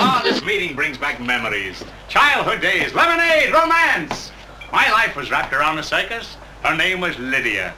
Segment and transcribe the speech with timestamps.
[0.00, 1.82] Ah, this meeting brings back memories.
[2.08, 4.30] Childhood days, lemonade, romance.
[4.70, 6.36] My life was wrapped around a circus.
[6.62, 7.72] Her name was Lydia.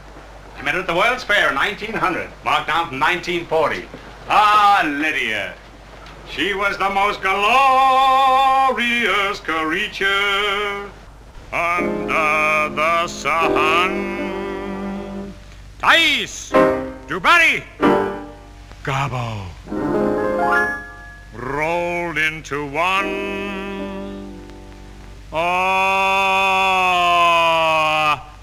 [0.57, 3.85] I met her at the World's Fair in 1900, marked down from 1940.
[4.29, 5.55] Ah, Lydia.
[6.29, 7.39] She was the most glorious
[9.39, 10.91] creature
[11.53, 14.19] under the sun.
[15.79, 16.53] Thais!
[17.11, 17.59] Dubari!
[18.85, 19.51] Gabo!
[21.35, 24.39] Rolled into one.
[25.33, 25.51] Ah!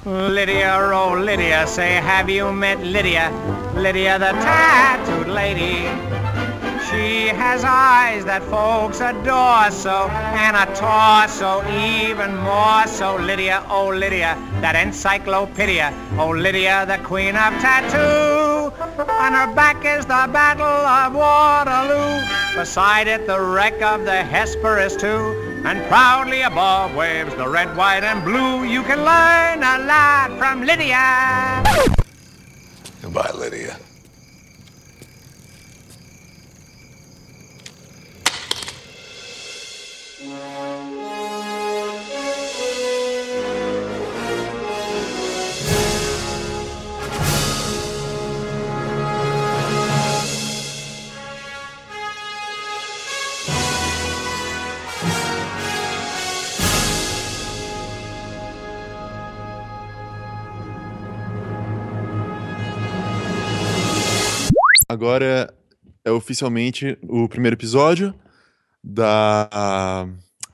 [0.04, 3.32] Lydia, oh Lydia, say, have you met Lydia?
[3.74, 5.88] Lydia, the tattooed lady.
[6.90, 13.18] She has eyes that folks adore so, and a torso even more so.
[13.18, 15.94] Lydia, oh Lydia, that encyclopedia.
[16.18, 18.72] Oh Lydia, the queen of tattoo.
[19.20, 22.24] On her back is the Battle of Waterloo.
[22.56, 25.62] Beside it, the wreck of the Hesperus too.
[25.66, 28.64] And proudly above waves the red, white, and blue.
[28.64, 31.64] You can learn a lot from Lydia.
[33.02, 33.78] Goodbye, Lydia.
[64.90, 65.54] Agora
[66.06, 68.16] é oficialmente o primeiro episódio
[68.82, 70.08] da.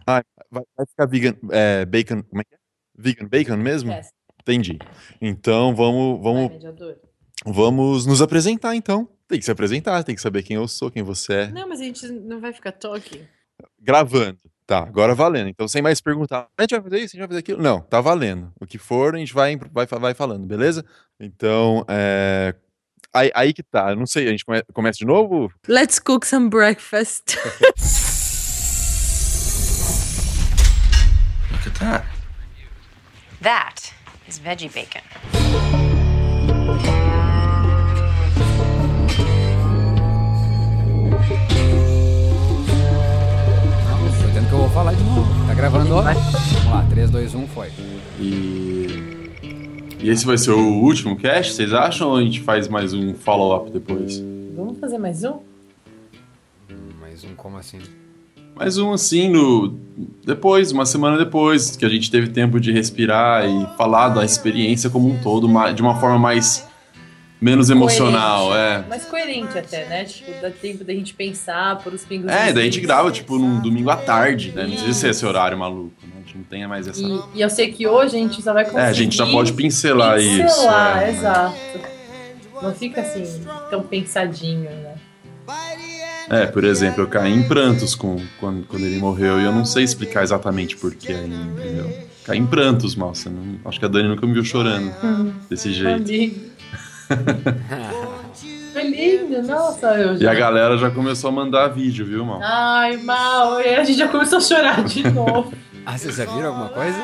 [0.07, 2.23] Ah, vai, vai ficar vegan, é, bacon.
[2.23, 2.57] Como é que é?
[2.95, 3.91] Vegan bacon mesmo?
[3.91, 4.09] Yes.
[4.41, 4.79] Entendi.
[5.21, 6.97] Então vamos, vamos, mediador.
[7.45, 9.07] vamos nos apresentar então.
[9.27, 11.47] Tem que se apresentar, tem que saber quem eu sou, quem você é.
[11.51, 13.21] Não, mas a gente não vai ficar talking.
[13.79, 14.39] Gravando.
[14.65, 15.49] Tá, agora valendo.
[15.49, 17.61] Então, sem mais perguntar, a gente vai fazer isso, a gente vai fazer aquilo.
[17.61, 18.51] Não, tá valendo.
[18.59, 20.85] O que for, a gente vai, vai, vai falando, beleza?
[21.19, 22.55] Então, é.
[23.13, 23.95] Aí, aí que tá.
[23.95, 25.51] Não sei, a gente come- começa de novo?
[25.67, 27.35] Let's cook some breakfast.
[31.51, 32.05] Look at that.
[33.41, 33.93] That
[34.27, 35.01] is veggie bacon.
[44.21, 45.47] Tô dizendo que eu vou falar de novo.
[45.47, 45.89] Tá gravando?
[45.89, 47.71] Vamos lá, 3, 2, 1, foi.
[48.19, 48.82] E.
[50.03, 52.09] E esse vai ser o último cast, vocês acham?
[52.09, 54.21] Ou a gente faz mais um follow-up depois?
[54.53, 55.39] Vamos fazer mais um?
[56.99, 57.79] Mais um como assim?
[58.53, 59.79] Mais um assim, no...
[60.25, 64.89] depois, uma semana depois, que a gente teve tempo de respirar e falar da experiência
[64.89, 66.67] como um todo, de uma forma mais.
[67.39, 68.85] menos emocional, Coerente.
[68.85, 68.89] é.
[68.89, 70.03] Mais coerente até, né?
[70.03, 72.29] Tipo, dá tempo da gente pensar por os pingos.
[72.29, 74.63] É, daí a gente grava, tipo, num domingo à tarde, né?
[74.63, 77.01] Não precisa ser esse horário maluco, gente não tenha mais essa.
[77.01, 78.81] E, e eu sei que hoje a gente só vai conseguir.
[78.83, 80.37] É, a gente já pode pincelar, isso.
[80.43, 81.09] Pincelar, é.
[81.09, 81.55] exato.
[82.61, 83.23] Não fica assim,
[83.69, 84.95] tão pensadinho, né?
[86.29, 89.65] É, por exemplo, eu caí em prantos com, quando, quando ele morreu e eu não
[89.65, 91.93] sei explicar exatamente porquê ainda, entendeu?
[92.23, 93.29] Caí em prantos, moça.
[93.29, 94.89] Não, acho que a Dani nunca me viu chorando
[95.49, 96.09] desse jeito.
[98.73, 100.31] Foi lindo, nossa, eu E já.
[100.31, 102.39] a galera já começou a mandar vídeo, viu, mal?
[102.41, 105.53] Ai, mal, e a gente já começou a chorar de novo.
[105.85, 106.97] Ah, vocês já viram alguma coisa?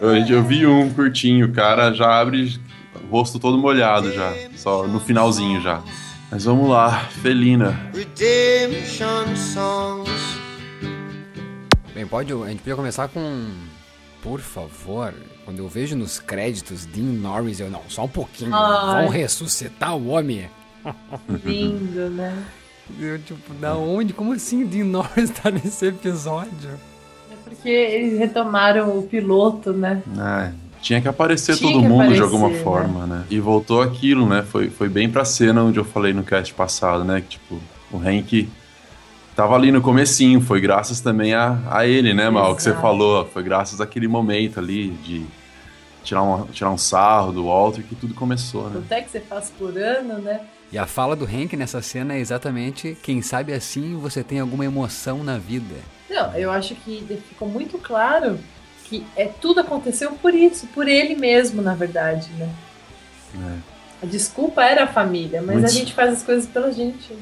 [0.00, 2.58] Eu, eu vi um curtinho, o cara já abre
[3.04, 5.82] o rosto todo molhado já, só no finalzinho já.
[6.30, 7.90] Mas vamos lá, Felina.
[7.92, 10.10] redemption songs.
[11.94, 13.50] Bem, pode, a gente podia começar com.
[14.22, 15.12] Por favor,
[15.44, 18.54] quando eu vejo nos créditos Dean Norris, eu não, só um pouquinho.
[18.54, 19.02] Ai.
[19.02, 20.48] Vão ressuscitar o homem.
[21.44, 22.42] Lindo, né?
[22.98, 24.12] Eu, tipo, da onde?
[24.12, 26.80] Como assim Dean Norris tá nesse episódio?
[27.52, 30.02] É porque eles retomaram o piloto, né?
[30.18, 32.58] Ah, tinha que aparecer Tinha todo que mundo de aparecer, alguma né?
[32.62, 33.24] forma, né?
[33.30, 34.42] E voltou aquilo, né?
[34.42, 37.20] Foi, foi bem pra cena onde eu falei no cast passado, né?
[37.20, 37.60] Que, tipo,
[37.92, 38.48] o Hank
[39.36, 42.56] tava ali no comecinho, foi graças também a, a ele, né, Mal?
[42.56, 45.24] Que você falou, foi graças àquele momento ali de
[46.02, 48.82] tirar um, tirar um sarro do Walter que tudo começou, né?
[48.84, 50.40] Até que você faz por ano, né?
[50.72, 54.64] E a fala do Hank nessa cena é exatamente: quem sabe assim você tem alguma
[54.64, 55.76] emoção na vida.
[56.12, 58.38] Não, eu acho que ficou muito claro
[58.84, 62.48] que é, tudo aconteceu por isso, por ele mesmo, na verdade, né?
[63.34, 63.72] É.
[64.04, 67.16] A desculpa era a família, mas Muito- a gente faz as coisas pela gente.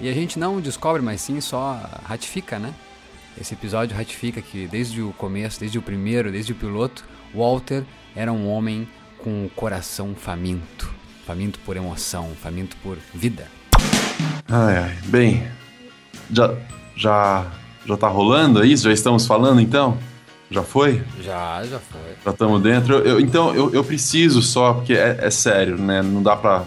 [0.00, 2.74] E a gente não descobre, mas sim só ratifica, né?
[3.40, 7.04] Esse episódio ratifica que desde o começo, desde o primeiro, desde o piloto,
[7.34, 7.84] Walter
[8.14, 8.86] era um homem
[9.18, 10.92] com o coração faminto.
[11.24, 13.46] faminto por emoção, faminto por vida.
[14.50, 14.98] Ai, ai.
[15.04, 15.48] Bem,
[16.32, 16.52] já,
[16.96, 17.46] já,
[17.86, 18.84] já tá rolando é isso?
[18.84, 19.98] Já estamos falando então?
[20.50, 21.02] Já foi?
[21.22, 22.00] Já, já foi.
[22.24, 22.94] Já estamos dentro.
[22.96, 26.02] Eu- eu- então, eu, eu preciso só, porque é, é sério, né?
[26.02, 26.64] Não dá pra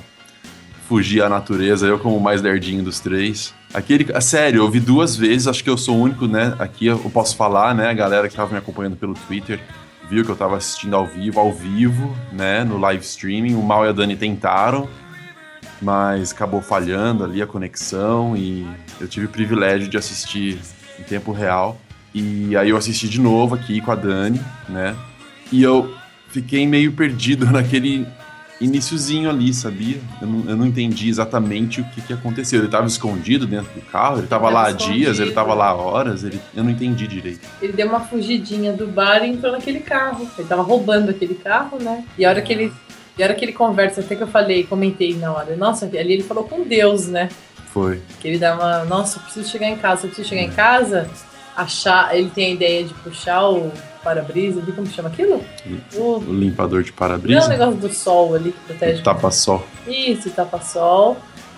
[0.87, 1.85] fugir à natureza.
[1.85, 3.53] Eu, como o mais lerdinho dos três.
[3.73, 4.07] Aquele.
[4.11, 6.55] é Sério, eu vi duas vezes, acho que eu sou o único, né?
[6.57, 7.87] Aqui eu posso falar, né?
[7.89, 9.59] A galera que tava me acompanhando pelo Twitter
[10.09, 12.63] viu que eu tava assistindo ao vivo, ao vivo, né?
[12.63, 13.53] No live streaming.
[13.53, 14.87] O Mal e a Dani tentaram,
[15.81, 18.65] mas acabou falhando ali a conexão e
[18.99, 20.57] eu tive o privilégio de assistir
[20.99, 21.79] em tempo real.
[22.13, 24.39] E aí eu assisti de novo aqui com a Dani,
[24.69, 24.95] né?
[25.51, 25.93] E eu
[26.29, 28.07] fiquei meio perdido naquele
[28.59, 29.99] iniciozinho ali, sabia?
[30.21, 32.59] Eu não, eu não entendi exatamente o que, que aconteceu.
[32.59, 35.33] Ele tava escondido dentro do carro, ele tava Tava lá há dias, ele escondido.
[35.33, 37.41] tava lá horas, ele, eu não entendi direito.
[37.61, 40.27] Ele deu uma fugidinha do bar e entrou naquele carro.
[40.37, 42.03] Ele tava roubando aquele carro, né?
[42.17, 42.71] E a hora que ele.
[43.17, 46.13] E a hora que ele conversa, até que eu falei, comentei na hora, nossa, ali
[46.13, 47.29] ele falou com Deus, né?
[47.75, 48.01] Foi.
[48.21, 48.85] Que ele dá uma.
[48.85, 51.09] Nossa, eu preciso chegar em casa, eu preciso chegar em casa,
[51.57, 52.15] achar.
[52.15, 53.69] Ele tem a ideia de puxar o
[54.01, 55.43] para-brisa ali, como chama aquilo?
[55.93, 59.01] O, O limpador de não é o para-brisa, negócio do sol ali que protege.
[59.01, 59.67] tapa-sol.
[59.85, 61.17] Isso, tapa-sol.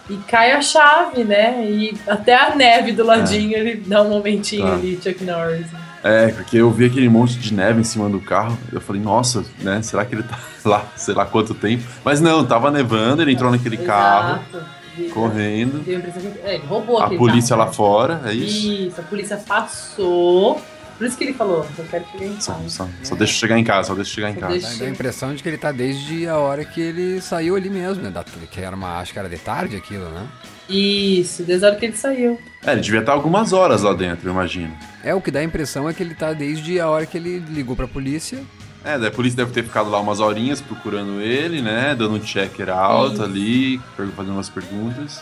[0.10, 1.64] E cai a chave, né?
[1.69, 4.74] E até a neve do ladinho ele dá um momentinho Tá.
[4.74, 5.68] ali, Chuck Norris.
[6.04, 8.58] É, porque eu vi aquele monte de neve em cima do carro.
[8.72, 9.81] Eu falei, nossa, né?
[9.84, 11.84] Será que ele tá lá, sei lá quanto tempo?
[12.06, 14.66] Mas não, tava nevando, ele entrou naquele carro, Exato.
[14.74, 15.84] E- correndo.
[15.84, 17.74] Deu a impressão que é, ele roubou A polícia carro, lá né?
[17.74, 18.72] fora, é isso?
[18.72, 20.62] Isso, a polícia passou.
[20.98, 22.70] Por isso que ele falou, eu quero chegar em Só, casa.
[22.70, 24.54] só, só deixa eu chegar em casa, só deixa eu chegar em Só casa.
[24.54, 27.70] deixa- Dá a impressão de que ele tá desde a hora que ele saiu ali
[27.70, 28.10] mesmo, né?
[28.10, 30.28] Da, que era uma, acho que era de tarde aquilo, né?
[30.68, 32.40] Isso, desde a hora que ele saiu.
[32.66, 34.76] É, ele devia estar algumas horas lá dentro, eu imagino.
[35.04, 37.38] É, o que dá a impressão é que ele tá desde a hora que ele
[37.48, 38.40] ligou pra polícia.
[38.88, 41.94] É, daí a polícia deve ter ficado lá umas horinhas procurando ele, né?
[41.94, 43.24] Dando um checker out Isso.
[43.24, 43.81] ali,
[44.16, 45.22] fazendo umas perguntas.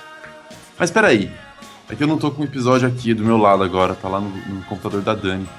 [0.77, 1.31] Mas peraí,
[1.89, 4.19] é que eu não tô com o episódio aqui do meu lado agora, tá lá
[4.19, 5.49] no, no computador da Dani.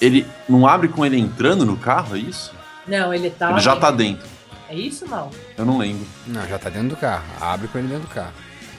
[0.00, 2.52] Ele não abre com ele entrando no carro, é isso?
[2.86, 3.50] Não, ele tá.
[3.50, 4.28] ele já tá dentro.
[4.68, 5.28] É isso não?
[5.58, 6.06] Eu não lembro.
[6.28, 7.24] Não, já tá dentro do carro.
[7.40, 8.32] Abre com ele dentro do carro.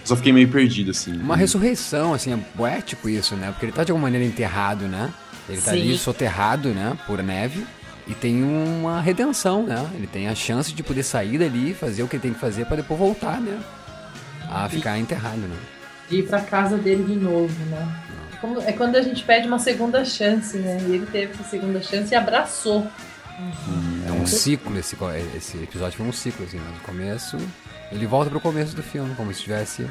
[0.06, 1.14] Só fiquei meio perdido, assim.
[1.18, 3.52] Uma ressurreição, assim, é poético isso, né?
[3.52, 5.14] Porque ele tá de alguma maneira enterrado, né?
[5.50, 5.82] Ele tá Sim.
[5.82, 6.98] ali soterrado, né?
[7.06, 7.66] Por neve.
[8.12, 9.90] E tem uma redenção, né?
[9.96, 12.66] Ele tem a chance de poder sair dali, fazer o que ele tem que fazer
[12.66, 13.58] pra depois voltar, né?
[14.50, 15.56] A ficar enterrado, né?
[16.10, 17.88] De ir pra casa dele de novo, né?
[18.42, 20.78] Como- é quando a gente pede uma segunda chance, né?
[20.90, 22.86] E ele teve essa segunda chance e abraçou.
[24.06, 24.98] É um ciclo, esse,
[25.38, 26.70] esse episódio foi um ciclo, assim, né?
[26.74, 27.38] No começo,
[27.94, 29.88] ele volta pro começo do filme, como se tivesse.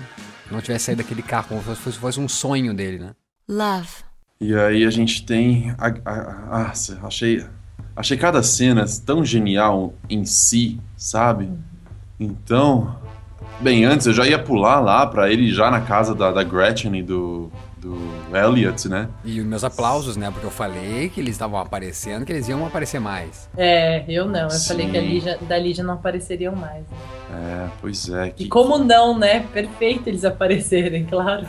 [0.50, 3.10] Não tivesse saído daquele carro, como se fosse, fosse um sonho dele, né?
[3.48, 3.88] Love.
[4.40, 5.74] E aí a gente tem.
[5.78, 6.72] A, a- a- ah,
[7.06, 7.44] achei,
[8.00, 11.48] achei cada cena tão genial em si, sabe?
[12.18, 12.96] Então.
[13.60, 16.98] Bem, antes eu já ia pular lá pra ele já na casa da, da Gretchen
[16.98, 17.98] e do, do
[18.34, 19.06] Elliot, né?
[19.22, 20.30] E os meus aplausos, né?
[20.30, 23.50] Porque eu falei que eles estavam aparecendo, que eles iam aparecer mais.
[23.56, 24.44] É, eu não.
[24.44, 24.68] Eu Sim.
[24.68, 26.84] falei que a Lígia, da Lígia não apareceriam mais.
[27.34, 28.28] É, pois é.
[28.28, 29.40] E Que, como não, né?
[29.52, 31.46] Perfeito eles aparecerem, claro.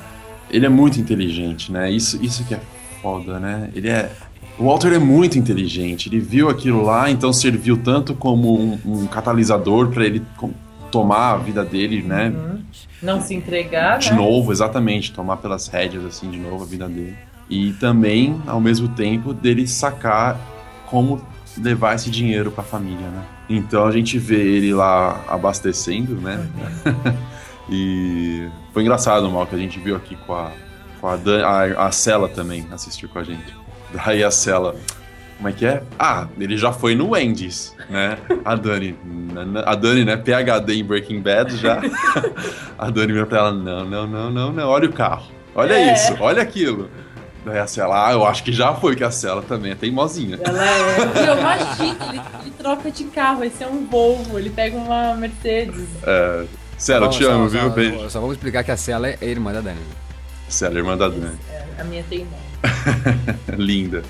[0.50, 1.89] Ele é muito inteligente, né?
[1.89, 2.59] Isso, isso que é
[3.01, 3.69] foda, né?
[3.74, 4.12] Ele é.
[4.58, 6.10] O Walter é muito inteligente.
[6.10, 10.22] Ele viu aquilo lá, então serviu tanto como um, um catalisador pra ele
[10.92, 12.34] tomar a vida dele, né?
[13.02, 14.18] Não se entregar, de né?
[14.18, 17.16] novo, exatamente, tomar pelas rédeas assim de novo a vida dele.
[17.50, 20.40] E também, ao mesmo tempo, dele sacar
[20.86, 21.21] como
[21.57, 23.24] levar esse dinheiro pra família, né?
[23.50, 26.48] Então a gente vê ele lá abastecendo, né?
[27.69, 30.52] e foi engraçado, mal que a gente viu aqui com a
[31.02, 33.60] com a, Dan, a, a Cela também assistiu com a gente.
[33.94, 34.76] Daí a Cela,
[35.38, 35.81] como é que é?
[36.00, 38.18] Ah, ele já foi no Wendy's, né?
[38.45, 38.95] A Dani,
[39.66, 40.16] a Dani, né?
[40.18, 41.81] PhD em Breaking Bad já.
[42.78, 45.26] A Dani vira pra ela, não, não, não, não, não, olha o carro.
[45.56, 45.94] Olha É.
[45.94, 46.90] isso, olha aquilo.
[47.44, 50.40] Daí a Cela, ah, eu acho que já foi, que a Cela também é teimosinha.
[50.44, 51.30] Ela é.
[51.30, 55.88] Eu imagino, ele, ele troca de carro, esse é um Volvo, ele pega uma Mercedes.
[56.04, 56.45] É,
[56.78, 57.69] Cela, eu te só- amo, só- viu?
[57.71, 58.10] Beijo.
[58.12, 59.80] Só vamos explicar que a Cela é irmã da Dani.
[60.48, 61.36] Cela, irmã da Dani.
[61.52, 62.51] É, a minha teimosa.
[63.57, 64.03] Linda.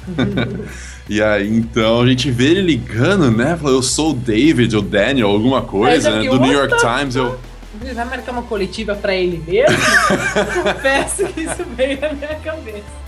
[1.10, 3.58] e aí, então, a gente vê ele ligando, né?
[3.58, 6.30] Falou, eu sou o David, ou Daniel, alguma coisa, já né?
[6.30, 7.16] Do New York Times.
[7.16, 7.40] Eu,
[7.82, 9.78] Ele vai marcar uma coletiva pra ele mesmo?
[10.64, 13.02] Confesso que isso veio na minha cabeça.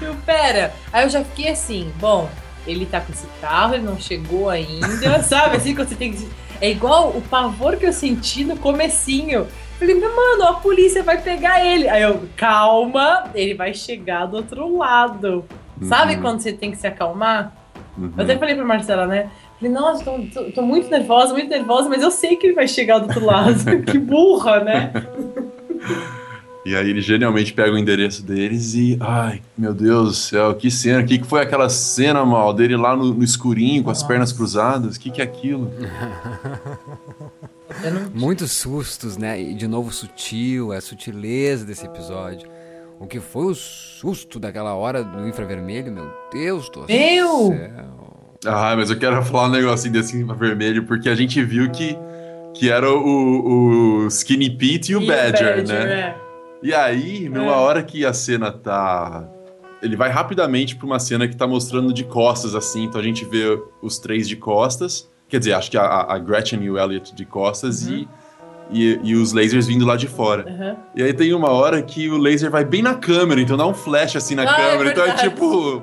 [0.00, 0.74] Eu, pera.
[0.92, 2.28] Aí eu já fiquei assim, bom,
[2.66, 5.56] ele tá com esse carro, ele não chegou ainda, sabe?
[5.56, 6.28] Assim que você tem que.
[6.60, 9.46] É igual o pavor que eu senti no comecinho.
[9.82, 11.88] Falei, meu mano, a polícia vai pegar ele.
[11.88, 15.44] Aí eu, calma, ele vai chegar do outro lado.
[15.82, 16.20] Sabe Uhum.
[16.20, 17.52] quando você tem que se acalmar?
[17.98, 18.12] Uhum.
[18.16, 19.28] Eu até falei pra Marcela, né?
[19.58, 22.68] Falei, nossa, tô, tô, tô muito nervosa, muito nervosa, mas eu sei que ele vai
[22.68, 23.58] chegar do outro lado.
[23.84, 24.92] que burra, né?
[26.64, 28.96] E aí ele genialmente pega o endereço deles e.
[29.00, 31.02] Ai, meu Deus do céu, que cena.
[31.02, 34.32] O que, que foi aquela cena, mal, dele lá no, no escurinho, com as pernas
[34.32, 34.94] cruzadas?
[34.94, 35.72] O que, que é aquilo?
[37.84, 39.40] Eu não- Muitos sustos, né?
[39.40, 42.48] E de novo sutil, a sutileza desse episódio.
[43.00, 47.48] O que foi o susto daquela hora do infravermelho, meu Deus do Meu!
[47.48, 48.38] céu.
[48.46, 51.96] Ah, mas eu quero falar um negocinho desse vermelho, porque a gente viu que,
[52.54, 55.74] que era o, o Skinny Pete e o E Badger, né?
[55.92, 56.16] é.
[56.62, 57.56] E aí, numa É.
[57.56, 59.28] hora que a cena tá.
[59.82, 62.84] Ele vai rapidamente pra uma cena que tá mostrando de costas, assim.
[62.84, 65.10] Então a gente vê os três de costas.
[65.32, 68.06] Quer dizer, acho que a, a Gretchen e o Elliot de costas e,
[68.70, 70.44] e, e os lasers vindo lá de fora.
[70.46, 70.76] Aham.
[70.94, 73.72] E aí tem uma hora que o laser vai bem na câmera, então dá um
[73.72, 74.90] flash assim na Ah, é câmera.
[74.90, 75.82] então é tipo.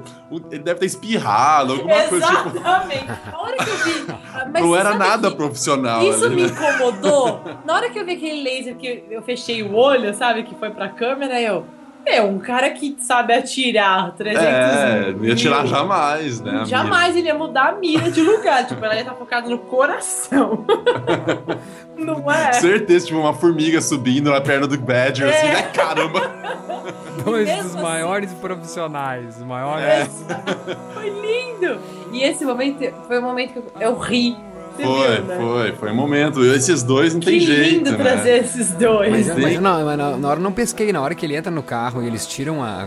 [0.52, 2.50] Ele deve ter espirrado, alguma coisa tipo.
[2.50, 3.08] Exatamente.
[3.08, 4.06] Na hora que eu vi.
[4.54, 6.50] mas Não era nada profissional Isso ali, me né?
[6.50, 7.42] incomodou.
[7.66, 10.44] Na hora que eu vi aquele laser que eu fechei o olho, sabe?
[10.44, 11.66] Que foi pra câmera, eu.
[12.06, 16.64] Meu, um cara que sabe atirar 300 É, não ia tirar mil, jamais, né?
[16.66, 18.66] Jamais ele ia mudar a mira de lugar.
[18.68, 20.66] tipo, ela ia estar focada no coração.
[21.98, 22.54] Não é?
[22.54, 25.54] Certeza, tipo, uma formiga subindo na perna do Badger, assim, É.
[25.54, 25.62] né?
[25.74, 26.32] Caramba!
[27.26, 30.26] Dois dos assim- maiores profissionais, os maiores.
[30.30, 30.76] É.
[30.94, 31.78] Foi lindo!
[32.14, 34.38] E esse momento foi o momento que eu, eu ri.
[34.86, 35.38] Foi, né?
[35.38, 36.44] foi, foi um momento.
[36.46, 37.98] Esses dois não Que tem jeito, lindo né?
[37.98, 39.10] trazer esses dois.
[39.12, 41.36] Mas, mas eu não, mas na, na hora eu não pesquei, na hora que ele
[41.36, 42.86] entra no carro e eles tiram a.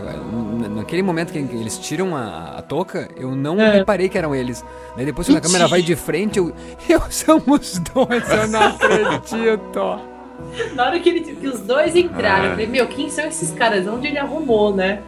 [0.75, 3.71] Naquele momento que eles tiram a, a touca, eu não É.
[3.71, 4.63] reparei que eram eles.
[4.95, 6.53] Daí depois quando a câmera vai de frente, eu.
[6.89, 9.99] Eu somos dois, eu não acredito.
[10.75, 13.87] Na hora que, ele, que os dois entraram, eu falei, meu, quem são esses caras?
[13.87, 14.99] Onde ele arrumou, né?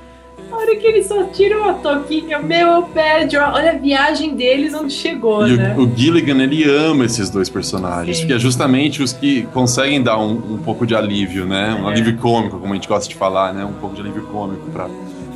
[0.50, 3.36] Na hora que eles só tiram a toquinha, meu, eu perde.
[3.38, 5.76] Olha a viagem deles onde chegou, E né?
[5.78, 8.24] o, o Gilligan, ele ama esses dois personagens, Sim.
[8.24, 11.78] porque é justamente os que conseguem dar um, um pouco de alívio, né?
[11.82, 11.92] Um É.
[11.94, 13.66] alívio cômico, como a gente gosta de falar, né?
[13.66, 14.88] Um pouco de alívio cômico pra,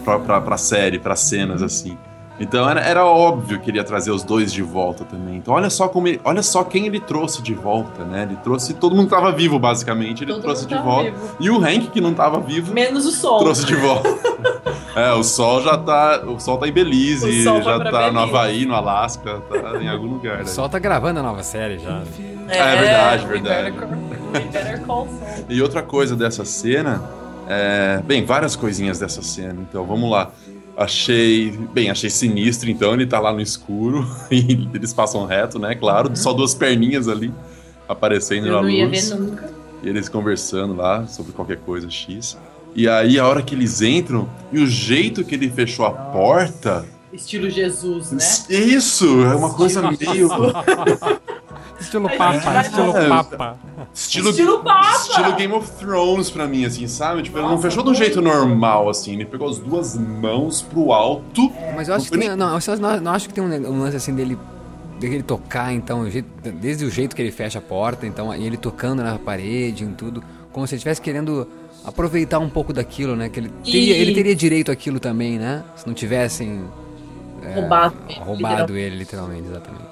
[0.05, 1.97] pra, pra, pra série, pra cenas, assim.
[2.39, 5.35] Então era, era óbvio que ele ia trazer os dois de volta também.
[5.37, 8.23] Então olha só como ele- olha só quem ele trouxe de volta, né?
[8.23, 11.11] Ele trouxe todo mundo que tava vivo, basicamente, ele Todo trouxe mundo de tava volta.
[11.11, 11.35] vivo.
[11.39, 13.39] E o Hank, que não tava vivo, Menos o sol.
[13.39, 14.09] trouxe de volta.
[14.95, 16.23] É, o sol já tá.
[16.25, 18.17] O sol tá em Belize, O sol já tá no Belize.
[18.17, 20.37] Havaí, no Alasca, tá em algum lugar.
[20.37, 20.45] O né?
[20.45, 22.01] Sol tá gravando a nova série já.
[22.49, 23.71] É verdade, we verdade.
[24.41, 25.45] better call- better.
[25.47, 27.01] E outra coisa dessa cena.
[27.47, 28.01] É...
[28.03, 29.57] Bem, várias coisinhas dessa cena.
[29.61, 30.31] Então vamos lá.
[30.79, 31.51] Achei.
[31.73, 35.75] Bem, achei sinistro, então ele tá lá no escuro e eles passam reto, né?
[35.75, 37.33] Claro, só duas perninhas ali
[37.87, 39.09] aparecendo Eu na não ia ver luz.
[39.11, 39.51] nunca.
[39.83, 42.37] E eles conversando lá sobre qualquer coisa X.
[42.73, 46.85] E aí, a hora que eles entram, e o jeito que ele fechou a porta.
[47.11, 48.23] Estilo Jesus, né?
[48.49, 49.23] Isso!
[49.23, 50.29] É uma coisa meio.
[51.79, 53.07] Estilo Papa, estilo É.
[53.07, 53.57] Papa.
[53.93, 54.91] Estilo, Estilo Papa!
[54.91, 57.23] estilo Game of Thrones pra mim, assim, sabe?
[57.23, 59.13] Tipo, ele não fechou de um jeito normal, assim.
[59.13, 61.51] Ele pegou as duas mãos pro alto.
[61.75, 64.37] Mas eu acho que tem, não, eu não, acho que tem um, lance assim dele
[64.99, 66.05] dele tocar, então,
[66.55, 69.87] desde o jeito que ele fecha a porta, então, e ele tocando na parede e
[69.87, 70.21] tudo,
[70.51, 71.47] como se ele estivesse querendo
[71.85, 73.29] aproveitar um pouco daquilo, né?
[73.29, 75.63] Que ele teria, E- ele teria direito àquilo também, né?
[75.77, 76.65] Se não tivessem
[77.55, 77.95] Roubado.
[78.19, 79.88] roubado ele, literalmente, exatamente.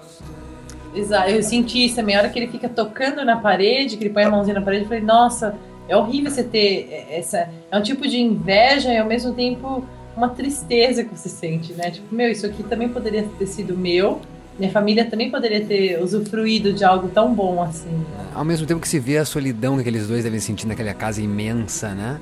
[0.98, 2.16] Exato, eu senti isso também.
[2.16, 4.84] A hora que ele fica tocando na parede, que ele põe a mãozinha na parede,
[4.84, 5.56] eu falei, nossa,
[5.88, 7.50] é horrível você ter essa.
[7.72, 9.86] É um tipo de inveja e ao mesmo tempo
[10.16, 11.92] uma tristeza que você sente, né?
[11.92, 14.20] Tipo, meu, isso aqui também poderia ter sido meu.
[14.58, 18.04] Minha família também poderia ter usufruído de algo tão bom assim.
[18.34, 21.22] Ao mesmo tempo que se vê a solidão que aqueles dois devem sentir naquela casa
[21.22, 22.20] imensa, né?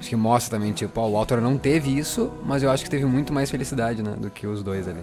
[0.00, 2.90] Acho que mostra também, tipo, ó, o Walter não teve isso, mas eu acho que
[2.90, 4.14] teve muito mais felicidade, né?
[4.18, 5.00] Do que os dois ali.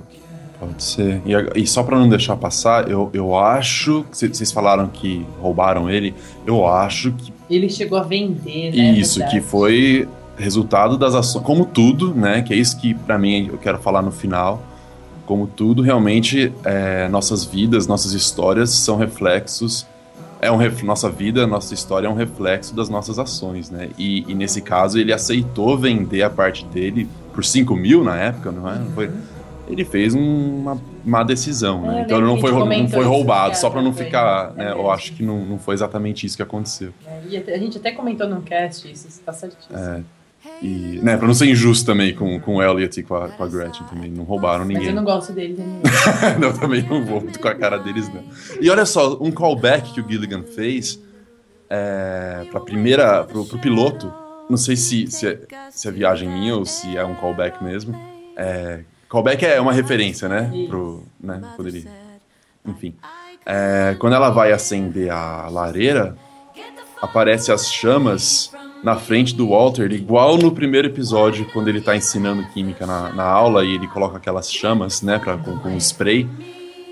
[0.60, 1.22] Pode ser.
[1.26, 4.06] E, e só pra não deixar passar, eu, eu acho.
[4.12, 6.14] Vocês falaram que roubaram ele.
[6.46, 8.92] Eu acho que Ele chegou a vender, né?
[8.94, 9.40] isso, Verdade.
[9.42, 10.08] que foi
[10.38, 11.44] resultado das ações.
[11.44, 12.42] Como tudo, né?
[12.42, 14.62] Que é isso que pra mim eu quero falar no final.
[15.26, 19.86] Como tudo, realmente, é, nossas vidas, nossas histórias são reflexos.
[20.40, 23.90] É um ref- nossa vida, nossa história é um reflexo das nossas ações, né?
[23.98, 28.52] E, e nesse caso ele aceitou vender a parte dele por 5 mil na época,
[28.52, 28.78] não é?
[28.78, 29.10] Não foi,
[29.70, 32.00] ele fez um- uma má decisão, né?
[32.00, 34.52] É, então ele não foi, rou- não foi isso, roubado, que só pra não ficar,
[34.56, 34.72] é né?
[34.72, 34.92] Eu mesmo.
[34.92, 36.94] acho que não, não foi exatamente isso que aconteceu.
[37.06, 39.78] É, a gente até comentou num cast isso, isso tá certíssimo.
[39.78, 40.02] É,
[40.62, 43.44] e, né, pra não ser injusto também com, com o Elliot e com a, com
[43.44, 44.12] a Gretchen também.
[44.12, 44.88] Não roubaram Mas ninguém.
[44.90, 45.82] eu não gosto deles nenhum.
[46.40, 48.24] não, também não vou muito com a cara deles, não.
[48.62, 51.00] E olha só, um callback que o Gilligan fez
[51.70, 54.14] é, pra primeira, pro, pro piloto.
[54.50, 55.40] Não sei se, se, é,
[55.72, 57.96] se é viagem minha ou se é um callback mesmo.
[58.38, 58.82] É,
[59.16, 60.52] callback é uma referência, né?
[60.68, 61.88] Pro, né ele
[62.68, 62.96] enfim.
[63.46, 66.18] É, quando ela vai acender a lareira,
[67.02, 68.52] aparece as chamas
[68.84, 73.24] na frente do Walter, igual no primeiro episódio, quando ele tá ensinando química na, na
[73.24, 76.28] aula e ele coloca aquelas chamas, né, pra, com, com spray.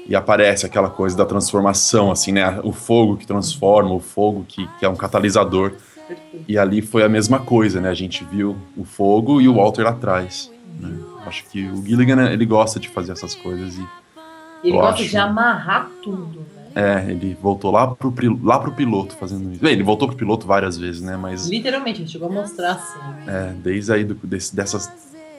[0.08, 2.60] E aparece aquela coisa da transformação, assim, né?
[2.62, 5.74] O fogo que transforma, o fogo que, que é um catalisador.
[6.46, 7.90] E ali foi a mesma coisa, né?
[7.90, 10.53] A gente viu o fogo e o Walter atrás.
[10.80, 10.98] Né?
[11.26, 13.88] Acho que o Gilligan, ele gosta de fazer essas coisas e
[14.64, 15.10] Ele gosta acho.
[15.10, 16.64] de amarrar tudo, né?
[16.76, 18.12] É, ele voltou lá pro,
[18.44, 19.62] lá pro piloto fazendo isso.
[19.62, 21.16] Bem, ele voltou pro piloto várias vezes, né?
[21.16, 23.00] Mas Literalmente, ele chegou a mostrar assim.
[23.28, 24.92] é, desde aí do, desse, dessas,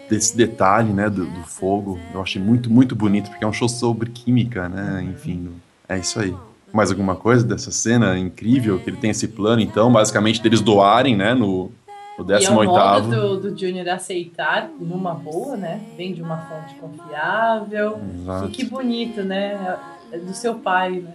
[0.08, 3.68] desse detalhe, né, do, do fogo, eu achei muito, muito bonito, porque é um show
[3.68, 5.02] sobre química, né?
[5.12, 5.50] Enfim,
[5.88, 6.32] é isso aí.
[6.72, 11.16] Mais alguma coisa dessa cena incrível, que ele tem esse plano, então, basicamente, deles doarem,
[11.16, 11.70] né, no,
[12.18, 15.80] o 18 modo do, do Junior aceitar numa boa, né?
[15.97, 17.99] Vem de uma fonte confiável.
[18.21, 18.47] Exato.
[18.47, 19.76] E que bonito, né?
[20.12, 21.12] É do seu pai, né?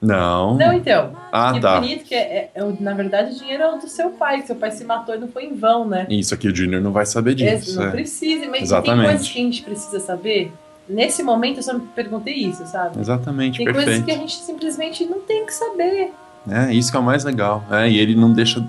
[0.00, 0.54] Não.
[0.56, 1.12] Não, então.
[1.32, 1.80] Ah, que tá.
[1.80, 4.42] bonito que é, é- é na verdade o dinheiro é do seu pai.
[4.42, 6.06] Seu pai se matou e não foi em vão, né?
[6.08, 7.80] Isso aqui o Junior não vai saber Esse disso.
[7.80, 7.90] não é.
[7.90, 9.08] precisa, mas tem Exatamente.
[9.08, 10.52] coisas que a gente precisa saber.
[10.88, 12.98] Nesse momento eu só me perguntei isso, sabe?
[12.98, 14.06] Exatamente, Tem coisas perfeito.
[14.06, 16.12] que a gente simplesmente não tem que saber.
[16.48, 17.62] É, isso que é o mais legal.
[17.70, 18.64] É, e ele não deixa,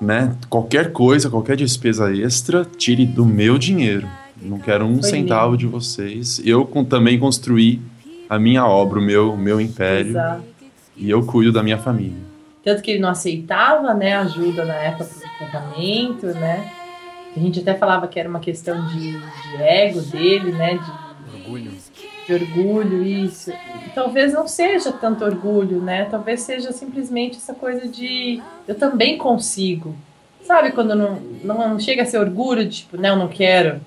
[0.00, 4.06] né, qualquer coisa, qualquer despesa extra, tire do meu dinheiro.
[4.40, 5.58] Não quero um Foi centavo lindo.
[5.58, 6.40] de vocês.
[6.44, 7.80] Eu com- também construí
[8.28, 10.42] a minha obra, o meu, o meu império, Exato.
[10.96, 12.18] e eu cuido da minha família.
[12.62, 16.70] Tanto que ele não aceitava, né, ajuda na época do tratamento, né?
[17.36, 20.74] A gente até falava que era uma questão de, de ego dele, né?
[20.78, 21.70] De, Orgulho.
[22.26, 23.52] De orgulho, isso.
[23.94, 26.06] Talvez não seja tanto orgulho, né?
[26.06, 29.94] Talvez seja simplesmente essa coisa de eu também consigo.
[30.42, 33.80] Sabe quando não, não, chega a ser orgulho, tipo, não, não quero.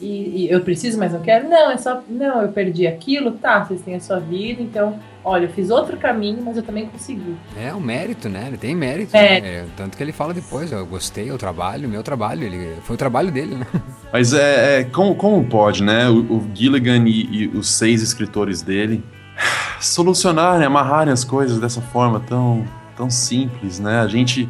[0.00, 1.48] E, e eu preciso, mas não quero.
[1.48, 5.44] Não, é só, não, eu perdi aquilo, tá, vocês têm a sua vida, então, olha,
[5.44, 7.36] eu fiz outro caminho, mas eu também consegui.
[7.56, 8.44] É um mérito, né?
[8.48, 9.16] Ele tem mérito.
[9.16, 9.40] É.
[9.40, 9.66] né?
[9.76, 12.42] Tanto que ele fala depois, eu gostei, o trabalho, meu trabalho.
[12.42, 13.66] Ele, foi o trabalho dele, né?
[14.12, 16.08] Mas é, é, como, como pode, né?
[16.08, 19.02] O, o Gilligan e, e os seis escritores dele
[19.80, 22.64] solucionarem, amarrarem as coisas dessa forma tão,
[22.96, 24.00] tão simples, né?
[24.00, 24.48] A gente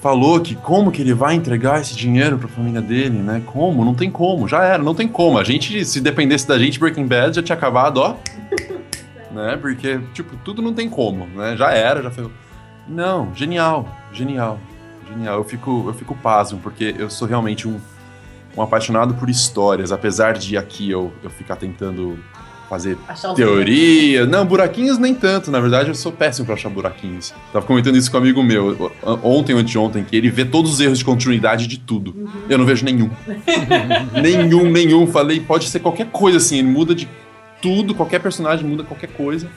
[0.00, 3.42] falou que como que ele vai entregar esse dinheiro para a família dele, né?
[3.46, 3.84] Como?
[3.84, 5.38] Não tem como, já era, não tem como.
[5.38, 8.16] A gente, se dependesse da gente, Breaking Bad já tinha acabado, ó.
[9.32, 9.56] né?
[9.60, 11.56] Porque, tipo, tudo não tem como, né?
[11.56, 12.30] Já era, já foi.
[12.86, 14.58] Não, genial, genial,
[15.08, 15.38] genial.
[15.38, 17.78] Eu fico, eu fico pasmo, porque eu sou realmente um,
[18.56, 22.18] um apaixonado por histórias, apesar de aqui eu, eu ficar tentando
[22.68, 22.98] fazer
[23.34, 24.26] teoria.
[24.26, 25.50] Não, buraquinhos nem tanto.
[25.50, 27.34] Na verdade, eu sou péssimo pra achar buraquinhos.
[27.52, 30.80] Tava comentando isso com um amigo meu ontem ou anteontem, que ele vê todos os
[30.80, 32.28] erros de continuidade de tudo.
[32.48, 33.10] Eu não vejo nenhum.
[34.20, 35.06] nenhum, nenhum.
[35.06, 36.58] Falei, pode ser qualquer coisa assim.
[36.58, 37.08] Ele muda de
[37.62, 39.48] tudo, qualquer personagem muda qualquer coisa.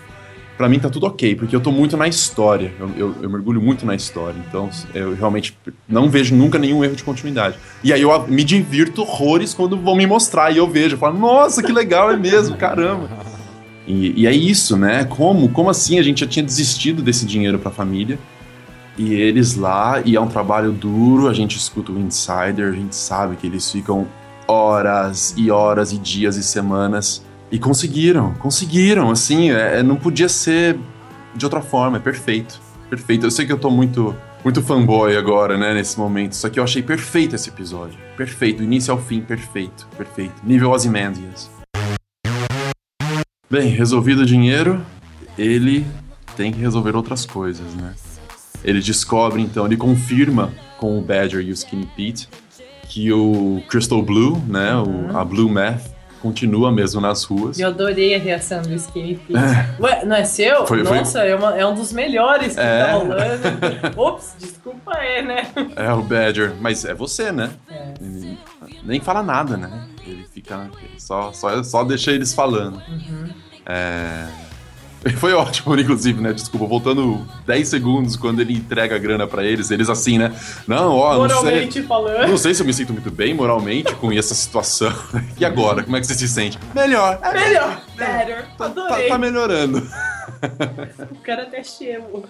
[0.62, 2.71] Pra mim tá tudo ok, porque eu tô muito na história.
[2.80, 4.36] Eu, eu- eu mergulho muito na história.
[4.47, 5.58] Então eu realmente
[5.89, 7.56] não vejo nunca nenhum erro de continuidade.
[7.84, 10.93] E aí eu me divirto horrores quando vão me mostrar e eu vejo.
[10.93, 13.10] Eu falo, nossa, que legal, é mesmo, caramba.
[13.88, 15.04] E, e é isso, né?
[15.06, 18.19] Como, como assim a gente já tinha desistido desse dinheiro pra família?
[19.00, 22.95] E eles lá, e é um trabalho duro, a gente escuta o Insider, a gente
[22.95, 24.06] sabe que eles ficam
[24.47, 27.24] horas e horas e dias e semanas.
[27.52, 30.80] E conseguiram, conseguiram, assim, é, não podia ser
[31.36, 32.62] de outra forma, é perfeito.
[32.90, 33.26] Perfeito.
[33.26, 36.64] Eu sei que eu tô muito, muito fanboy agora, né, nesse momento, só que eu
[36.64, 38.00] achei perfeito esse episódio.
[38.16, 40.36] Perfeito, início ao fim, perfeito, perfeito.
[40.44, 41.52] Nível Ozymandias.
[43.50, 44.82] Bem, resolvido o dinheiro,
[45.38, 45.86] ele
[46.38, 47.94] tem que resolver outras coisas, né?
[48.64, 52.30] Ele descobre, então, ele confirma com o Badger e o Skinny Pete
[52.88, 55.90] que o Crystal Blue, né, o, a Blue Math,
[56.21, 57.60] continua mesmo nas ruas.
[57.60, 59.34] Eu adorei a reação do Skinny Pete.
[59.79, 60.65] Ué, não é seu?
[60.67, 62.86] Foi- foi- Nossa, É, uma- é um dos melhores que É.
[62.86, 63.99] tá rolando.
[64.01, 65.47] Ops, desculpa aí, né?
[65.75, 67.49] É o Badger, mas é você, né?
[67.69, 67.93] É.
[67.99, 68.38] Ele
[68.84, 69.88] nem fala nada, né?
[70.05, 70.69] Ele fica.
[70.97, 72.75] só, só, só deixa eles falando.
[72.88, 73.29] Uhum.
[73.65, 74.27] É.
[75.18, 76.32] Foi ótimo, inclusive, né?
[76.32, 80.32] Desculpa, voltando 10 segundos quando ele entrega a grana pra eles, eles assim, né?
[80.68, 81.38] Não, ó, não sei.
[81.38, 82.28] Moralmente falando.
[82.28, 84.92] Não sei se eu me sinto muito bem moralmente com essa situação.
[85.38, 86.60] E agora, como é que você se sente?
[86.76, 87.20] Melhor.
[87.24, 88.46] É, Melhor, better.
[88.58, 89.08] Tá, Adorei.
[89.08, 89.88] tá melhorando.
[91.12, 92.26] O cara até cheiro.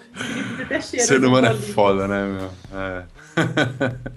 [0.62, 1.06] Até cheiro.
[1.06, 2.50] Ser humano é foda, né, meu?
[2.78, 3.02] É.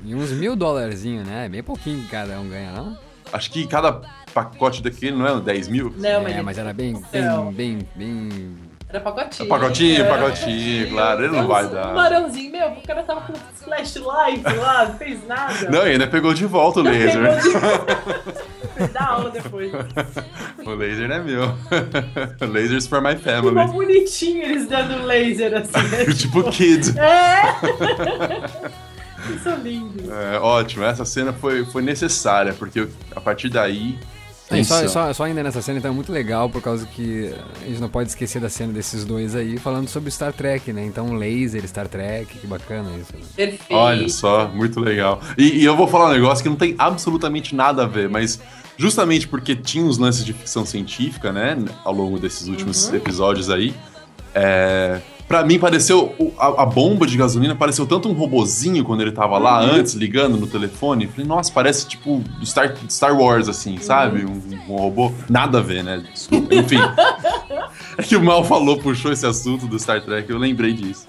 [0.06, 1.50] E uns mil dólarzinho, né?
[1.50, 2.98] Bem pouquinho que cada um ganha, não?
[3.34, 4.02] Acho que cada
[4.36, 5.94] pacote daquele não é 10 mil?
[5.98, 8.58] Não, mas, é, mas era bem, bem, bem, bem...
[8.90, 9.48] era pacotinho.
[9.50, 11.94] Pacotinho, Era pacotinho, claro, ele não vai dar.
[11.94, 15.70] Barãozinho, meu, o cara tava com flashlight lá, não fez nada.
[15.72, 17.42] Não, e ainda pegou de volta o laser.
[17.42, 19.72] Pegou de- Foi dar aula depois.
[20.66, 21.46] O laser não é meu.
[22.52, 23.72] Lasers for my Ficou family.
[23.72, 26.04] bonitinho eles dando laser assim, né?
[26.14, 26.94] tipo kid.
[27.00, 27.56] É!
[29.34, 30.14] Isso é lindo.
[30.14, 33.98] É, ótimo, essa cena foi, foi necessária, porque a partir daí.
[34.52, 37.68] E só, só, só ainda nessa cena, então é muito legal, por causa que a
[37.68, 40.86] gente não pode esquecer da cena desses dois aí, falando sobre Star Trek, né?
[40.86, 43.12] Então, laser, Star Trek, que bacana isso.
[43.14, 43.24] Né?
[43.36, 43.74] Perfeito.
[43.74, 45.20] Olha só, muito legal.
[45.36, 48.40] E, e eu vou falar um negócio que não tem absolutamente nada a ver, mas
[48.78, 53.74] justamente porque tinha os lances de ficção científica, né, ao longo desses últimos episódios aí,
[54.34, 59.12] é, para mim pareceu a, a bomba de gasolina pareceu tanto um robozinho quando ele
[59.12, 61.08] tava lá antes ligando no telefone.
[61.08, 64.26] Falei, nossa, parece tipo do Star, Star Wars assim, sabe?
[64.26, 65.12] Um, um robô.
[65.30, 66.04] Nada a ver, né?
[66.14, 66.54] Desculpa.
[66.54, 66.78] Enfim.
[67.98, 71.08] é que o Mal falou, puxou esse assunto do Star Trek, eu lembrei disso.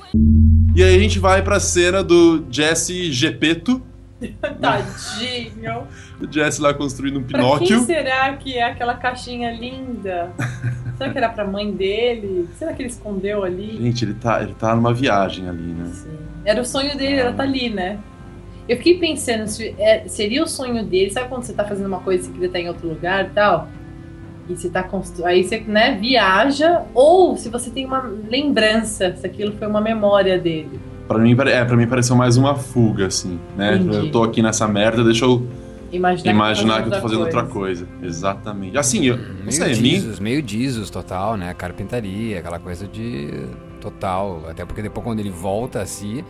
[0.74, 3.82] E aí a gente vai pra cena do Jesse Gepeto,
[4.60, 5.86] Tadinho.
[6.20, 7.80] o Jesse lá construindo um Pra quem Pinóquio.
[7.80, 10.32] será que é aquela caixinha linda?
[10.96, 12.48] será que era pra mãe dele?
[12.58, 13.76] Será que ele escondeu ali?
[13.76, 15.90] Gente, ele tá, ele tá numa viagem ali, né?
[16.44, 17.98] Era o sonho dele, ela tá ali, né?
[18.68, 22.00] Eu fiquei pensando, se é- seria o sonho dele, sabe quando você tá fazendo uma
[22.00, 23.68] coisa e você queria estar em outro lugar e tal?
[24.48, 25.26] E você tá construindo.
[25.28, 30.38] Aí você, né, viaja, ou se você tem uma lembrança, se aquilo foi uma memória
[30.38, 30.80] dele.
[31.06, 33.76] Pra mim, é, pra mim pareceu mais uma fuga, assim, né?
[33.76, 33.96] Entendi.
[33.96, 35.46] Eu tô aqui nessa merda, deixa eu
[35.92, 37.86] Imaginar, imaginar que eu tô outra fazendo outra coisa.
[38.02, 38.76] Exatamente.
[38.76, 39.90] Assim, eu não sei, Meio a mim...
[39.90, 41.54] Jesus, meio Jesus total, né?
[41.54, 43.46] Carpintaria, aquela coisa de
[43.80, 44.42] total.
[44.50, 46.24] Até porque depois quando ele volta a si,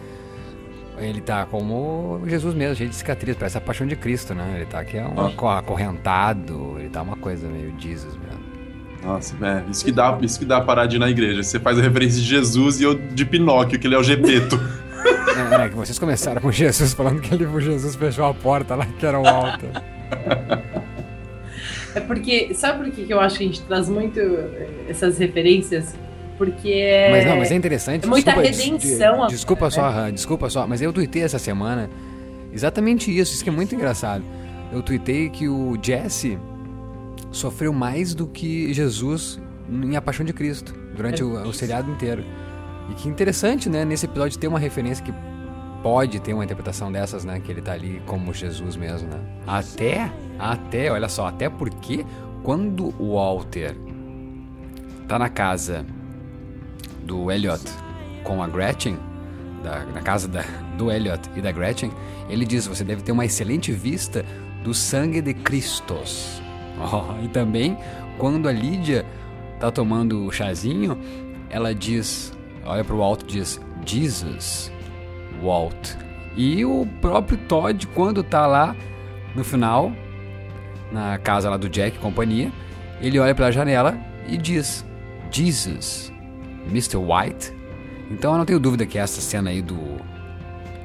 [0.98, 4.52] ele tá como Jesus mesmo, cheio de cicatriz, parece a paixão de Cristo, né?
[4.56, 5.28] Ele tá aqui é um Ah.
[5.28, 8.45] aco- acorrentado, ele tá uma coisa meio Jesus mesmo.
[9.06, 11.42] Nossa, é, isso que dá, isso que dá parar de ir na igreja.
[11.42, 14.60] Você faz a referência de Jesus e eu de Pinóquio, que ele é o Gepeto.
[15.06, 18.74] É, né, que vocês começaram com Jesus falando que ele, o Jesus fechou a porta
[18.74, 19.66] lá, que era o alto.
[21.94, 25.18] É porque, sabe por que que eu acho que a gente traz muito eh, essas
[25.18, 25.94] referências?
[26.36, 27.10] Porque é.
[27.10, 28.04] Mas não, mas é interessante.
[28.04, 29.98] é muita desculpa, des- redenção agora, Desculpa só, né?
[30.08, 31.88] Han, desculpa só, mas eu tuitei essa semana
[32.52, 34.24] exatamente isso, isso que é muito engraçado.
[34.72, 36.38] Eu tuitei que o Jesse
[37.30, 42.24] sofreu mais do que Jesus em A Paixão de Cristo, durante o, o seriado inteiro.
[42.90, 45.12] E que interessante, né, nesse episódio ter uma referência que
[45.82, 49.20] pode ter uma interpretação dessas, né, que ele tá ali como Jesus mesmo, né?
[49.46, 52.04] Até, até, olha só, até porque
[52.42, 53.76] quando o Walter
[55.08, 55.84] tá na casa
[57.04, 57.62] do Elliot
[58.24, 58.98] com a Gretchen,
[59.62, 60.44] da- na casa da-
[60.76, 61.90] do Elliot e da Gretchen,
[62.28, 64.24] ele diz: você deve ter uma excelente vista
[64.64, 66.40] do sangue de Cristos.
[66.92, 67.76] Oh, e também,
[68.18, 69.06] quando a Lídia
[69.58, 70.98] tá tomando o chazinho,
[71.48, 74.72] ela diz, olha pro Walt e diz: Jesus,
[75.42, 75.94] Walt.
[76.36, 78.76] E o próprio Todd, quando tá lá
[79.34, 79.90] no final,
[80.92, 82.52] na casa lá do Jack e companhia,
[83.00, 84.84] ele olha pela janela e diz:
[85.30, 86.12] Jesus,
[86.68, 86.96] Mr.
[86.96, 87.54] White.
[88.10, 89.78] Então eu não tenho dúvida que essa cena aí do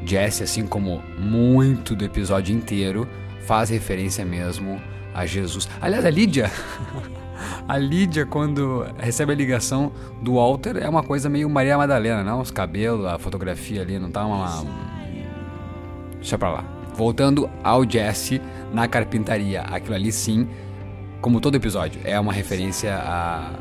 [0.06, 3.08] Jesse, assim como muito do episódio inteiro,
[3.45, 4.82] faz referência mesmo
[5.13, 5.67] a Jesus.
[5.82, 6.52] Aliás, a Lídia.
[7.67, 12.39] A Lídia, quando recebe a ligação do Walter, é uma coisa meio Maria Madalena, não?
[12.39, 14.63] Os cabelos, a fotografia ali, não tá uma.
[16.15, 16.63] Deixa pra lá.
[16.93, 19.62] Voltando ao Jesse na carpintaria.
[19.62, 20.47] Aquilo ali sim,
[21.19, 23.52] como todo episódio, é uma referência a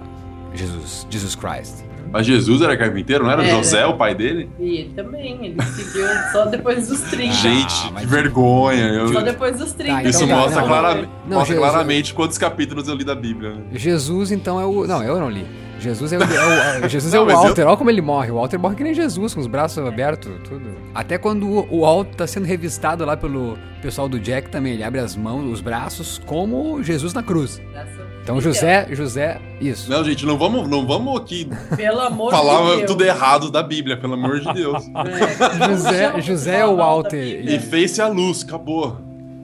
[0.54, 1.89] Jesus, Jesus Christ.
[2.12, 3.56] Mas Jesus era carpinteiro, não era Era.
[3.56, 4.50] José o pai dele?
[4.58, 7.32] E ele também, ele seguiu só depois dos 30.
[7.34, 8.84] Gente, mas- que vergonha.
[8.88, 9.92] eu- Só depois dos 30.
[9.94, 13.04] Tá, então Isso tá, mostra, não, claramente, não, mostra Jesus- claramente quantos capítulos eu li
[13.04, 13.50] da Bíblia.
[13.54, 13.62] Né?
[13.74, 14.86] Jesus, então, é o.
[14.86, 15.46] Não, eu não li.
[15.78, 17.66] Jesus é o, é o- Jesus Não, é o eu- Walter.
[17.66, 18.30] Olha como ele morre.
[18.30, 20.68] O Walter morre que nem Jesus, com os braços abertos, tudo.
[20.94, 24.74] Até quando o, o Walter tá sendo revistado lá pelo pessoal do Jack também.
[24.74, 27.62] Ele abre as mãos, os braços, como Jesus na cruz.
[28.30, 29.90] Então, José, José, isso.
[29.90, 32.86] Não, gente, não vamos, não vamos aqui Pelo amor de falar Deus.
[32.86, 34.84] tudo errado da Bíblia, pelo amor de Deus.
[34.86, 35.66] É.
[35.68, 37.44] José, José é o Walter.
[37.44, 38.98] E fez-se a luz, acabou.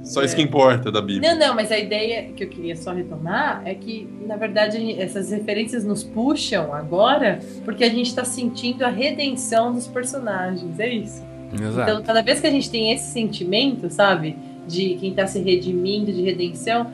[0.05, 1.35] Só isso que importa da Bíblia.
[1.35, 5.33] Não, não, mas a ideia que eu queria só retomar é que, na verdade, essas
[5.33, 10.79] referências nos puxam agora porque a gente tá sentindo a redenção dos personagens.
[10.79, 11.25] É isso.
[11.53, 11.91] Exato.
[11.91, 14.37] Então, cada vez que a gente tem esse sentimento, sabe?
[14.65, 16.87] De quem tá se redimindo, de redenção,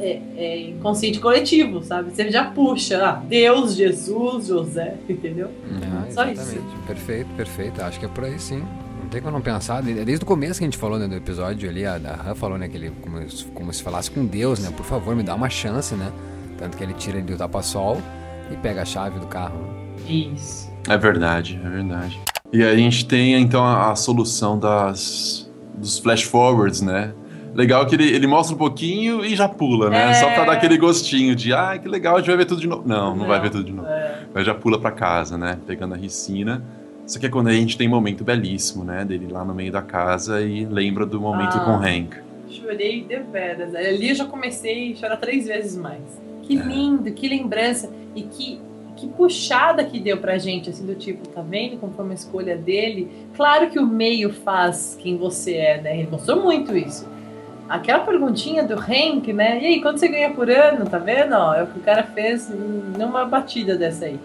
[0.00, 2.10] é, é inconsciente coletivo, sabe?
[2.14, 5.50] Você já puxa, ah, Deus, Jesus, José, entendeu?
[5.82, 6.40] Ah, Só exatamente.
[6.58, 6.76] isso.
[6.86, 7.82] Perfeito, perfeito.
[7.82, 8.62] Acho que é por aí sim.
[9.02, 9.82] Não tem como não pensar.
[9.82, 12.58] De- Desde o começo que a gente falou né, do episódio ali, a, Han falou,
[12.58, 14.70] né, que ele como, se- como se falasse com Deus, né?
[14.76, 16.12] Por favor, me dá uma chance, né?
[16.58, 17.98] Tanto que ele tira ele do tapa-sol
[18.52, 19.58] e pega a chave do carro.
[20.08, 20.68] Isso.
[20.88, 22.20] É verdade, é verdade.
[22.52, 27.12] E aí a gente tem então a, a solução das dos flash forwards, né?
[27.58, 30.10] Legal que ele, ele mostra um pouquinho e já pula, né?
[30.10, 30.14] É.
[30.14, 32.68] Só pra dar aquele gostinho de, ah, que legal, a gente vai ver tudo de
[32.68, 32.84] novo.
[32.86, 33.88] Não, não, vai Não, ver tudo de novo.
[33.88, 34.20] é.
[34.32, 35.58] Mas já pula pra casa, né?
[35.66, 36.62] Pegando a ricina.
[37.04, 39.04] Só que é quando a gente tem um momento belíssimo, né?
[39.04, 41.60] Dele lá no meio da casa e lembra do momento Ah.
[41.64, 42.16] com o Hank.
[42.48, 43.74] Chorei de veras.
[43.74, 46.02] Ali eu já comecei a chorar três vezes mais.
[46.42, 46.62] Que É.
[46.62, 47.90] lindo, que lembrança.
[48.14, 48.60] E que,
[48.94, 52.56] que puxada que deu pra gente, assim, do tipo, tá vendo como foi uma escolha
[52.56, 53.08] dele?
[53.36, 55.98] Claro que o meio faz quem você é, né?
[55.98, 57.04] Ele mostrou muito isso.
[57.68, 59.60] Aquela perguntinha do Hank, né?
[59.62, 60.86] E aí, quanto você ganha por ano?
[60.86, 61.34] Tá vendo?
[61.34, 62.50] Ó, é o que o cara fez
[62.96, 64.18] numa batida dessa aí.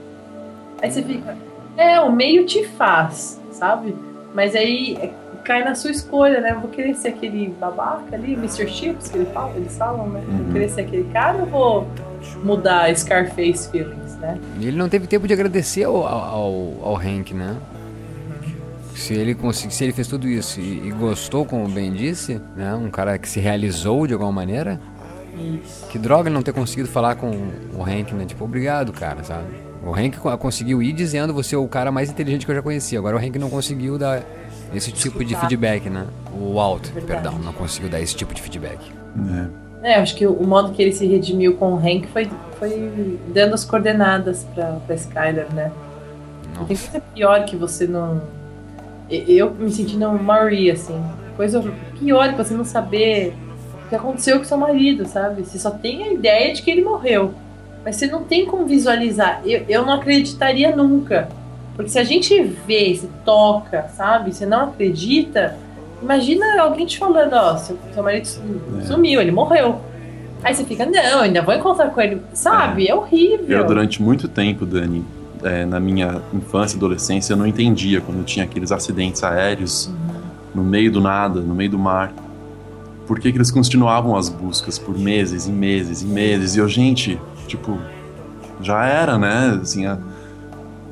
[0.81, 1.35] Aí você fica.
[1.75, 3.95] É, o meio te faz, sabe?
[4.33, 5.11] Mas aí é,
[5.43, 6.51] cai na sua escolha, né?
[6.51, 8.67] Eu vou querer ser aquele babaca ali, Mr.
[8.67, 10.21] Chips, que ele fala, eles falam, né?
[10.25, 10.43] Eu Uhum.
[10.43, 11.87] vou querer ser aquele cara ou vou
[12.43, 14.39] mudar Scarface feelings, né?
[14.59, 17.57] E ele não teve tempo de agradecer ao, ao, ao Hank, né?
[18.95, 22.73] Se ele, consegui, se ele fez tudo isso e, e gostou, como bem disse, né?
[22.75, 24.79] Um cara que se realizou de alguma maneira.
[25.89, 27.27] Que droga ele não ter conseguido falar com
[27.75, 28.23] o Hank, né?
[28.25, 29.47] Tipo, obrigado, cara, sabe?
[29.83, 32.61] O Hank co- conseguiu ir dizendo você é o cara mais inteligente que eu já
[32.61, 32.99] conhecia.
[32.99, 34.21] Agora o Hank não conseguiu dar
[34.73, 36.05] esse tipo de feedback, né?
[36.39, 37.05] O Walt, Verdade.
[37.05, 38.79] perdão, não conseguiu dar esse tipo de feedback.
[39.83, 39.93] É.
[39.93, 42.29] É, acho que o modo que ele se redimiu com o Hank foi,
[42.59, 45.71] foi dando as coordenadas pra, pra Skyler, né?
[46.55, 48.21] Não tem coisa pior que você não.
[49.09, 50.99] Eu me sentindo Marie, assim.
[51.35, 51.63] Coisa
[51.99, 53.33] pior que você não saber
[53.85, 55.43] o que aconteceu com seu marido, sabe?
[55.43, 57.33] Você só tem a ideia de que ele morreu.
[57.83, 59.41] Mas você não tem como visualizar.
[59.45, 61.27] Eu, eu não acreditaria nunca.
[61.75, 64.33] Porque se a gente vê, se toca, sabe?
[64.33, 65.57] Você não acredita.
[66.01, 68.27] Imagina alguém te falando, ó, seu, seu marido
[68.79, 68.85] É.
[68.85, 69.81] sumiu, ele morreu.
[70.43, 72.21] Aí você fica, não, ainda vou encontrar com ele.
[72.33, 72.87] Sabe?
[72.87, 73.57] É, horrível.
[73.59, 75.03] Eu, durante muito tempo, Dani,
[75.43, 79.89] é, na minha infância e adolescência, eu não entendia quando tinha aqueles acidentes aéreos
[80.53, 82.13] no meio do nada, no meio do mar.
[83.07, 86.55] Por que, que eles continuavam as buscas por meses e meses e meses?
[86.55, 87.77] E eu, gente, tipo,
[88.61, 89.59] já era, né?
[89.61, 89.97] Assim, a-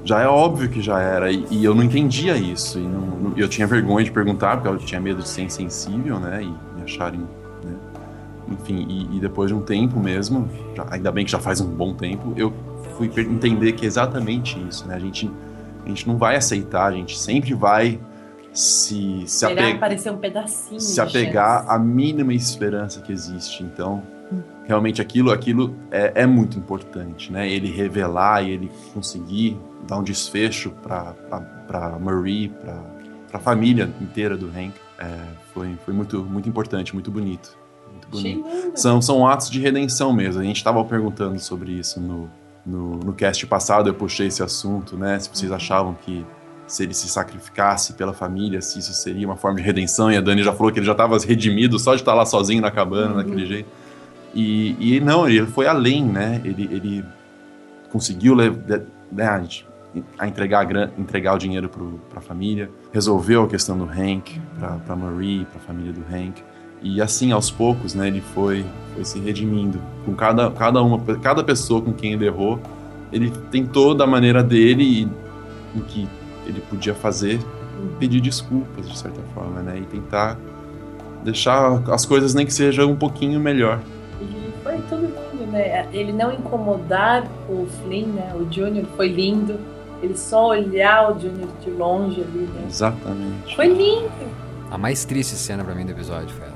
[0.04, 1.32] já é óbvio que já era.
[1.32, 2.78] E, e eu não entendia isso.
[2.80, 6.20] E não- não- eu tinha vergonha de perguntar, porque eu tinha medo de ser insensível,
[6.20, 6.44] né?
[6.44, 7.22] E me acharem.
[7.64, 7.74] Né?
[8.52, 11.68] Enfim, e, e depois de um tempo mesmo, já- ainda bem que já faz um
[11.68, 12.52] bom tempo, eu
[13.10, 14.96] fui entender que é exatamente isso, né?
[14.96, 15.30] A gente,
[15.86, 18.00] a gente não vai aceitar, a gente sempre vai
[18.54, 20.80] se, se apegar aparecer um pedacinho.
[20.80, 23.64] se apegar à mínima esperança que existe.
[23.64, 24.04] Então,
[24.66, 27.50] realmente aquilo, aquilo é, é muito importante, né?
[27.50, 32.82] Ele revelar e ele conseguir dar um desfecho para Marie, para
[33.34, 35.18] a família inteira do Hank, é,
[35.54, 37.58] foi, foi muito, muito importante, muito bonito.
[37.92, 38.46] Muito bonito.
[38.76, 40.42] São, são atos de redenção mesmo.
[40.42, 42.30] A gente estava perguntando sobre isso no,
[42.66, 45.20] no, no cast passado, eu puxei esse assunto, né?
[45.20, 46.26] Se vocês achavam que
[46.68, 50.22] se ele se sacrificasse pela família, se isso seria uma forma de redenção, e a
[50.22, 53.16] Dani já falou que ele já estava redimido só de estar lá sozinho na cabana,
[53.16, 53.70] daquele jeito.
[54.34, 56.42] E, e não, ele foi além, né?
[56.46, 57.06] Ele, ele
[57.92, 58.50] conseguiu né,
[60.18, 61.70] a, entregar, a entregar o dinheiro
[62.10, 64.40] para a família, resolveu a questão do Hank,
[64.86, 66.42] para Marie, para a família do Hank.
[66.82, 68.66] E assim, aos poucos, né, ele foi,
[68.96, 69.80] foi se redimindo.
[70.06, 72.60] Com cada, cada, uma, cada pessoa com quem ele errou,
[73.12, 75.02] ele tentou da maneira dele e
[75.78, 76.08] em que
[76.46, 77.40] ele podia fazer,
[78.00, 79.78] pedir desculpas de certa forma, né?
[79.78, 80.38] E tentar
[81.24, 83.80] deixar as coisas nem que seja um pouquinho melhor.
[84.22, 85.88] E foi tudo lindo, né?
[85.94, 88.34] Ele não incomodar o Flynn, né?
[88.36, 89.60] O Junior foi lindo.
[90.02, 92.66] Ele só olhar o Junior de longe ali, né?
[92.68, 93.56] Exatamente.
[93.56, 94.10] Foi lindo.
[94.72, 96.51] A mais triste cena pra mim do episódio foi essa.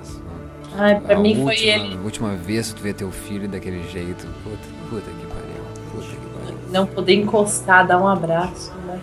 [0.78, 3.48] Ai, pra a mim última, foi ele A última vez que tu vê teu filho
[3.48, 4.26] daquele jeito.
[4.44, 4.58] Puta,
[4.90, 5.64] puta que pariu.
[5.92, 6.58] Puta que pariu.
[6.72, 9.00] não poder encostar, dar um abraço, né?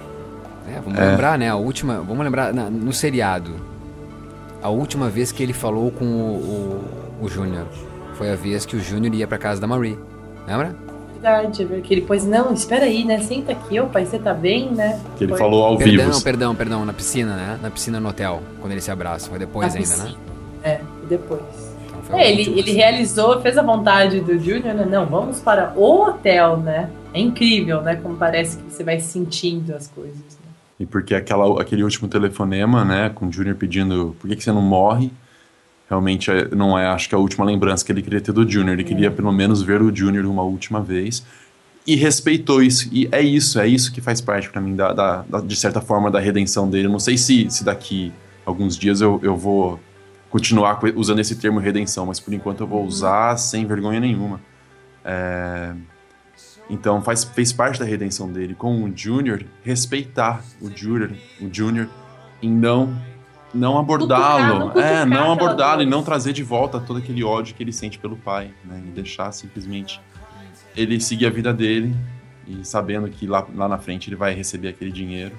[0.68, 1.10] É, vamos É.
[1.10, 1.48] lembrar, né?
[1.48, 1.94] A última.
[2.00, 3.52] Vamos lembrar na- no seriado.
[4.62, 6.80] A última vez que ele falou com o,
[7.20, 7.66] o, o Júnior.
[8.14, 9.98] Foi a vez que o Júnior ia pra casa da Marie.
[10.46, 10.74] Lembra?
[11.14, 13.20] Verdade, porque ele pôs, não, espera aí, né?
[13.20, 15.00] Senta aqui, ô pai, você tá bem, né?
[15.16, 16.22] Que ele Foi falou ao Perdão, vivo.
[16.22, 16.84] perdão, perdão.
[16.84, 17.58] Na piscina, né?
[17.62, 18.40] Na piscina no hotel.
[18.60, 19.30] Quando eles se abraçam.
[19.30, 20.02] Foi depois na ainda, né?
[20.04, 20.18] piscina.
[20.64, 21.40] É, e depois.
[22.12, 24.86] É, ele, ele realizou, fez a vontade do Junior, né?
[24.88, 26.90] Não, vamos para o hotel, né?
[27.14, 27.96] É incrível, né?
[27.96, 30.16] Como parece que você vai sentindo as coisas.
[30.16, 30.50] Né?
[30.80, 34.52] E porque aquela, aquele último telefonema, né, com o Junior pedindo por que, que você
[34.52, 35.10] não morre,
[35.88, 38.72] realmente é- não é, acho que a última lembrança que ele queria ter do Junior.
[38.74, 41.24] Ele queria pelo menos ver o Junior uma última vez.
[41.86, 42.88] E respeitou isso.
[42.92, 45.80] E é isso, é isso que faz parte pra mim, da, da- da- de certa
[45.80, 46.86] forma, da redenção dele.
[46.86, 48.12] Eu não sei se, se daqui
[48.46, 49.78] alguns dias eu, eu vou
[50.32, 54.40] continuar co- usando esse termo redenção, mas por enquanto eu vou usar sem vergonha nenhuma.
[55.04, 55.74] É,
[56.70, 61.86] Então faz, fez parte da redenção dele com o Junior respeitar o Junior, o Junior
[62.40, 62.96] em não
[63.54, 64.72] não abordá-lo.
[64.80, 68.16] É, não abordá-lo e não trazer de volta todo aquele ódio que ele sente pelo
[68.16, 68.82] pai, né?
[68.86, 70.00] E deixar simplesmente
[70.74, 71.94] ele seguir a vida dele
[72.48, 75.34] e sabendo que lá, lá na frente ele vai receber aquele dinheiro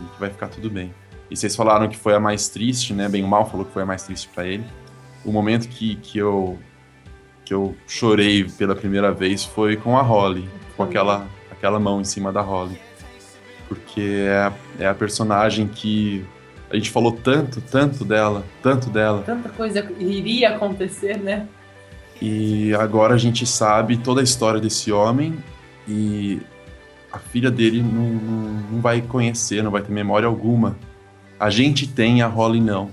[0.00, 0.94] e que vai ficar tudo bem.
[1.30, 3.08] E vocês falaram que foi a mais triste, né?
[3.08, 4.64] Bem o mal falou que foi a mais triste pra ele.
[5.24, 6.58] O momento que, que eu
[7.44, 12.04] que eu chorei pela primeira vez foi com a Holly, com aquela aquela mão em
[12.04, 12.76] cima da Holly.
[13.68, 16.24] Porque é, a- é a personagem que
[16.70, 19.22] a gente falou tanto, tanto dela, tanto dela.
[19.24, 21.46] Tanta coisa iria acontecer, né?
[22.20, 25.36] E agora a gente sabe toda a história desse homem
[25.86, 26.40] e
[27.12, 30.76] a filha dele não, não, não vai conhecer, não vai ter memória alguma.
[31.38, 32.90] A gente tem, a Holly não.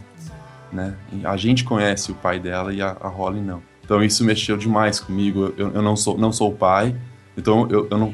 [0.72, 0.96] Né?
[1.24, 3.62] A gente conhece o pai dela e a, a Holly não.
[3.84, 5.54] Então isso mexeu demais comigo.
[5.58, 6.96] Eu, eu não, sou, não sou o pai,
[7.38, 8.14] então eu, eu, não,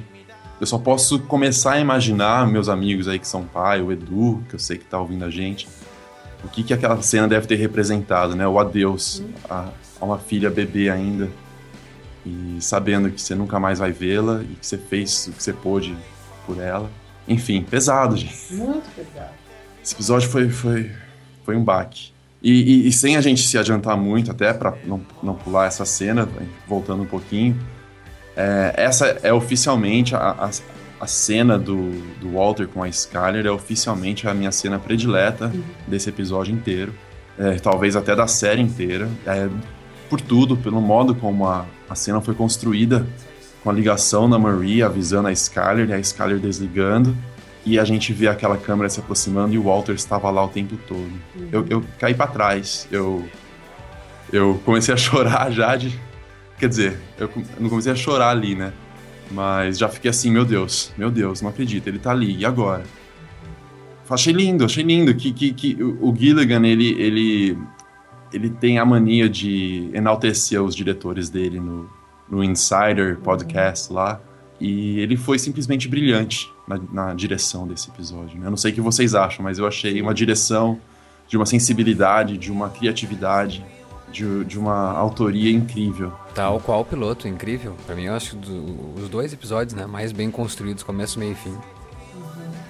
[0.59, 4.55] eu só posso começar a imaginar meus amigos aí que são pai, o Edu, que
[4.55, 5.67] eu sei que tá ouvindo a gente,
[6.43, 8.47] o que, que aquela cena deve ter representado, né?
[8.47, 11.29] O adeus a, a uma filha bebê ainda.
[12.25, 15.53] E sabendo que você nunca mais vai vê-la e que você fez o que você
[15.53, 15.95] pôde
[16.45, 16.89] por ela.
[17.27, 18.53] Enfim, pesado, gente.
[18.53, 19.38] Muito pesado.
[19.89, 20.91] Esse episódio foi, foi,
[21.43, 22.11] foi um baque.
[22.43, 25.83] E, e- e sem a gente se adiantar muito, até pra não, não pular essa
[25.83, 26.29] cena,
[26.67, 27.57] voltando um pouquinho,
[28.37, 30.51] é, essa é oficialmente a, a,
[31.01, 31.89] a cena do,
[32.21, 35.51] do Walter com a Skyler, é oficialmente a minha cena predileta
[35.87, 36.93] desse episódio inteiro.
[37.39, 39.09] É, talvez até da série inteira.
[39.25, 39.49] É,
[40.07, 43.07] por tudo, pelo modo como a, a cena foi construída,
[43.63, 47.17] com a ligação da Marie avisando a Skyler e a Skyler desligando
[47.65, 50.77] e a gente vê aquela câmera se aproximando e o Walter estava lá o tempo
[50.87, 51.11] todo.
[51.51, 53.27] Eu, eu caí pra trás, eu
[54.31, 55.99] eu comecei a chorar já de
[56.57, 58.73] quer dizer, eu não comecei a chorar ali, né?
[59.31, 62.83] Mas já fiquei assim, meu Deus, meu Deus, não acredito, ele tá ali, e agora?
[64.09, 67.57] Achei lindo, achei lindo que, que, que o o Gilligan, ele, ele,
[68.33, 71.87] ele tem a mania de enaltecer os diretores dele no,
[72.27, 74.19] no Insider podcast lá.
[74.59, 78.37] E ele foi simplesmente brilhante na, na direção desse episódio.
[78.39, 78.47] né?
[78.47, 80.79] Eu não sei o que vocês acham, mas eu achei uma direção
[81.27, 83.63] de uma sensibilidade, de uma criatividade,
[84.11, 86.11] de, de uma autoria incrível.
[86.35, 87.75] Tal qual o piloto, incrível.
[87.85, 91.35] Pra mim, eu acho do- os dois episódios, né, mais bem construídos, começo, meio e
[91.35, 91.55] fim.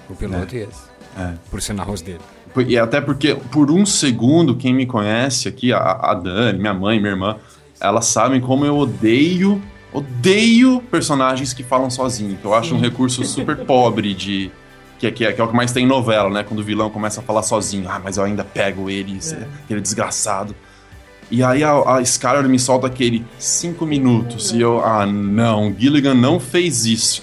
[0.08, 0.82] O piloto e esse.
[1.18, 1.34] É.
[1.50, 2.20] Por sinal, os dele.
[2.66, 6.98] E até porque, por um segundo, quem me conhece aqui, a, a Dani, minha mãe,
[7.00, 7.36] minha irmã,
[7.80, 9.60] elas sabem como eu odeio,
[9.92, 12.36] odeio personagens que falam sozinho.
[12.36, 14.50] Que eu acho um recurso super pobre de.
[14.98, 16.42] Que, é- que, é, que é o que mais tem em novela, né?
[16.42, 17.88] Quando o vilão começa a falar sozinho.
[17.88, 20.54] Ah, mas eu ainda pego ele, esse- aquele desgraçado.
[21.30, 24.52] E aí a, a Skyler me solta aquele cinco minutos.
[24.52, 27.22] E eu, ah, não, Gilligan não fez isso.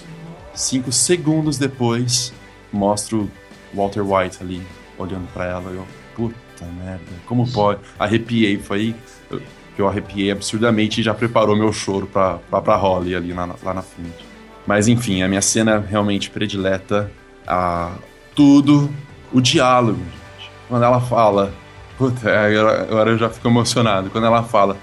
[0.54, 2.32] Cinco segundos depois,
[2.72, 3.30] mostro
[3.72, 4.60] Walter White ali,
[4.98, 5.70] olhando pra ela.
[5.70, 6.34] Eu, puta
[6.82, 7.80] merda, como pode?
[7.98, 8.94] Arrepiei, foi
[9.30, 9.40] eu-
[9.78, 13.54] que eu arrepiei absurdamente e já preparou meu choro pra, pra, pra Holly ali na-
[13.62, 14.26] lá na frente.
[14.66, 17.08] Mas enfim, a minha cena realmente predileta,
[17.46, 17.92] a,
[18.34, 18.90] tudo,
[19.32, 20.50] o diálogo, gente.
[20.66, 21.54] Quando ela fala,
[21.96, 24.10] puta, agora, agora eu já fico emocionado.
[24.10, 24.76] Quando ela fala,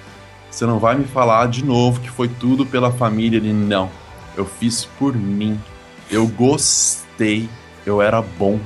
[0.49, 3.36] você não vai me falar de novo que foi tudo pela família?
[3.36, 3.91] Ele, não,
[4.38, 5.60] eu fiz por mim,
[6.10, 7.49] eu gostei,
[7.86, 8.62] eu era bom.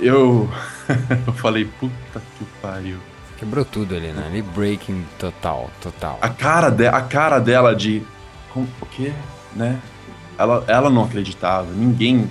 [0.00, 0.50] Eu,
[1.28, 2.98] eu falei, puta que pariu.
[3.40, 4.26] Quebrou tudo ali, né?
[4.26, 6.18] Ali breaking total, total.
[6.20, 8.02] A cara, de, a cara dela de.
[8.52, 9.14] Com, o quê?
[9.56, 9.80] Né?
[10.36, 11.72] Ela, ela não acreditava.
[11.72, 12.28] Ninguém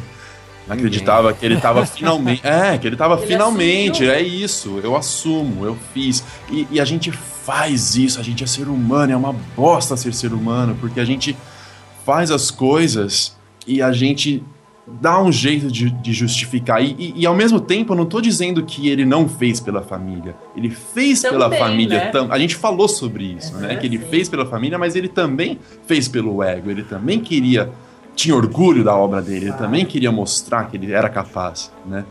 [0.70, 2.46] acreditava que ele tava finalmente.
[2.46, 4.04] É, que ele tava Ele finalmente.
[4.04, 4.14] assumiu.
[4.14, 4.80] É isso.
[4.84, 6.24] Eu assumo, eu fiz.
[6.48, 8.20] E, e a gente faz isso.
[8.20, 9.12] A gente é ser humano.
[9.12, 10.78] É uma bosta ser ser humano.
[10.80, 11.36] Porque a gente
[12.06, 14.44] faz as coisas e a gente
[15.02, 16.82] dá um jeito de, de justificar.
[16.84, 19.82] E, e- e, ao mesmo tempo, eu não tô dizendo que ele não fez pela
[19.82, 20.36] família.
[20.56, 21.98] Ele fez pela Também, família.
[22.00, 22.06] né?
[22.12, 23.74] tam- A gente falou sobre isso, né?
[23.74, 24.06] É, Que ele sim.
[24.10, 26.70] fez pela família, mas ele também fez pelo ego.
[26.72, 27.70] Ele também queria.
[28.16, 29.46] Tinha orgulho da obra dele.
[29.48, 32.04] Ele também queria mostrar que ele era capaz, né?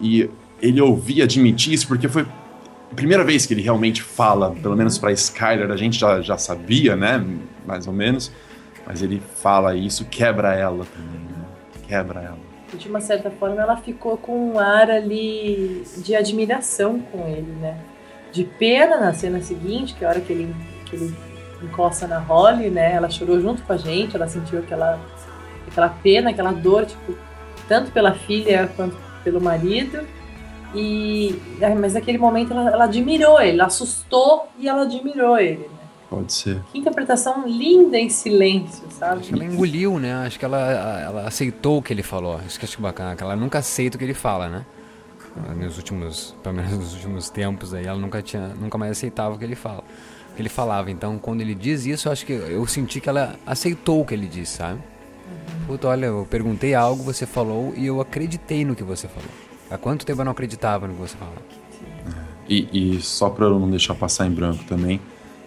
[0.00, 0.28] E
[0.60, 4.98] ele ouvia admitir isso porque foi a primeira vez que ele realmente fala, pelo menos
[4.98, 7.24] pra Skyler, a gente já, já sabia, né?
[7.66, 8.32] Mais ou menos.
[8.86, 11.21] Mas ele fala isso, quebra ela também, né?
[11.92, 12.38] Quebra ela.
[12.72, 17.52] E de uma certa forma ela ficou com um ar ali de admiração com ele,
[17.60, 17.76] né?
[18.32, 21.14] De pena na cena seguinte, que é a hora que ele, que ele
[21.62, 22.94] encosta na Holly, né?
[22.94, 24.98] Ela chorou junto com a gente, ela sentiu aquela,
[25.68, 27.14] aquela pena, aquela dor, tipo,
[27.68, 30.00] tanto pela filha quanto pelo marido.
[30.74, 31.38] E,
[31.78, 35.68] mas naquele momento ela, ela admirou ele, ela assustou e ela admirou ele.
[36.12, 36.62] Pode ser.
[36.70, 39.20] Que interpretação linda em silêncio, sabe?
[39.20, 40.12] Acho que ela engoliu, né?
[40.26, 42.38] Acho que ela, ela aceitou o que ele falou.
[42.46, 44.66] Isso que acho bacana, que ela nunca aceita o que ele fala, né?
[45.56, 49.38] Nos últimos, pelo menos nos últimos tempos aí, ela nunca tinha, nunca mais aceitava o
[49.38, 49.82] que ele fala,
[50.30, 50.90] o que ele falava.
[50.90, 54.12] Então, quando ele diz isso, eu acho que eu senti que ela aceitou o que
[54.12, 54.80] ele disse, sabe?
[55.66, 59.30] Puta, olha, eu perguntei algo, você falou e eu acreditei no que você falou.
[59.70, 61.40] Há quanto tempo eu não acreditava no que você falava?
[62.46, 65.00] E, e só pra eu não deixar passar em branco também,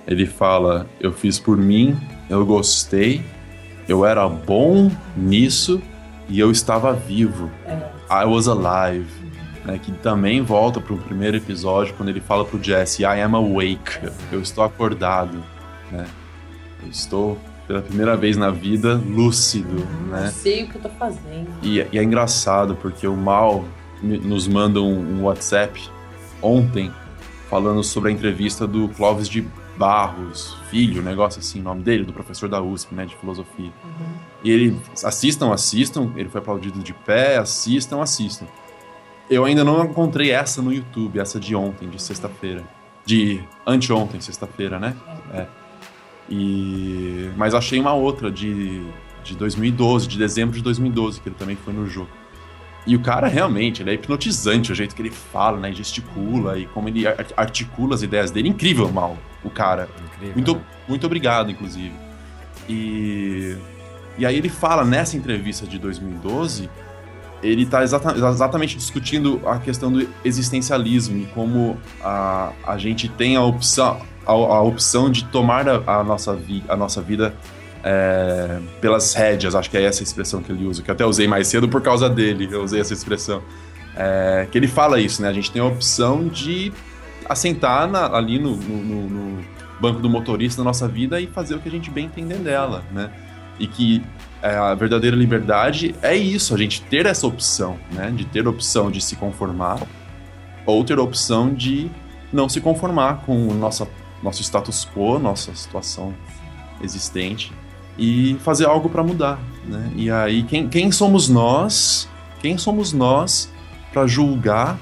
[0.08, 1.98] ele fala: Eu fiz por mim,
[2.30, 3.24] eu gostei,
[3.88, 5.82] eu era bom nisso
[6.28, 7.50] e eu estava vivo.
[8.10, 9.26] I was alive.
[9.64, 14.00] Né, que também volta pro primeiro episódio quando ele fala pro Jesse: I am awake.
[14.32, 15.44] Eu estou acordado.
[15.92, 16.06] Né?
[16.84, 17.38] Eu estou
[17.68, 19.88] pela primeira vez na vida lúcido.
[20.08, 20.32] Né?
[20.32, 21.48] Sei o que eu tô fazendo.
[21.64, 23.66] E, e é engraçado porque o Mal
[24.04, 25.82] nos manda um, um WhatsApp
[26.42, 26.92] ontem
[27.50, 29.48] falando sobre a entrevista do Clóvis de
[29.78, 33.72] Barros, filho, um negócio assim, o nome dele, do professor da USP, né, de filosofia.
[34.44, 38.46] E ele, assistam, assistam, ele foi aplaudido de pé, assistam, assistam.
[39.30, 42.64] Eu ainda não encontrei essa no YouTube, essa de ontem, de sexta-feira.
[43.06, 44.96] De anteontem, sexta-feira, né?
[45.34, 45.48] É.
[46.30, 47.32] E...
[47.36, 48.84] Mas achei uma outra de,
[49.24, 52.10] de 2012, de dezembro de 2012, que ele também foi no jogo.
[52.88, 55.74] E o cara realmente, ele é hipnotizante, o jeito que ele fala, né?
[55.74, 58.50] Gesticula e como ele ar- articula as ideias dele.
[58.50, 59.90] Incrível, mal, o cara.
[60.06, 60.36] Incrível.
[60.36, 60.62] Muito, né?
[60.88, 61.94] muito obrigado, inclusive.
[62.70, 63.58] E,
[64.18, 66.70] e aí ele fala nessa entrevista de 2012,
[67.42, 73.42] ele está exatamente discutindo a questão do existencialismo e como a, a gente tem a
[73.44, 77.36] opção, a, a opção de tomar a, a nossa, vi, a nossa vida
[77.88, 81.28] é, pelas rédeas, acho que é essa expressão que ele usa, que eu até usei
[81.28, 83.44] mais cedo por causa dele, eu usei essa expressão.
[83.96, 85.30] É, que ele fala isso, né?
[85.30, 86.74] A gente tem a opção de
[87.30, 91.60] assentar na- ali no, no- no- banco do motorista da nossa vida e fazer o
[91.60, 93.12] que a gente bem entender dela, né?
[93.60, 94.02] E que
[94.42, 98.10] é, a verdadeira liberdade é isso, a gente ter essa opção, né?
[98.16, 99.82] De ter a opção de se conformar
[100.66, 101.92] ou ter a opção de
[102.32, 103.86] não se conformar com o nossa,
[104.24, 106.14] nosso status quo, nossa situação
[106.82, 107.52] existente
[107.98, 109.92] e fazer algo para mudar, né?
[109.96, 112.10] E aí quem, quem somos nós?
[112.42, 113.52] Quem somos nós
[113.92, 114.78] para julgar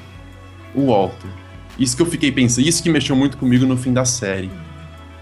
[0.74, 1.30] o Walter?
[1.78, 4.52] Isso que eu fiquei pensando, isso que mexeu muito comigo no fim da série.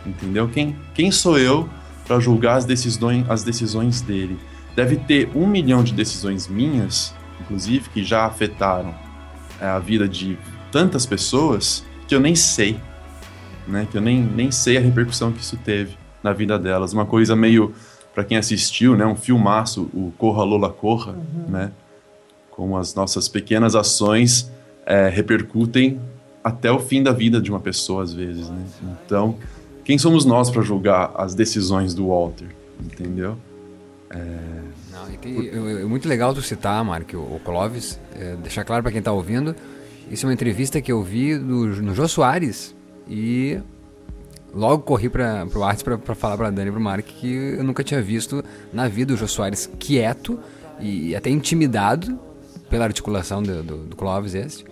[0.05, 0.47] Entendeu?
[0.49, 1.69] Quem, quem sou eu
[2.07, 4.37] para julgar as decisões, as decisões dele?
[4.75, 8.95] Deve ter um milhão de decisões minhas, inclusive, que já afetaram
[9.59, 10.37] é, a vida de
[10.71, 12.79] tantas pessoas que eu nem sei,
[13.67, 13.87] né?
[13.89, 16.93] Que eu nem, nem sei a repercussão que isso teve na vida delas.
[16.93, 17.73] Uma coisa meio,
[18.13, 19.05] para quem assistiu, né?
[19.05, 21.15] Um filmaço, o Corra Lola Corra,
[21.47, 21.71] né?
[22.49, 24.51] Como as nossas pequenas ações
[24.85, 25.99] é, repercutem
[26.43, 28.63] até o fim da vida de uma pessoa, às vezes, né?
[29.05, 29.37] Então,
[29.83, 32.47] quem somos nós para julgar as decisões do Walter,
[32.83, 33.37] entendeu?
[34.91, 38.63] Não, tem- eu- eu- é muito legal tu citar, Mark, o, o Clóvis, é, deixar
[38.63, 39.55] claro pra quem tá ouvindo,
[40.09, 42.75] isso é uma entrevista que eu vi do, no Jô Soares
[43.07, 43.59] e
[44.53, 47.83] logo corri para pro Arts pra falar pra Dani e pro Mark que eu nunca
[47.83, 48.43] tinha visto
[48.73, 50.39] na vida o Jô Soares quieto
[50.79, 52.19] e até intimidado
[52.69, 54.63] pela articulação do, do, do Clóvis esse.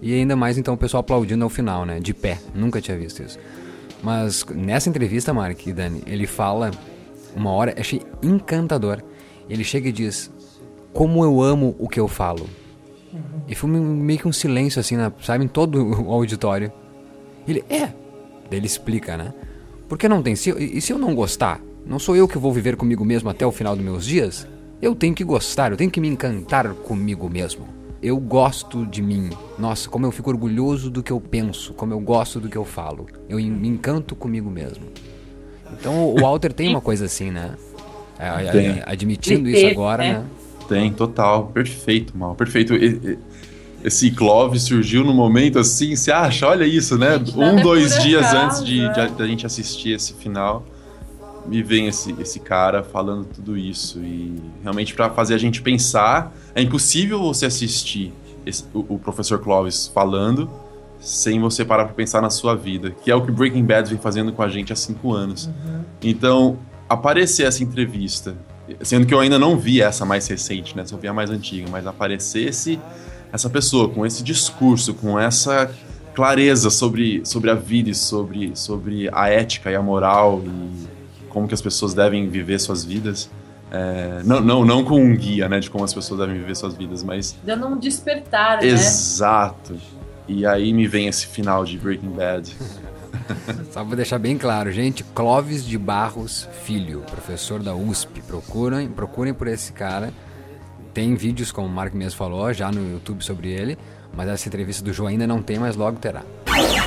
[0.00, 2.00] E ainda mais então o pessoal aplaudindo ao final, né?
[2.00, 2.38] De pé.
[2.54, 3.38] Nunca tinha visto isso.
[4.02, 6.72] Mas nessa entrevista, Mark e Dani, ele fala
[7.36, 9.00] uma hora, achei encantador.
[9.48, 10.28] Ele chega e diz:
[10.92, 12.48] Como eu amo o que eu falo.
[13.46, 16.72] E foi meio que um silêncio assim, na- sabe, em todo o auditório.
[17.46, 17.92] Ele, é.
[18.52, 19.32] Daí ele explica, né?
[19.88, 20.36] Porque não tem.
[20.36, 21.58] Se e se eu não gostar?
[21.86, 24.46] Não sou eu que vou viver comigo mesmo até o final dos meus dias?
[24.80, 27.66] Eu tenho que gostar, eu tenho que me encantar comigo mesmo.
[28.02, 29.30] Eu gosto de mim.
[29.58, 32.64] Nossa, como eu fico orgulhoso do que eu penso, como eu gosto do que eu
[32.64, 33.06] falo.
[33.26, 34.84] Eu me encanto comigo mesmo.
[35.72, 37.54] Então o Walter tem uma coisa assim, né?
[38.18, 38.66] É, é, Tem.
[38.66, 40.12] é, admitindo isso agora, né?
[40.18, 40.26] né?
[40.68, 41.46] Tem, total.
[41.46, 42.34] Perfeito, mal.
[42.34, 42.74] Perfeito.
[43.84, 46.46] Esse Clóvis surgiu no momento assim, você acha?
[46.46, 47.18] Olha isso, né?
[47.18, 49.06] Gente, Um, dois dias acaso, antes de, é.
[49.06, 50.64] de- da gente assistir esse final,
[51.46, 53.98] me vem esse, esse cara falando tudo isso.
[53.98, 58.12] E realmente para fazer a gente pensar, é impossível você assistir
[58.46, 60.48] esse- o, o professor Clóvis falando
[61.00, 63.98] sem você parar para pensar na sua vida, que é o que Breaking Bad vem
[63.98, 65.50] fazendo com a gente há cinco anos.
[66.00, 66.56] Então,
[66.88, 68.36] aparecer essa entrevista,
[68.82, 70.84] sendo que eu ainda não vi essa mais recente, né?
[70.86, 72.78] Só vi a mais antiga, mas aparecer esse,
[73.32, 75.70] essa pessoa com esse discurso, com essa
[76.14, 80.86] clareza sobre, sobre a vida e sobre, sobre a ética e a moral e
[81.30, 83.30] como que as pessoas devem viver suas vidas.
[83.70, 86.74] é, não, não, não com um guia, né, de como as pessoas devem viver suas
[86.74, 88.66] vidas, mas Dando um despertar, né?
[88.68, 89.76] exato.
[90.28, 92.54] E aí me vem esse final de Breaking Bad.
[93.72, 98.20] Só vou deixar bem claro, gente, Clóvis de Barros Filho, professor da USP.
[98.22, 100.12] Procurem, procurem por esse cara.
[100.94, 103.78] Tem vídeos, como o Mark mesmo falou, já no YouTube sobre ele.
[104.14, 106.22] Mas essa entrevista do João ainda não tem, mas logo terá.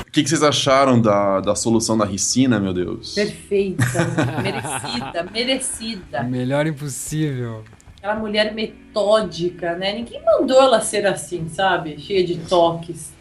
[0.08, 3.16] O que, que vocês acharam da, da solução da Ricina, meu Deus?
[3.16, 3.84] Perfeita,
[4.44, 6.24] merecida, merecida.
[6.24, 7.64] Melhor impossível.
[7.98, 9.94] Aquela mulher metódica, né?
[9.94, 12.00] Ninguém mandou ela ser assim, sabe?
[12.00, 13.12] Cheia de toques.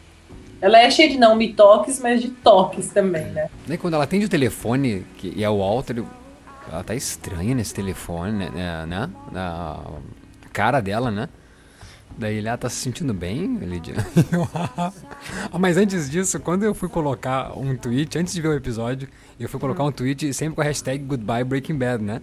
[0.61, 3.49] Ela é cheia de não me toques, mas de toques também, né?
[3.67, 6.05] Daí quando ela atende o telefone, que, e é o Walter,
[6.71, 8.87] ela tá estranha nesse telefone, né?
[8.87, 9.11] né?
[10.55, 11.29] Cara dela, né?
[12.17, 13.95] Daí ele, ah, tá se sentindo bem, Lídia?
[15.53, 19.09] ah, mas antes disso, quando eu fui colocar um tweet, antes de ver o episódio,
[19.39, 22.23] eu fui colocar um tweet sempre com a hashtag Goodbye Breaking Bad, né?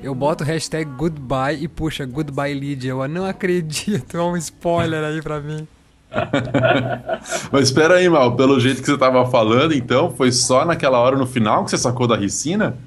[0.00, 2.90] Eu boto hashtag Goodbye e puxa Goodbye Lídia.
[2.90, 5.66] Eu não acredito, é um spoiler aí pra mim.
[7.50, 11.16] mas espera aí, Mal, pelo jeito que você tava falando, então, foi só naquela hora
[11.16, 12.78] no final que você sacou da Ricina?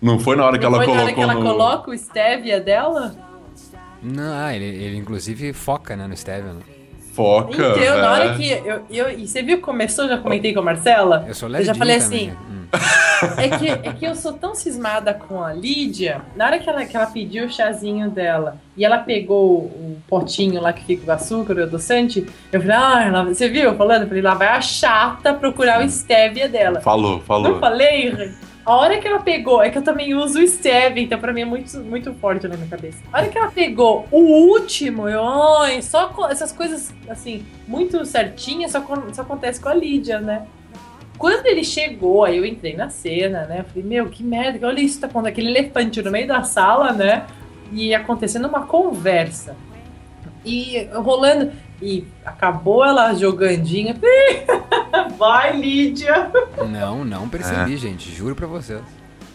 [0.00, 1.42] Não foi na hora que Não ela foi colocou na hora que ela no...
[1.42, 3.14] coloca o stevia dela?
[4.02, 6.52] Não, ah, ele, ele inclusive foca, né, no Stevia.
[6.52, 6.60] Né?
[7.14, 9.10] Foca, Então, na hora que eu, eu.
[9.10, 11.24] E você viu que começou, já comentei com a Marcela?
[11.28, 12.36] Eu sou Eu já falei também, assim.
[12.50, 12.62] Hum.
[13.36, 16.84] É que, é que eu sou tão cismada com a Lídia, na hora que ela,
[16.86, 21.12] que ela pediu o chazinho dela e ela pegou o potinho lá que fica com
[21.12, 24.02] açúcar, o adoçante, eu falei, ah, ela- você viu eu falando?
[24.02, 26.80] Eu falei, lá vai a chata procurar o stevia dela.
[26.80, 27.52] Falou, falou.
[27.52, 28.32] Não falei?
[28.64, 31.40] A hora que ela pegou, é que eu também uso o stevia, então pra mim
[31.40, 32.98] é muito, muito forte na minha cabeça.
[33.12, 38.70] A hora que ela pegou o último, eu, ai, só essas coisas, assim, muito certinhas,
[38.70, 40.46] só, só acontece com a Lídia, né?
[41.18, 43.60] Quando ele chegou, aí eu entrei na cena, né?
[43.60, 46.92] Eu falei, meu, que merda, olha isso, tá pondo aquele elefante no meio da sala,
[46.92, 47.26] né?
[47.72, 49.56] E acontecendo uma conversa.
[50.44, 51.52] E rolando.
[51.82, 53.96] E acabou ela jogandinha.
[55.18, 56.30] Vai, Lídia!
[56.70, 58.10] Não, não percebi, gente.
[58.14, 58.80] Juro pra vocês.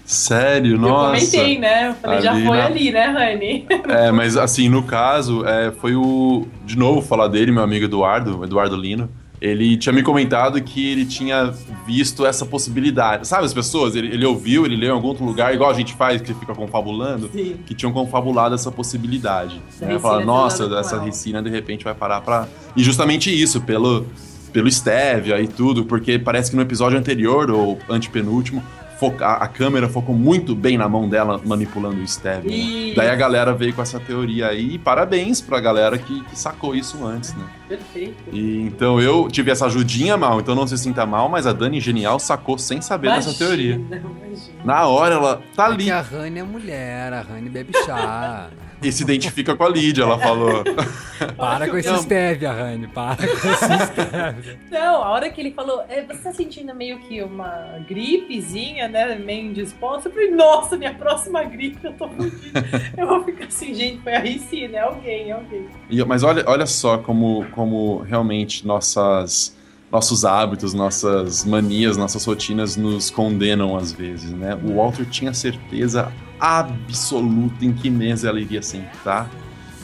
[0.06, 1.20] Sério, Eu nossa.
[1.20, 1.90] comentei, né?
[1.90, 3.66] Eu falei, já Ali foi na- ali, né, Rani?
[3.90, 6.48] É, mas assim, no caso, é, foi o.
[6.64, 9.10] De novo, falar dele, meu amigo Eduardo, Eduardo Lino.
[9.40, 11.54] Ele tinha me comentado que ele tinha
[11.86, 13.28] visto essa possibilidade.
[13.28, 13.96] Sabe as pessoas?
[13.96, 16.56] Ele, ele ouviu, ele leu em algum outro lugar, igual a gente faz, que fica
[16.56, 17.56] confabulando, Sim.
[17.66, 19.62] que tinham confabulado essa possibilidade.
[19.80, 19.94] Da Né?
[19.94, 22.48] Ricina Falar, ter nossa, essa ela." ricina de repente vai parar pra.
[22.76, 24.08] E justamente isso, pelo,
[24.52, 28.64] pelo Stevia e tudo, porque parece que no episódio anterior, ou antepenúltimo,
[29.00, 32.52] foca- a, câmera focou muito bem na mão dela manipulando o Stevia.
[32.52, 32.94] né?
[32.96, 36.76] Daí a galera veio com essa teoria aí, e parabéns pra galera que, que sacou
[36.76, 37.44] isso antes, né?
[37.70, 38.16] Perfeito.
[38.32, 41.80] E, então eu tive essa ajudinha mal, então não se sinta mal, mas a Dani
[41.80, 43.74] Genial sacou sem saber dessa Imagina, teoria.
[43.76, 44.64] imagina.
[44.64, 48.48] Na hora ela tá É ali que a Rani é mulher, a Rani bebe chá.
[48.82, 50.64] e se identifica com a Lídia, ela falou.
[51.36, 51.98] Para com esse Não.
[51.98, 52.88] stevia, Rani.
[52.88, 53.48] Para com esse
[53.92, 54.36] stevia.
[54.70, 59.16] Não, a hora que ele falou, é, você tá sentindo meio que uma gripezinha, né?
[59.16, 60.10] Meio indisposta.
[60.10, 62.64] Eu falei, nossa, minha próxima gripe, eu tô fodida.
[62.96, 65.66] eu vou ficar assim, gente, foi a Ricina, é alguém, é alguém.
[65.90, 69.57] E- mas olha, olha só como, como realmente nossas,
[69.92, 74.58] nossos hábitos, nossas manias, nossas rotinas nos condenam às vezes, né?
[74.64, 79.30] O Walter tinha certeza absoluta em que mesa ela iria sentar.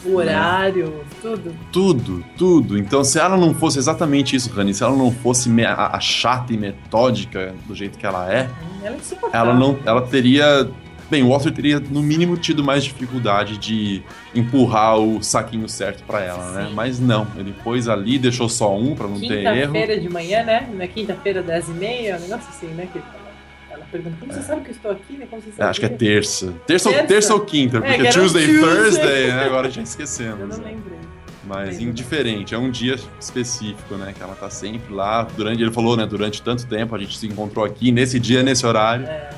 [0.06, 1.56] O horário, tudo.
[1.72, 2.78] Tudo, tudo.
[2.78, 6.52] Então, se ela não fosse exatamente isso, Rani, se ela não fosse a, a chata
[6.52, 8.50] e metódica do jeito que ela é,
[8.84, 10.70] Ela é ela não, ela teria,
[11.14, 14.02] bem, o Walter teria no mínimo tido mais dificuldade de
[14.34, 16.68] empurrar o saquinho certo pra ela, né?
[16.68, 16.74] Sim.
[16.74, 19.74] Mas não, ele pôs ali, deixou só um pra não ter erro.
[19.74, 20.70] Quinta-feira de manhã, né?
[20.74, 22.88] Na quinta-feira, 10 e meia, um negócio assim, né?
[22.92, 23.00] Que.
[23.72, 25.26] Ela pergunta, como você sabe que eu estou aqui, né?
[25.30, 25.70] Como você É, sabe?
[25.70, 26.54] acho que é terça.
[26.68, 27.08] Terça, ou- Terça?
[27.08, 28.62] terça ou quinta, É, porque Tuesday, Tuesday.
[28.76, 29.44] Thursday, né?
[29.46, 30.58] Agora já Eu esquecemos.
[30.58, 31.00] não lembrei.
[31.46, 34.14] Mas indiferente, é um dia específico, né?
[34.16, 35.24] Que ela tá sempre lá.
[35.36, 36.06] Durante, ele falou, né?
[36.06, 39.06] Durante tanto tempo a gente se encontrou aqui, nesse dia, nesse horário.
[39.06, 39.30] É.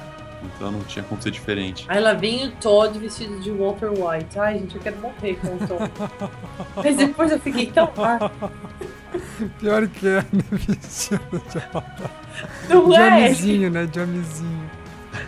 [0.55, 1.85] Então não tinha como ser diferente.
[1.87, 4.39] Aí lá vem o Todd vestido de Walter White.
[4.39, 5.91] Ai, gente, eu quero morrer com o Todd.
[6.77, 7.91] Mas depois eu fiquei tão.
[7.97, 8.31] Ah,
[9.59, 10.43] Pior que é, né?
[10.51, 13.07] Vestido de, não de é?
[13.07, 13.85] homenzinho, né?
[13.85, 14.69] De homenzinho.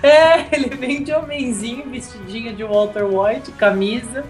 [0.04, 4.24] É, ele vem de homenzinho, vestidinho de Walter White, camisa.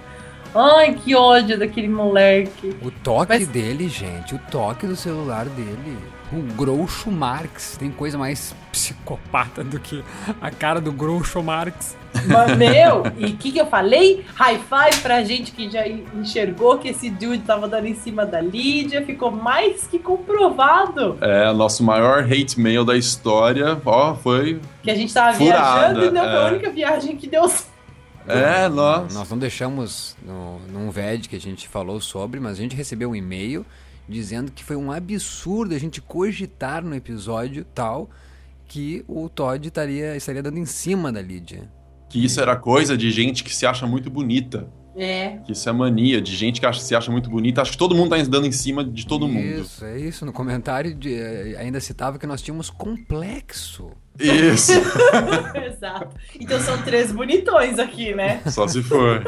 [0.55, 2.75] Ai, que ódio daquele moleque.
[2.81, 5.97] O toque Mas- dele, gente, o toque do celular dele.
[6.31, 7.77] O Groucho Marx.
[7.79, 10.03] Tem coisa mais psicopata do que
[10.41, 11.95] a cara do Groucho Marx.
[12.27, 14.25] Mas, meu, e o que, que eu falei?
[14.35, 18.41] High five pra gente que já enxergou que esse dude tava dando em cima da
[18.41, 19.05] Lídia.
[19.05, 24.59] Ficou mais que comprovado É, nosso maior hate mail da história, ó, foi.
[24.83, 26.51] que a gente tava Furada, viajando e não foi a é.
[26.51, 27.76] única viagem que deu certo.
[28.27, 29.13] É, nossa.
[29.13, 33.11] Nós não deixamos no, num VED que a gente falou sobre, mas a gente recebeu
[33.11, 33.65] um e-mail
[34.07, 38.09] dizendo que foi um absurdo a gente cogitar no episódio tal
[38.67, 41.69] que o Todd estaria, estaria dando em cima da Lídia.
[42.09, 44.67] Que isso era coisa de gente que se acha muito bonita.
[44.97, 45.37] É.
[45.45, 47.61] Que isso é mania de gente que acha, se acha muito bonita.
[47.61, 49.61] Acho que todo mundo tá dando em cima de todo mundo.
[49.61, 50.25] Isso, é isso.
[50.25, 53.91] No comentário de- eh, ainda citava que nós tínhamos complexo.
[54.19, 54.71] Isso.
[55.67, 56.09] Exato.
[56.39, 58.41] Então são três bonitões aqui, né?
[58.47, 59.23] Só se for.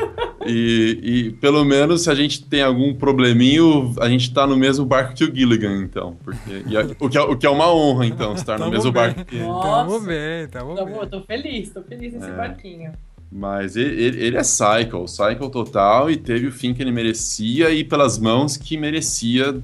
[0.47, 4.85] E, e pelo menos se a gente tem algum probleminho, a gente tá no mesmo
[4.85, 6.17] barco que o Gilligan, então.
[6.23, 8.71] Porque, e a- o, que é, o que é uma honra, então, estar no Tamo
[8.71, 9.03] mesmo bem.
[9.03, 9.43] barco que ele.
[9.45, 9.85] Nossa.
[9.85, 10.95] Tamo bem, tamo Tô, bem.
[10.95, 12.33] eu tô feliz, tô feliz nesse É.
[12.35, 12.91] barquinho.
[13.31, 17.69] Mas ele, ele- ele é cycle, cycle total, e teve o fim que ele merecia
[17.69, 19.61] e pelas mãos que merecia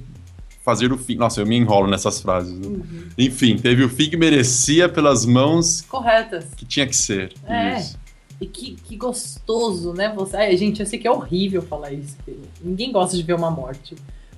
[0.63, 1.15] fazer o fim.
[1.15, 2.53] Nossa, eu me enrolo nessas frases.
[2.59, 2.67] né?
[2.67, 3.07] Uhum.
[3.17, 6.45] Enfim, teve o fim que merecia pelas mãos Corretas.
[6.55, 7.33] que tinha que ser.
[7.47, 7.79] É.
[7.79, 7.97] Isso.
[8.41, 10.11] E que, que gostoso, né?
[10.15, 10.35] Você...
[10.37, 12.15] Ai, gente, eu sei que é horrível falar isso.
[12.61, 13.95] Ninguém gosta de ver uma morte.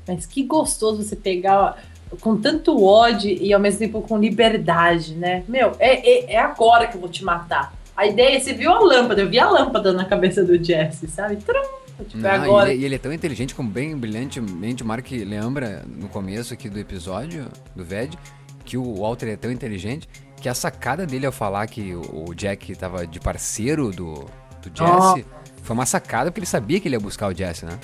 [0.07, 1.83] Mas que gostoso você pegar
[2.21, 5.43] com tanto ódio e ao mesmo tempo com liberdade, né?
[5.47, 7.73] Meu, é, é, é agora que eu vou te matar.
[7.97, 11.37] A ideia, você viu a lâmpada, eu vi a lâmpada na cabeça do Jesse, sabe?
[11.37, 11.59] Trum,
[12.07, 12.71] tipo, é Não, e agora.
[12.71, 16.69] ele, e ele é tão inteligente como bem brilhantemente o Mark lembra no começo aqui
[16.69, 18.17] do episódio do VED
[18.63, 20.07] que o Walter é tão inteligente
[20.39, 24.13] que a sacada dele ao falar que o Jack tava de parceiro do,
[24.61, 25.25] do Jesse
[25.63, 27.79] foi uma sacada porque ele sabia que ele ia buscar o Jesse, né?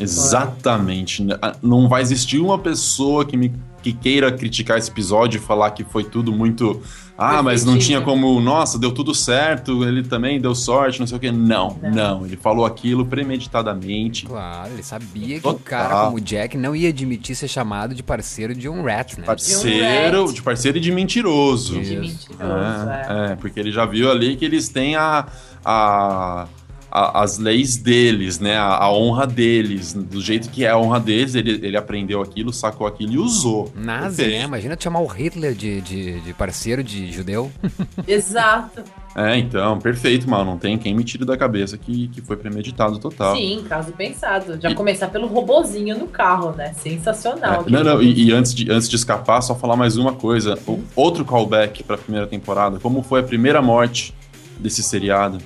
[0.00, 1.26] Exatamente.
[1.42, 3.52] Ah, Não vai existir uma pessoa que, me,
[3.82, 6.80] que queira criticar esse episódio e falar que foi tudo muito.
[7.20, 8.40] Ah, mas não tinha como.
[8.40, 11.32] Nossa, deu tudo certo, ele também deu sorte, não sei o quê.
[11.32, 12.24] Não, não.
[12.24, 14.24] Ele falou aquilo premeditadamente.
[14.24, 15.56] Claro, ele sabia que Total.
[15.56, 19.18] o cara como o Jack não ia admitir ser chamado de parceiro de um rat,
[19.18, 19.24] né?
[19.26, 21.80] Parceiro, de parceiro e de mentiroso.
[21.80, 25.26] De mentiroso, É, é, porque ele já viu ali que eles têm a,
[25.64, 26.46] a,
[26.90, 28.56] a- as leis deles, né?
[28.56, 29.92] A, a honra deles.
[29.92, 33.72] Do jeito que é a honra deles, ele, ele aprendeu aquilo, sacou aquilo e usou.
[33.74, 34.42] Nazi, né?
[34.44, 37.50] Imagina tu chamar o Hitler de, de, de parceiro de judeu.
[38.06, 38.82] Exato.
[39.16, 40.44] É, então, perfeito, mal.
[40.44, 43.34] Não tem quem me tire da cabeça que, que foi premeditado total.
[43.36, 44.58] Sim, caso pensado.
[44.60, 46.72] Já começar pelo robozinho no carro, né?
[46.74, 47.64] Sensacional.
[47.66, 50.58] É, não, não, e, e antes, de, antes de escapar, só falar mais uma coisa.
[50.66, 52.78] O- outro callback pra primeira temporada.
[52.78, 54.14] Como foi a primeira morte
[54.58, 55.38] desse seriado?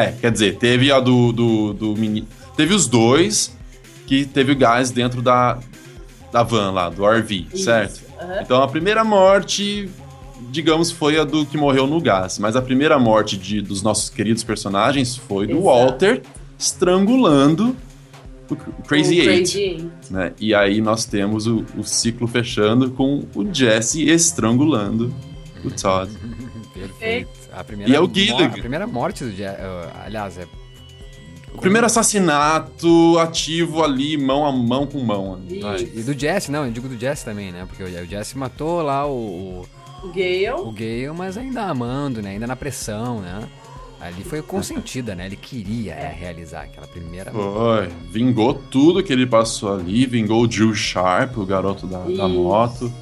[0.00, 2.26] É, quer dizer, teve a do, do, do menino.
[2.56, 3.56] Teve os dois
[4.06, 5.58] que teve o gás dentro da,
[6.32, 8.00] da van lá, do RV, Isso, certo?
[8.20, 8.38] aham.
[8.42, 9.88] Então a primeira morte,
[10.50, 12.38] digamos, foi a do que morreu no gás.
[12.38, 15.64] Mas a primeira morte de, dos nossos queridos personagens foi do Exato.
[15.64, 16.22] Walter
[16.58, 17.76] estrangulando
[18.50, 19.90] o Crazy O Eight Crazy Eight.
[20.10, 20.32] né?
[20.38, 25.14] E aí nós temos o, o ciclo fechando com o Jesse estrangulando
[25.64, 26.10] o Todd.
[26.74, 27.41] Perfeito.
[27.54, 28.46] A primeira, E é o Gilligan.
[28.46, 29.58] A primeira morte do Jack.
[30.04, 30.46] aliás, é.
[31.54, 35.38] O primeiro assassinato ativo ali, mão a mão com mão.
[35.60, 35.82] Vai.
[35.82, 37.66] E do Jesse, não, eu digo do Jesse também, né?
[37.68, 39.66] Porque o Jesse matou lá o,
[40.02, 40.50] O Gale.
[40.50, 42.30] o, Gale, mas ainda amando, né?
[42.30, 43.46] Ainda na pressão, né?
[44.00, 45.26] Ali foi consentida, né?
[45.26, 47.88] Ele queria né, realizar aquela primeira Foi.
[48.10, 50.06] Vingou tudo que ele passou ali.
[50.06, 52.28] Vingou o Jill Sharp, o garoto da, da Isso.
[52.28, 52.92] moto.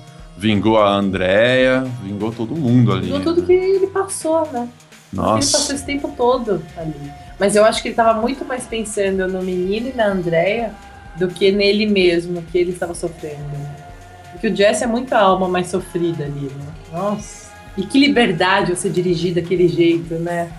[0.41, 1.85] Vingou a Andrea.
[2.03, 3.09] Vingou todo mundo ali.
[3.09, 4.67] Viu tudo que ele passou, né?
[5.11, 5.75] Que Ele passou Nossa.
[5.75, 7.13] esse tempo todo ali.
[7.39, 10.73] Mas eu acho que ele tava muito mais pensando no menino e na Andrea
[11.19, 13.51] do que nele mesmo, que ele estava sofrendo.
[14.33, 16.67] Porque o Jesse é muito a alma mais sofrida ali, né?
[16.91, 17.51] Nossa.
[17.77, 20.51] E que liberdade você dirigir daquele jeito, né?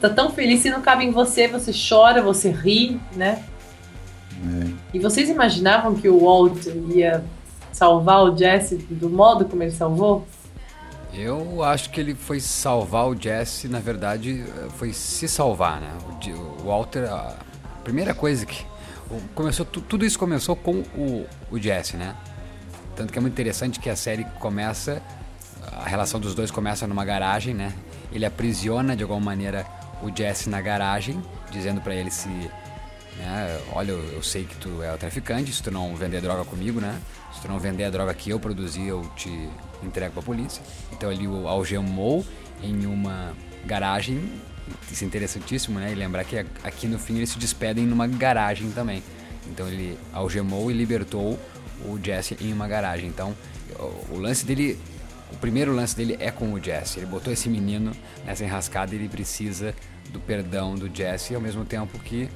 [0.00, 3.42] Tá tão feliz, se não cabe em você, você chora, você ri, né?
[4.42, 4.70] É.
[4.94, 7.22] E vocês imaginavam que o Walt ia
[7.72, 10.26] salvar o Jesse do modo como ele salvou?
[11.12, 14.44] Eu acho que ele foi salvar o Jesse, na verdade,
[14.78, 15.90] foi se salvar, né?
[16.60, 17.36] O, Walter, a
[17.84, 18.64] primeira coisa que.
[19.34, 22.16] Começou, tu- tudo isso começou com o, o Jesse, né?
[22.96, 25.02] Tanto que é muito interessante que a série começa,
[25.70, 27.74] a relação dos dois começa numa garagem, né?
[28.10, 29.66] Ele aprisiona de alguma maneira
[30.02, 32.28] o Jesse na garagem, dizendo pra ele se.
[33.18, 36.44] Né, Olha, eu eu sei que tu é o traficante, se tu não vender droga
[36.46, 36.98] comigo, né?
[37.34, 39.48] Se tu não vender a droga que eu produzi, eu te
[39.82, 40.62] entrego pra polícia.
[40.92, 42.24] Então ele o algemou
[42.62, 43.32] em uma
[43.64, 44.22] garagem.
[44.90, 45.92] Isso é interessantíssimo, né?
[45.92, 49.02] E lembrar que aqui no fim eles se despedem numa garagem também.
[49.46, 51.38] Então ele algemou e libertou
[51.84, 53.08] o Jesse em uma garagem.
[53.08, 53.34] Então
[54.10, 54.78] o, lance dele,
[55.32, 56.98] o primeiro lance dele é com o Jesse.
[56.98, 57.92] Ele botou esse menino
[58.24, 59.74] nessa enrascada e ele precisa
[60.10, 62.28] do perdão do Jesse ao mesmo tempo que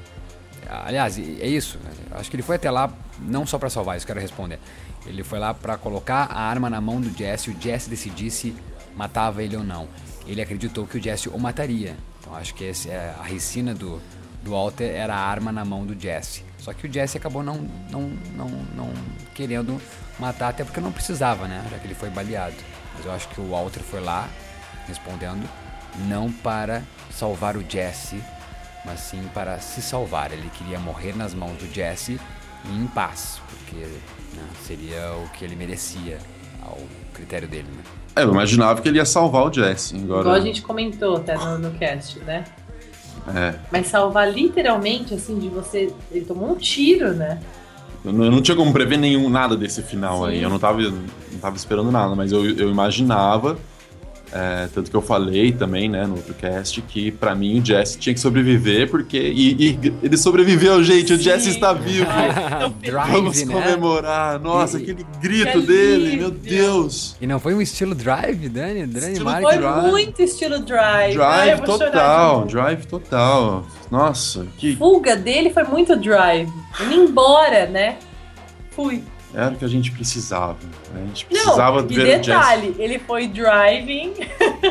[0.69, 1.79] Aliás, é isso.
[1.79, 1.91] né?
[2.13, 4.59] Acho que ele foi até lá não só pra salvar, isso quero responder.
[5.07, 8.55] Ele foi lá pra colocar a arma na mão do Jesse, o Jesse decidisse
[8.97, 9.89] matava ele ou não.
[10.27, 11.97] Ele acreditou que o Jesse o mataria.
[12.21, 14.01] Então acho que esse é a ricina do,
[14.43, 16.45] do Walter era a arma na mão do Jesse.
[16.59, 17.59] Só que o Jesse acabou não,
[17.91, 18.03] não,
[18.35, 18.93] não, não
[19.35, 19.81] querendo
[20.19, 21.65] matar, até porque não precisava, né?
[21.71, 22.57] Já que ele foi baleado.
[22.97, 24.29] Mas eu acho que o Walter foi lá
[24.89, 25.49] respondendo
[26.09, 28.21] não para salvar o Jesse,
[28.85, 30.33] mas sim para se salvar.
[30.33, 32.19] Ele queria morrer nas mãos do Jesse
[32.71, 36.19] em paz, porque né, seria o que ele merecia
[36.63, 36.79] ao
[37.13, 37.69] critério dele.
[37.69, 37.83] Né?
[38.17, 39.97] É, eu imaginava que ele ia salvar o Jesse.
[39.97, 40.21] Agora...
[40.21, 42.45] Igual a gente comentou até no, no cast, né?
[43.35, 43.55] É.
[43.71, 45.93] Mas salvar literalmente, assim, de você.
[46.11, 47.41] Ele tomou um tiro, né?
[48.05, 50.27] Eu não, eu não tinha como prever nenhum nada desse final Sim.
[50.27, 50.43] aí.
[50.43, 53.59] Eu não tava, não tava esperando nada, mas eu, eu imaginava.
[54.33, 57.97] É, tanto que eu falei também, né, no outro cast, que pra mim o Jesse
[57.99, 59.19] tinha que sobreviver, porque.
[59.19, 61.13] E, e ele sobreviveu, gente.
[61.13, 61.23] O Sim.
[61.23, 62.07] Jesse está vivo.
[63.11, 63.55] Vamos Drive, né?
[63.55, 64.39] comemorar.
[64.41, 66.31] Nossa, E- aquele grito dele, meu.
[66.31, 67.17] Deus.
[67.21, 68.87] E não foi um estilo drive, Dani?
[68.87, 69.43] Dani Estilo Mark.
[69.43, 69.87] Foi Drive.
[69.91, 71.21] muito estilo drive.
[71.21, 73.67] Ai, Drive de total, drive total.
[73.91, 76.51] Nossa, que Fuga dele foi muito drive.
[76.81, 77.97] Indo embora, né?
[78.71, 79.03] Fui.
[79.37, 80.57] Era o que a gente precisava.
[80.95, 84.15] A gente Não, precisava e ver detalhe, ele foi driving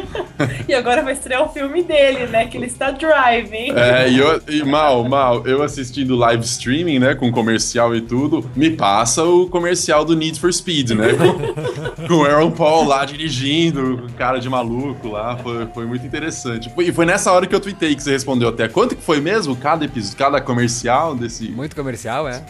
[0.68, 2.48] e agora vai estrear o filme dele, né?
[2.48, 3.74] Que ele está driving.
[3.76, 8.50] É, e, eu, e mal, mal, eu assistindo live streaming, né, com comercial e tudo,
[8.56, 13.06] me passa o comercial do Need for Speed, né, com, com o Aaron Paul lá
[13.06, 16.72] dirigindo, com cara de maluco lá, foi, foi muito interessante.
[16.80, 18.68] E foi nessa hora que eu tuitei que você respondeu até.
[18.68, 21.50] Quanto que foi mesmo cada episódio, cada comercial desse...
[21.50, 22.42] Muito comercial, é.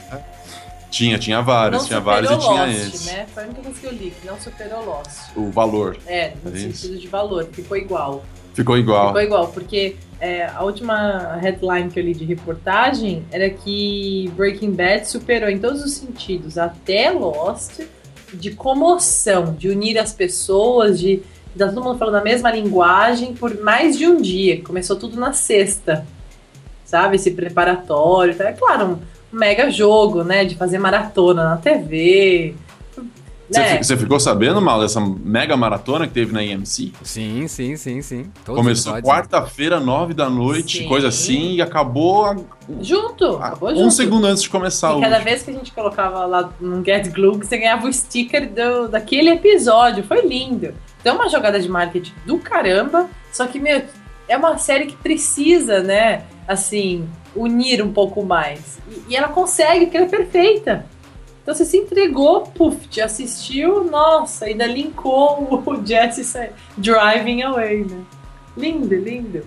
[0.96, 3.12] Tinha, tinha vários, não tinha vários e tinha Lost, esse.
[3.12, 3.26] né?
[3.34, 5.36] Foi a única coisa que eu li, que não superou Lost.
[5.36, 5.98] O valor.
[6.08, 8.24] É, no É sentido de valor, ficou igual.
[8.54, 9.08] Ficou igual.
[9.08, 14.72] Ficou igual, porque é, a última headline que eu li de reportagem era que Breaking
[14.72, 17.82] Bad superou em todos os sentidos, até Lost,
[18.34, 21.22] de comoção, de unir as pessoas, de
[21.54, 24.62] dar todo mundo falando a mesma linguagem por mais de um dia.
[24.64, 26.08] Começou tudo na sexta,
[26.86, 27.18] sabe?
[27.18, 28.34] Esse preparatório.
[28.34, 28.46] Tá?
[28.48, 30.46] É claro, um mega jogo, né?
[30.46, 32.56] De fazer maratona na TV.
[33.48, 34.00] Você Né?
[34.00, 36.94] ficou sabendo, Mal, dessa mega maratona que teve na EMC?
[37.04, 38.24] Sim, sim, sim, sim.
[38.44, 40.88] Todos os Começou quarta-feira, nove da noite, Sim.
[40.88, 42.36] coisa assim, e acabou a-
[42.82, 43.92] Junto, a- acabou um junto.
[43.92, 45.00] segundo antes de começar E o.
[45.02, 48.88] cada vez que a gente colocava lá no Get Glue, você ganhava o sticker do,
[48.88, 50.04] daquele episódio.
[50.04, 50.74] Foi lindo.
[51.00, 53.08] Então é uma jogada de marketing do caramba.
[53.32, 53.84] Só que, meu,
[54.28, 56.24] é uma série que precisa, né?
[56.48, 58.80] Assim, unir um pouco mais.
[58.90, 60.86] E, e ela consegue, porque ela é perfeita.
[61.42, 68.02] Então você se entregou, puf, te assistiu, nossa, ainda linkou o Jesse driving away, né?
[68.58, 69.44] Lindo, lindo.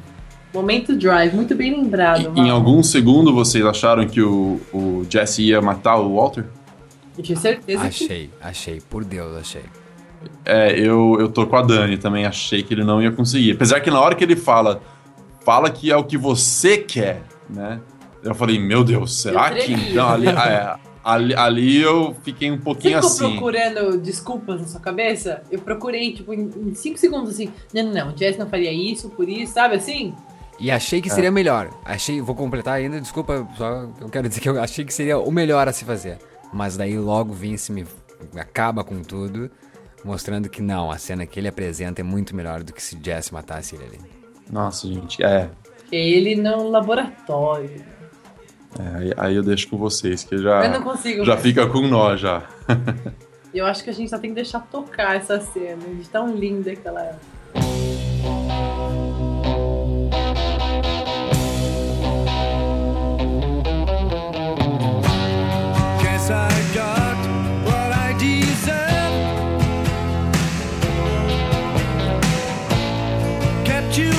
[0.54, 2.32] Momento drive, muito bem lembrado.
[2.36, 6.44] Em, em algum segundo vocês acharam que o, o Jesse ia matar o Walter?
[7.16, 8.80] Eu tinha certeza que Achei, achei.
[8.88, 9.64] Por Deus, achei.
[10.44, 13.52] É, eu, eu tô com a Dani também, achei que ele não ia conseguir.
[13.52, 14.80] Apesar que na hora que ele fala,
[15.44, 17.80] fala que é o que você quer, né?
[18.22, 22.56] Eu falei, meu Deus, será Eu que então ali, é, ali, ali eu fiquei um
[22.56, 23.30] Você pouquinho ficou assim.
[23.30, 25.42] procurando desculpas na sua cabeça?
[25.50, 27.50] Eu procurei, tipo, em 5 segundos assim.
[27.72, 30.14] Não, não, não, o Jess não faria isso, por isso, sabe assim?
[30.58, 31.70] E achei que seria melhor.
[31.84, 35.30] Achei, vou completar ainda, desculpa, só eu quero dizer que eu achei que seria o
[35.30, 36.18] melhor a se fazer.
[36.52, 37.86] Mas daí logo Vince me
[38.36, 39.48] acaba com tudo,
[40.04, 43.30] mostrando que não, a cena que ele apresenta é muito melhor do que se Jess
[43.30, 44.00] matasse ele ali.
[44.50, 45.48] Nossa, gente, é.
[45.90, 47.82] Ele no laboratório.
[48.78, 51.24] é, aí, aí eu deixo com vocês, que já, Eu não consigo.
[51.24, 52.42] já fica com nós já.
[53.54, 56.76] Eu acho que a gente só tem que deixar tocar essa cena, de tão linda
[56.76, 57.14] que ela é.
[66.02, 67.18] Guess I got
[67.66, 69.14] what I deserve.
[73.64, 74.12] Kept you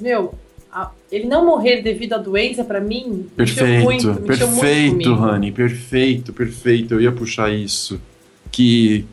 [0.00, 0.34] meu,
[0.72, 5.14] a- ele não morrer devido à doença, pra mim, Perfeito, muito, perfeito.
[5.14, 6.94] Rani, perfeito, perfeito.
[6.94, 8.00] Eu ia puxar isso.
[8.50, 9.04] Que,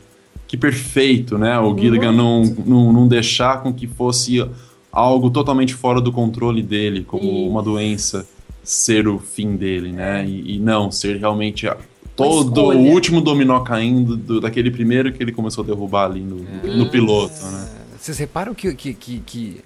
[0.46, 1.58] que perfeito, né?
[1.58, 4.44] O Gilligan não, não, não deixar com que fosse
[4.90, 7.48] algo totalmente fora do controle dele, como Isso.
[7.48, 8.26] uma doença
[8.62, 10.24] ser o fim dele, né?
[10.26, 11.76] E, e não, ser realmente a-
[12.16, 16.36] todo o último dominó caindo do- daquele primeiro que ele começou a derrubar ali no,
[16.76, 17.68] no piloto, né?
[17.98, 19.60] Vocês reparam que, que, que, que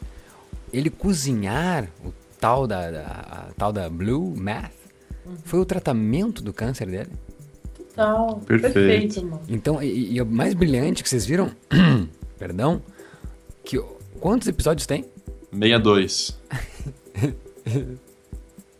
[0.72, 4.72] ele cozinhar o tal da, da- a tal da Blue Math
[5.44, 7.10] foi o tratamento do câncer dele?
[7.76, 8.36] Total.
[8.46, 8.74] Perfeito.
[8.74, 9.42] Perfeito, mano.
[9.48, 11.50] Então, e, e o mais brilhante que vocês viram,
[12.38, 12.80] perdão,
[13.64, 13.78] que
[14.20, 15.04] quantos episódios tem?
[15.52, 16.38] 62.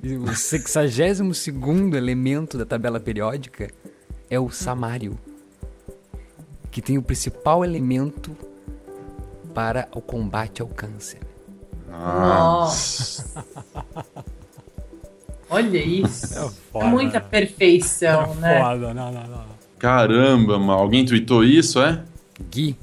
[0.01, 3.69] E o 62 segundo elemento da tabela periódica
[4.31, 5.19] é o samário,
[6.71, 8.37] que tem o principal elemento
[9.53, 11.19] para o combate ao câncer.
[11.91, 13.45] Nossa.
[15.51, 16.39] Olha isso.
[16.39, 17.27] É foda, muita né?
[17.29, 18.61] perfeição, né?
[18.61, 19.45] Foda, não, não, não.
[19.79, 20.81] Caramba, mano.
[20.81, 22.03] Alguém tweetou isso, é?
[22.51, 22.77] Gui,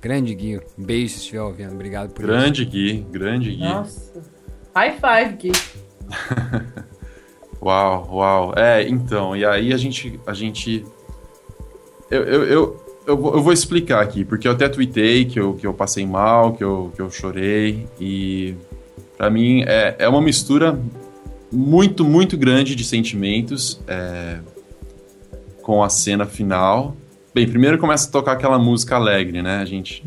[0.00, 3.64] grande Gui, beijo se estiver ouvindo, obrigado por Grande Gui, grande Gui.
[3.64, 4.22] Nossa.
[4.74, 5.52] High five, Gui.
[7.62, 8.52] Uau, uau.
[8.54, 10.20] É, então, e aí a gente.
[10.26, 10.84] A gente
[12.10, 15.54] eu, eu, eu, eu, vou, eu vou explicar aqui, porque eu até tuitei que eu,
[15.54, 18.54] que eu passei mal, que eu, que eu chorei, e
[19.16, 20.78] pra mim é, é uma mistura
[21.50, 24.38] muito, muito grande de sentimentos é,
[25.62, 26.96] com a cena final.
[27.34, 29.58] Bem, primeiro começa a tocar aquela música alegre, né?
[29.58, 30.02] A gente.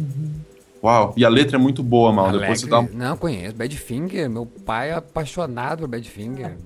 [0.83, 2.29] Uau, e a letra é muito boa, mal.
[2.29, 2.39] isso.
[2.39, 6.57] Depois você dá Não, conheço, Badfinger, meu pai é apaixonado por Badfinger.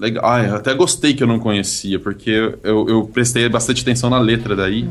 [0.00, 0.24] Legal.
[0.24, 2.30] Ah, eu até gostei que eu não conhecia, porque
[2.64, 4.88] eu, eu prestei bastante atenção na letra daí.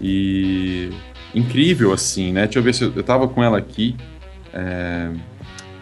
[0.00, 0.88] E.
[1.34, 2.44] Incrível, assim, né?
[2.44, 3.94] Deixa eu ver se eu, eu tava com ela aqui.
[4.52, 5.10] É,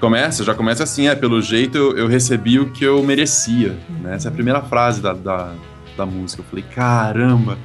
[0.00, 4.14] Começa, já começa assim, é, pelo jeito eu, eu recebi o que eu merecia, né?
[4.14, 5.52] Essa é a primeira frase da, da,
[5.96, 6.40] da música.
[6.40, 7.58] Eu falei, caramba,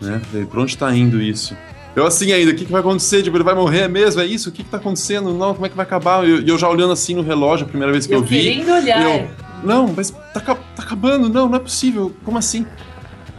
[0.00, 0.20] né?
[0.30, 1.56] Falei, pra onde tá indo isso?
[1.96, 3.24] Eu assim ainda, o que, que vai acontecer?
[3.24, 4.20] Tipo, ele vai morrer mesmo?
[4.20, 4.48] É isso?
[4.48, 5.34] O que, que tá acontecendo?
[5.34, 6.24] Não, como é que vai acabar?
[6.24, 8.64] E eu, eu já olhando assim no relógio, a primeira vez que eu, Eu vi.
[8.70, 9.02] olhar.
[9.02, 9.28] Eu,
[9.62, 12.66] não, mas tá, tá acabando, não, não é possível, como assim?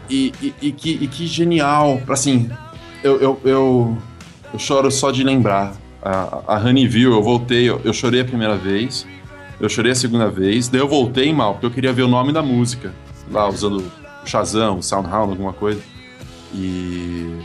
[0.09, 2.49] E, e, e que, e que genial, assim,
[3.03, 3.97] eu, eu, eu,
[4.53, 5.73] eu choro só de lembrar.
[6.01, 9.05] A, a Honey viu, eu voltei, eu, eu chorei a primeira vez,
[9.59, 12.33] eu chorei a segunda vez, daí eu voltei mal, porque eu queria ver o nome
[12.33, 12.93] da música,
[13.29, 13.83] lá usando
[14.25, 15.81] Shazam, Soundhound, alguma coisa.
[16.53, 17.39] E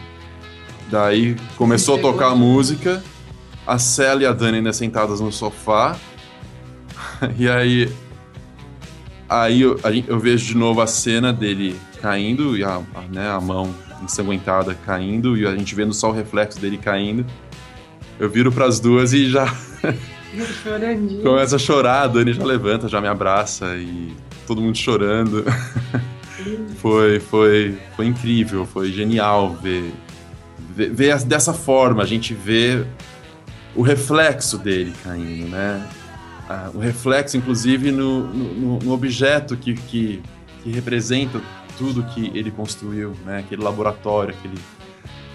[0.90, 3.02] daí começou a tocar a música,
[3.66, 5.96] a Célia e a Dani ainda sentadas no sofá,
[7.38, 7.92] e aí
[9.28, 13.40] Aí eu, eu vejo de novo a cena dele caindo, e a, a, né, a
[13.40, 17.24] mão ensanguentada caindo, e a gente vendo só o reflexo dele caindo.
[18.20, 19.46] Eu viro pras duas e já
[20.62, 21.22] Chorandinho.
[21.22, 24.14] começa a chorar, a Dani já levanta, já me abraça, e
[24.46, 25.44] todo mundo chorando.
[26.78, 29.92] foi, foi, foi incrível, foi genial ver,
[30.74, 32.84] ver, ver as- dessa forma, a gente vê
[33.74, 35.84] o reflexo dele caindo, né?
[36.74, 40.22] O reflexo, inclusive, no, no, no objeto que, que,
[40.62, 41.40] que representa
[41.76, 43.40] tudo que ele construiu, né?
[43.40, 44.58] Aquele laboratório, aquele,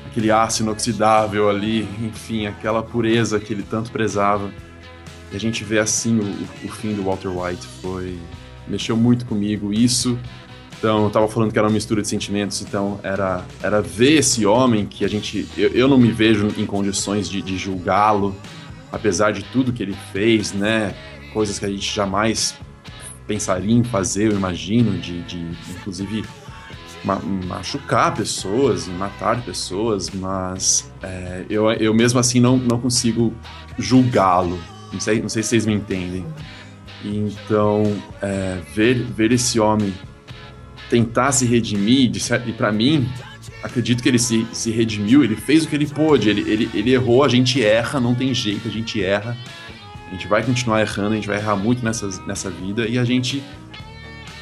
[0.10, 4.50] aquele aço inoxidável ali, enfim, aquela pureza que ele tanto prezava.
[5.32, 7.66] E a gente vê assim o- o fim do Walter White.
[7.82, 8.18] Foi.
[8.68, 9.74] mexeu muito comigo.
[9.74, 10.18] Isso.
[10.78, 14.46] Então, eu tava falando que era uma mistura de sentimentos, então era, era ver esse
[14.48, 15.48] homem que a gente.
[15.58, 18.36] Eu, eu não me vejo em condições de, de julgá-lo,
[18.92, 20.94] apesar de tudo que ele fez, né?
[21.34, 22.56] Coisas que a gente jamais
[23.28, 25.38] pensaria em fazer, eu imagino, de, de
[25.72, 26.26] inclusive
[27.04, 33.34] ma- machucar pessoas matar pessoas, mas é, eu, eu mesmo assim não, não consigo
[33.78, 34.60] julgá-lo.
[34.92, 36.26] Não sei, não sei se vocês me entendem.
[37.04, 37.84] Então,
[38.22, 39.94] é, ver, ver esse homem
[40.90, 42.12] tentar se redimir,
[42.46, 43.10] e para mim,
[43.64, 46.94] acredito que ele se, se redimiu, ele fez o que ele pôde, ele, ele, ele
[46.94, 49.38] errou, a gente erra, não tem jeito, a gente erra.
[50.08, 53.06] A gente vai continuar errando, a gente vai errar muito nessas, nessa vida, e a
[53.06, 53.42] gente.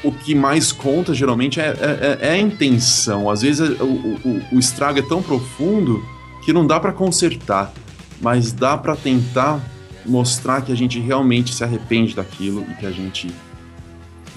[0.02, 3.30] O que mais conta geralmente é, é, é a intenção.
[3.30, 6.04] Às vezes o, o, o estrago é tão profundo
[6.44, 7.74] que não dá para consertar,
[8.22, 9.62] mas dá para tentar
[10.06, 13.28] mostrar que a gente realmente se arrepende daquilo e que a gente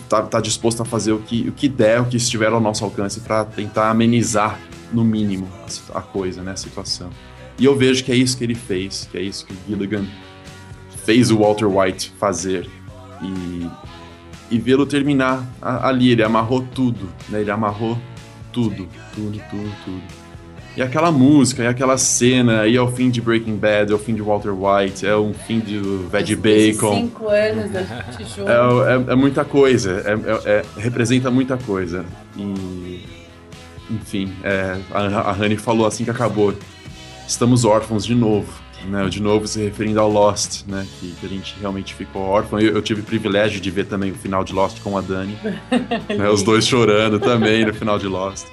[0.08, 2.84] tá, tá disposto a fazer o que, o que der, o que estiver ao nosso
[2.84, 4.58] alcance para tentar amenizar,
[4.92, 5.48] no mínimo,
[5.94, 7.10] a, a coisa, né, a situação.
[7.58, 10.04] E eu vejo que é isso que ele fez, que é isso que o Gilligan
[11.04, 12.68] fez o Walter White fazer.
[13.22, 13.66] E,
[14.50, 17.96] e vê-lo terminar ali, ele amarrou tudo, né, ele amarrou
[18.52, 20.02] tudo, tudo, tudo, tudo.
[20.74, 23.98] E aquela música, e aquela cena, e é o fim de Breaking Bad, é o
[23.98, 26.94] fim de Walter White, é o fim de Esses Bacon.
[26.94, 28.50] cinco anos da gente junto.
[28.50, 32.06] É, é- é muita coisa, é- é- é- representa muita coisa.
[32.38, 33.21] E.
[33.90, 36.54] Enfim, é, a, a Honey falou assim que acabou.
[37.26, 38.62] Estamos órfãos de novo.
[38.84, 40.84] Né, de novo se referindo ao Lost, né?
[40.98, 42.58] Que, que a gente realmente ficou órfão.
[42.58, 45.38] Eu, eu tive o privilégio de ver também o final de Lost com a Dani.
[46.18, 48.48] né, os dois chorando também no final de Lost.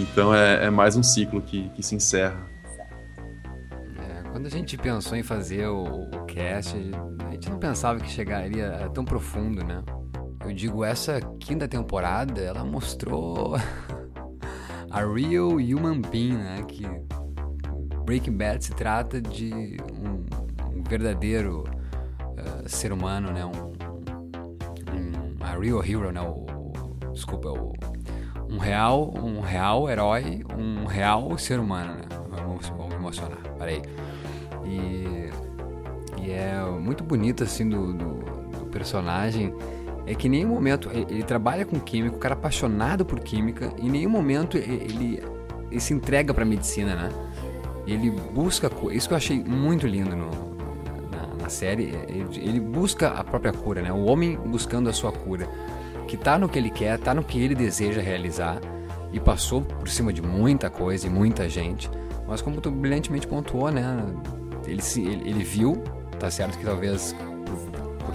[0.00, 2.48] Então é, é mais um ciclo que, que se encerra.
[3.98, 6.74] É, quando a gente pensou em fazer o, o cast,
[7.26, 9.82] a gente não pensava que chegaria tão profundo, né?
[10.44, 13.56] Eu digo, essa quinta temporada, ela mostrou
[14.98, 16.64] a real human being, né?
[16.66, 16.86] Que
[18.04, 21.64] Breaking Bad se trata de um, um verdadeiro
[22.36, 23.44] eh, ser humano, né?
[23.44, 23.50] Um,
[24.94, 26.20] um- a real hero, né?
[26.20, 26.46] O-
[27.12, 27.72] desculpa, o,
[28.48, 32.02] um real, um real herói, um real ser humano, né?
[32.30, 33.82] Vamos, vamos emocionar, peraí.
[34.64, 35.30] E,
[36.22, 38.14] e é muito bonito, assim, do, do,
[38.58, 39.52] do personagem.
[40.08, 43.70] É que em nenhum momento ele, trabalha com química, o cara é apaixonado por química,
[43.78, 45.22] em nenhum momento ele,
[45.70, 47.10] ele se entrega pra medicina, né?
[47.86, 48.70] Ele busca.
[48.90, 50.30] Isso que eu achei muito lindo no,
[51.10, 51.94] na, na série.
[51.94, 53.92] é, Ele, busca a própria cura, né?
[53.92, 55.46] O homem buscando a sua cura.
[56.06, 58.58] Que tá no que ele quer, tá no que ele deseja realizar.
[59.12, 61.90] E passou por cima de muita coisa e muita gente.
[62.26, 64.06] Mas como tu brilhantemente pontuou, né?
[64.66, 65.82] Ele, se, ele, ele viu,
[66.18, 67.14] tá certo que talvez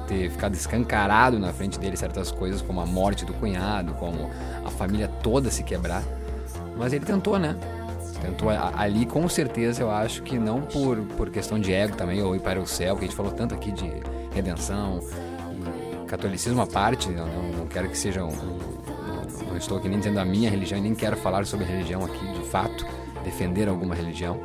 [0.07, 4.29] ter ficado escancarado na frente dele certas coisas, como a morte do cunhado, como
[4.65, 6.03] a família toda se quebrar.
[6.77, 7.55] Mas ele tentou, né?
[8.21, 12.35] Tentou ali, com certeza, eu acho que não por, por questão de ego também, ou
[12.35, 13.91] ir para o céu, que a gente falou tanto aqui de
[14.33, 15.01] redenção
[16.03, 17.27] e catolicismo à parte, não,
[17.57, 18.31] não quero que seja um-
[19.47, 22.25] Não estou aqui nem dizendo a minha religião, e nem quero falar sobre religião aqui,
[22.33, 22.85] de fato,
[23.23, 24.39] defender alguma religião,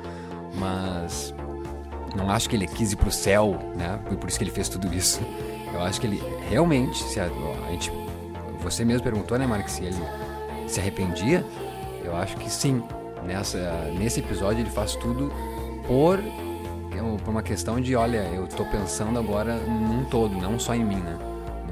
[0.55, 1.33] mas
[2.17, 3.99] não acho que ele quis ir pro céu, né?
[4.11, 5.21] E por isso que ele fez tudo isso.
[5.73, 7.93] Eu acho que ele realmente, se a, a gente,
[8.63, 9.97] você mesmo perguntou, né, Mark, se ele
[10.67, 11.45] se arrependia.
[12.05, 12.83] Eu acho que sim.
[13.27, 13.59] Nessa,
[13.99, 15.31] nesse episódio ele faz tudo
[15.87, 16.19] por,
[17.25, 20.97] por uma questão de, olha, eu tô pensando agora num todo, não só em mim,
[20.97, 21.19] né?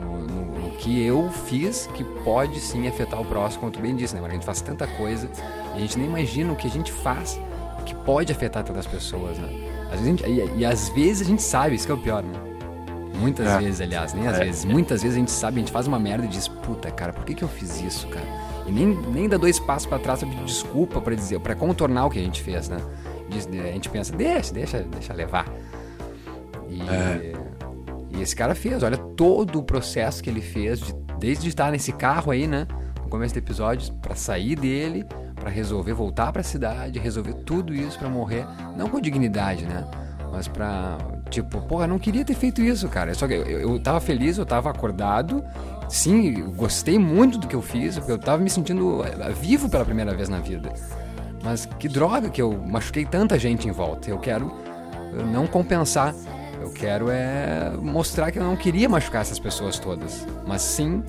[0.01, 3.95] No, no- no que eu fiz que pode sim afetar o próximo, como tu bem
[3.97, 4.21] disse, né?
[4.21, 4.33] Mark?
[4.33, 5.31] A gente faz tanta coisa
[5.75, 7.41] e a gente nem imagina o que a gente faz
[7.87, 9.49] que pode afetar tantas pessoas, né?
[9.93, 12.23] Às vezes gente- e, e às vezes a gente sabe, isso que é o pior,
[12.23, 12.33] né?
[13.19, 13.59] Muitas É.
[13.59, 14.45] vezes, aliás, nem às É.
[14.45, 14.65] vezes.
[14.65, 17.25] Muitas vezes a gente sabe, a gente faz uma merda e diz, puta, cara, por
[17.25, 18.27] que, que eu fiz isso, cara?
[18.67, 22.05] E nem, nem dá dois passos pra trás pra pedir desculpa pra dizer, para contornar
[22.07, 22.77] o que a gente fez, né?
[23.29, 25.47] Diz- A gente pensa, deixa, deixa, deixa levar.
[26.69, 31.71] E, e esse cara fez, olha todo o processo que ele fez, de- desde estar
[31.71, 32.67] nesse carro aí, né?
[33.03, 35.07] No começo do episódio, pra sair dele,
[35.47, 38.45] pra resolver voltar pra cidade, resolver tudo isso pra morrer,
[38.77, 39.87] não com dignidade, né?
[40.33, 40.99] Mas pra,
[41.31, 43.15] tipo, porra, não queria ter feito isso, cara.
[43.15, 45.45] Só que eu, eu, tava feliz, eu tava acordado.
[45.89, 49.85] Sim, gostei muito do que eu fiz, porque eu tava me sentindo eh, vivo pela
[49.85, 50.73] primeira vez na vida.
[51.45, 54.11] Mas que droga que eu machuquei tanta gente em volta.
[54.11, 54.53] Eu quero
[55.17, 56.13] eh, não compensar.
[56.61, 60.27] Eu quero é mostrar que eu não queria machucar essas pessoas todas.
[60.45, 61.05] Mas sim,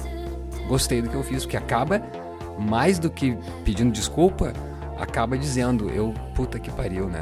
[0.67, 2.03] gostei do que eu fiz, porque acaba,
[2.57, 4.53] mais do que pedindo desculpa,
[4.99, 7.21] acaba dizendo, eu, puta que pariu, né?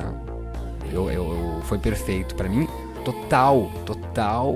[0.91, 2.36] Eu, eu, eu- foi perfeito.
[2.36, 2.67] Pra mim,
[3.03, 4.55] total, total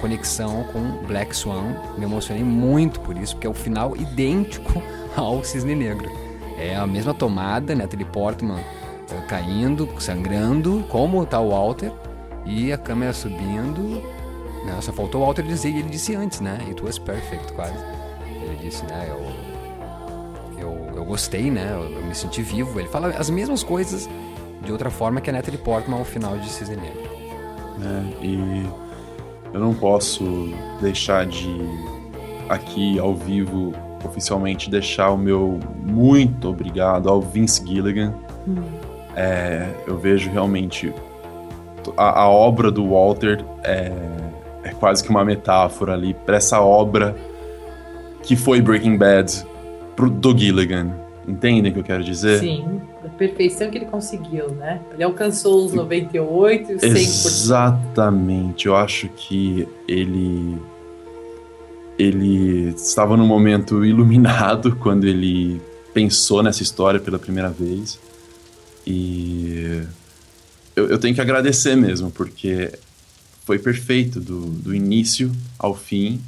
[0.00, 1.74] conexão com Black Swan.
[1.98, 4.82] Me emocionei muito por isso, porque é o final idêntico
[5.16, 6.10] ao Cisne Negro.
[6.58, 8.58] É a mesma tomada, Natalie Portman
[9.10, 11.90] eh, caindo, sangrando, como tá o Walter,
[12.44, 14.02] e a câmera subindo.
[14.64, 14.76] Né?
[14.80, 16.58] Só faltou o Walter dizer, e ele disse antes, né?
[16.68, 17.74] It was perfect, quase.
[18.26, 19.06] Ele disse, né?
[19.08, 19.20] Eu,
[21.02, 21.70] eu, gostei, né?
[21.72, 22.78] Eu, eu me senti vivo.
[22.78, 24.08] Ele fala as mesmas coisas
[24.64, 27.02] de outra forma que a Natalie Portman ao final de Cisne Negro.
[27.78, 28.12] né?
[28.22, 28.66] E
[29.52, 31.50] eu não posso deixar de
[32.48, 33.72] aqui ao vivo
[34.04, 38.14] oficialmente deixar o meu muito obrigado ao Vince Gilligan.
[39.14, 40.92] É, eu vejo realmente
[41.96, 43.92] a, a obra do Walter é,
[44.64, 47.14] é quase que uma metáfora ali para essa obra
[48.22, 49.44] que foi Breaking Bad
[49.96, 50.94] pro, do Gilligan.
[51.26, 52.40] Entendem o que eu quero dizer?
[52.40, 54.80] Sim, a perfeição que ele conseguiu, né?
[54.92, 56.96] Ele alcançou os 98 e os 100%.
[56.96, 58.66] Exatamente.
[58.66, 60.58] Eu acho que ele
[61.98, 65.60] ele estava num momento iluminado quando ele
[65.94, 68.00] pensou nessa história pela primeira vez.
[68.84, 69.82] E
[70.74, 72.72] eu, eu tenho que agradecer mesmo, porque
[73.44, 76.20] foi perfeito do, do início ao fim.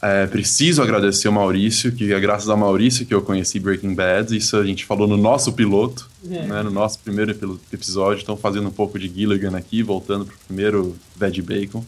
[0.00, 4.36] É, preciso agradecer o Maurício, que é graças a Maurício que eu conheci Breaking Bad.
[4.36, 6.46] Isso a gente falou no nosso piloto, É.
[6.46, 7.32] né, no nosso primeiro
[7.72, 8.22] episódio.
[8.22, 11.84] Então, fazendo um pouco de Gilligan aqui, voltando pro primeiro Bad Bacon.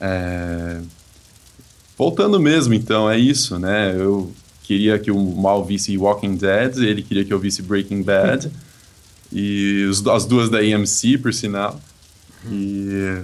[0.00, 0.80] É,
[1.96, 3.94] Voltando mesmo, então, é isso, né?
[3.96, 4.32] Eu
[4.64, 8.50] queria que o Mal visse Walking Dead, ele queria que eu visse Breaking Bad.
[9.32, 11.80] e os- as duas da AMC, por sinal.
[12.50, 13.22] E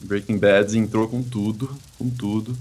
[0.00, 2.56] Breaking Bad entrou com tudo, com tudo.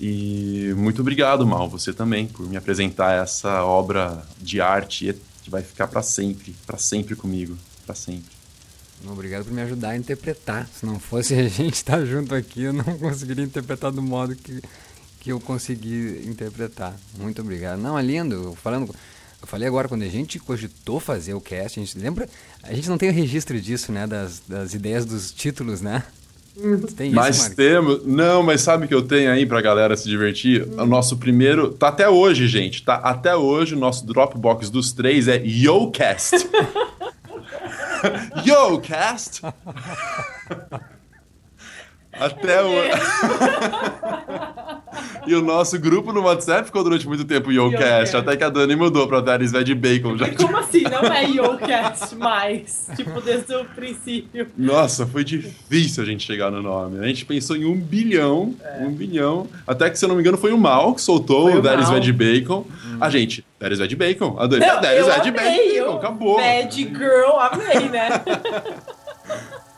[0.00, 5.62] E muito obrigado, Mal, você também, por me apresentar essa obra de arte que vai
[5.62, 8.38] ficar para sempre, para sempre comigo, para sempre.
[9.06, 10.68] Obrigado por me ajudar a interpretar.
[10.68, 14.60] Se não fosse a gente estar junto aqui, eu não conseguiria interpretar do modo que,
[15.20, 16.96] que eu consegui interpretar.
[17.16, 17.80] Muito obrigado.
[17.80, 18.56] Não, é lindo.
[18.62, 18.94] Falando,
[19.40, 22.28] eu falei agora, quando a gente cogitou fazer o cast, a gente lembra.
[22.62, 24.06] A gente não tem o registro disso, né?
[24.06, 26.04] Das, das ideias dos títulos, né?
[26.96, 27.56] Tem isso, Mas Marcos?
[27.56, 28.04] temos.
[28.04, 30.66] Não, mas sabe o que eu tenho aí pra galera se divertir?
[30.76, 31.70] O nosso primeiro.
[31.72, 32.82] Tá até hoje, gente.
[32.84, 33.74] Tá até hoje.
[33.74, 36.48] O nosso Dropbox dos três é YoCast.
[38.44, 39.42] YoCast!
[42.12, 42.90] Até hoje.
[45.26, 48.16] e o nosso grupo no WhatsApp ficou durante muito tempo YoCast.
[48.16, 50.16] Até que a Dani mudou pra Daris Ved Bacon.
[50.16, 50.82] Já Como assim?
[50.82, 52.88] Não é YoCast mais.
[52.96, 54.48] Tipo, desde o princípio.
[54.56, 56.98] Nossa, foi difícil a gente chegar no nome.
[56.98, 59.46] A gente pensou em um bilhão, um bilhão.
[59.66, 62.00] Até que, se eu não me engano, foi o Mal que soltou Foi o Mal.
[62.00, 62.66] Veg Bacon.
[63.00, 64.36] A gente, is Veg Bacon.
[64.38, 65.96] A Dani, eu Veg Bacon.
[65.96, 66.36] Acabou.
[66.36, 68.08] Bad Girl, amei, né?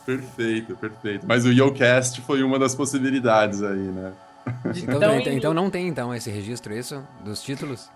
[0.07, 1.25] Perfeito, perfeito.
[1.27, 4.13] Mas o YoCast foi uma das possibilidades aí, né?
[4.77, 7.03] Então, Então, então, em- então não tem então esse registro, isso?
[7.25, 7.89] Dos títulos?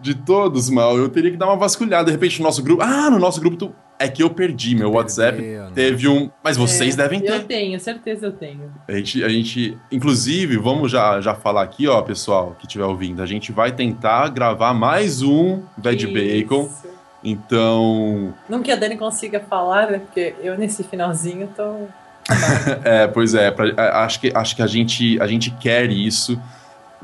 [0.00, 2.06] De todos, Mal, eu teria que dar uma vasculhada.
[2.06, 2.82] De repente, no nosso grupo.
[2.82, 3.56] Ah, no nosso grupo.
[3.56, 4.74] tu- É que eu perdi.
[4.74, 5.70] Meu WhatsApp né?
[5.72, 6.28] teve um.
[6.42, 7.30] Mas vocês É, devem ter.
[7.30, 8.72] Eu tenho, certeza eu tenho.
[8.88, 13.22] A gente, a gente, inclusive, vamos já, já falar aqui, ó, pessoal, que estiver ouvindo.
[13.22, 16.68] A gente vai tentar gravar mais um Veg Bacon.
[17.22, 19.98] Então, Não que a Dani consiga falar, né?
[20.00, 21.86] Porque eu nesse finalzinho tô.
[22.84, 26.40] é, pois é, pra- a- acho que, acho que a, gente, a gente quer isso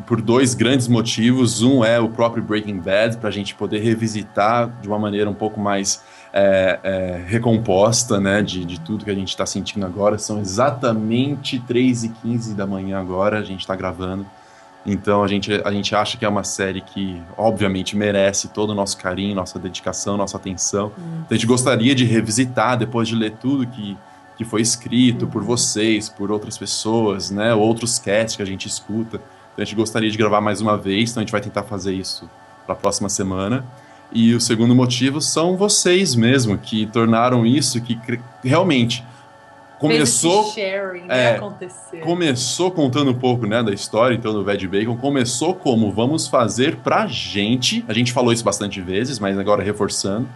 [0.07, 1.62] por dois grandes motivos.
[1.62, 5.35] Um é o próprio Breaking Bad, para a gente poder revisitar de uma maneira um
[5.35, 6.03] pouco mais
[6.33, 10.16] é, é, recomposta, né, de, de tudo que a gente está sentindo agora.
[10.18, 14.25] São exatamente 3 e 15 da manhã agora, a gente está gravando.
[14.87, 18.75] Então a gente, a gente acha que é uma série que, obviamente, merece todo o
[18.75, 20.91] nosso carinho, nossa dedicação, nossa atenção.
[20.97, 23.95] Então a gente gostaria de revisitar depois de ler tudo que,
[24.41, 27.53] que foi escrito por vocês, por outras pessoas, né?
[27.53, 29.16] Outros casts que a gente escuta.
[29.18, 31.93] Então a gente gostaria de gravar mais uma vez, então a gente vai tentar fazer
[31.93, 32.26] isso
[32.64, 33.66] para a próxima semana.
[34.11, 38.01] E o segundo motivo são vocês mesmo, que tornaram isso, que
[38.43, 39.05] realmente
[39.78, 41.30] começou sharing, é, né?
[41.36, 42.01] Acontecer.
[42.01, 44.97] começou contando um pouco né, da história então do Veg Bacon.
[44.97, 47.84] Começou como vamos fazer pra gente.
[47.86, 50.26] A gente falou isso bastante vezes, mas agora reforçando.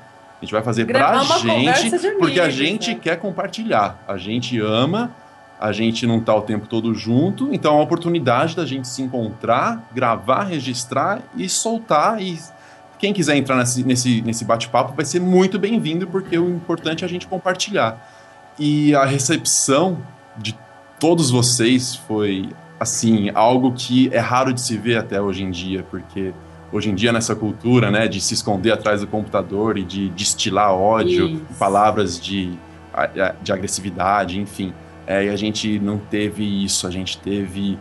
[0.44, 3.00] A gente vai fazer pra conversa gente, porque a amigos, gente né?
[3.00, 3.98] quer compartilhar.
[4.06, 5.10] A gente ama,
[5.58, 9.00] a gente não tá o tempo todo junto, então é uma oportunidade da gente se
[9.00, 12.20] encontrar, gravar, registrar e soltar.
[12.20, 12.38] E
[12.98, 17.06] quem quiser entrar nesse, nesse, nesse bate-papo vai ser muito bem-vindo, porque o importante é
[17.06, 18.06] a gente compartilhar.
[18.58, 19.96] E a recepção
[20.36, 20.54] de
[21.00, 25.86] todos vocês foi, assim, algo que é raro de se ver até hoje em dia,
[25.90, 26.34] porque
[26.74, 30.74] hoje em dia nessa cultura, né, de se esconder atrás do computador e de destilar
[30.74, 31.42] ódio, Isso.
[31.56, 32.52] palavras de,
[33.40, 34.74] de agressividade, enfim,
[35.06, 37.78] é, e a gente não teve isso, a gente teve,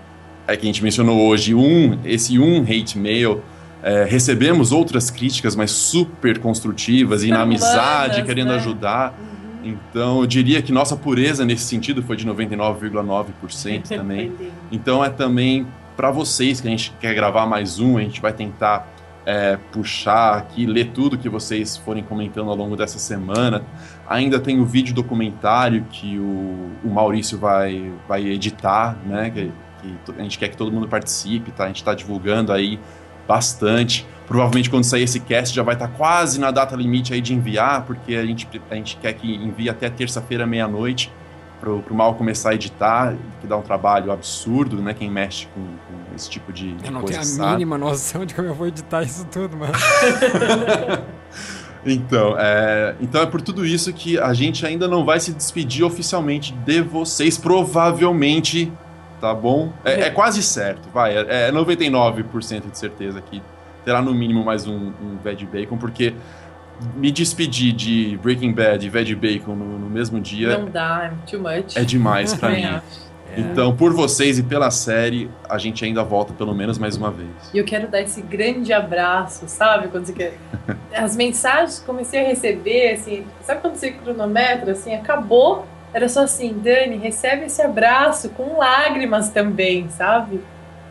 [0.47, 3.41] é que a gente mencionou hoje, um, esse um hate mail,
[3.81, 8.55] é, recebemos outras críticas, mas super construtivas e na Super amizade, humanas, querendo né?
[8.55, 9.19] ajudar.
[9.63, 14.31] Então, eu diria que nossa pureza nesse sentido foi de 99,9% também.
[14.71, 15.65] Então, é também
[15.95, 18.87] para vocês que a gente quer gravar mais um, a gente vai tentar
[19.25, 23.63] é, puxar aqui, ler tudo que vocês forem comentando ao longo dessa semana.
[24.07, 29.29] Ainda tem o vídeo documentário que o, o Maurício vai, vai editar, né?
[29.29, 29.51] Que,
[29.81, 31.65] que a gente quer que todo mundo participe, tá?
[31.65, 32.79] A gente está divulgando aí
[33.27, 34.05] bastante.
[34.27, 37.83] Provavelmente quando sair esse cast já vai estar quase na data limite aí de enviar,
[37.83, 41.11] porque a gente, a gente quer que envie até terça-feira, meia-noite,
[41.63, 44.93] pro, pro Mal começar a editar, que dá um trabalho absurdo, né?
[44.93, 47.51] Quem mexe com, com esse tipo de, Eu não coisa tenho a sabe.
[47.53, 49.71] mínima noção de como eu vou editar isso tudo, mas.
[51.85, 55.83] Então é, então é por tudo isso que a gente ainda não vai se despedir
[55.83, 58.71] oficialmente de vocês, provavelmente,
[59.19, 59.73] tá bom?
[59.83, 63.41] É, é quase certo, vai, é, é 99% de certeza que
[63.83, 66.13] terá no mínimo mais um, um Veg Bacon, porque
[66.95, 71.29] me despedir de Breaking Bad e Veg Bacon no, no mesmo dia Não dá, é
[71.29, 71.75] too much.
[71.75, 72.71] é demais pra Também mim.
[72.75, 73.03] acho.
[73.35, 77.29] Então, por vocês e pela série, a gente ainda volta pelo menos mais uma vez.
[77.51, 79.87] E eu quero dar esse grande abraço, sabe?
[79.87, 80.33] Quando você quer.
[80.93, 85.65] As mensagens que comecei a receber, assim, sabe quando você cronometra, assim, acabou.
[85.91, 90.39] Era só assim, Dani, recebe esse abraço com lágrimas também, sabe?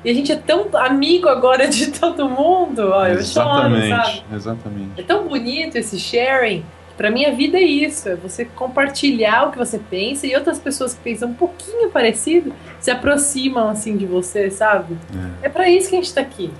[0.04, 2.90] E a gente é tão amigo agora de todo mundo.
[2.92, 4.22] Ó, eu choro, sabe?
[4.34, 4.90] exatamente.
[5.00, 6.64] É tão bonito esse sharing.
[6.96, 10.58] Pra mim, a vida é isso: é você compartilhar o que você pensa e outras
[10.58, 14.96] pessoas que pensam um pouquinho parecido se aproximam assim de você, sabe?
[15.42, 16.50] É, pra isso que a gente tá aqui.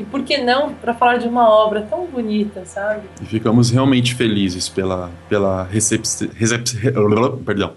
[0.00, 3.02] E por que não pra falar de uma obra tão bonita, sabe?
[3.22, 6.64] E ficamos realmente felizes pela, pela recepci- recep-
[7.44, 7.74] perdão.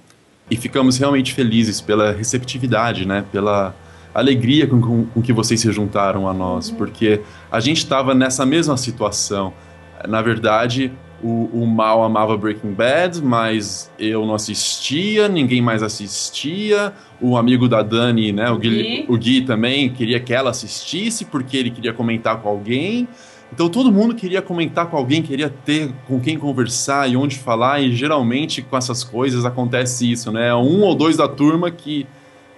[0.49, 3.23] E ficamos realmente felizes pela receptividade, né?
[3.31, 3.75] Pela
[4.13, 7.21] alegria com, com, com que vocês se juntaram a nós, porque
[7.51, 9.53] a gente estava nessa mesma situação.
[10.07, 10.91] Na verdade,
[11.23, 16.93] o, o Mal amava Breaking Bad, mas eu não assistia, ninguém mais assistia.
[17.21, 19.05] O amigo da Dani, né, o Gui, Gui.
[19.07, 23.07] o Gui também queria que ela assistisse porque ele queria comentar com alguém.
[23.53, 27.79] Então todo mundo queria comentar com alguém, queria ter com quem conversar e onde falar,
[27.81, 30.53] e geralmente com essas coisas acontece isso, né?
[30.55, 32.07] Um ou dois da turma que,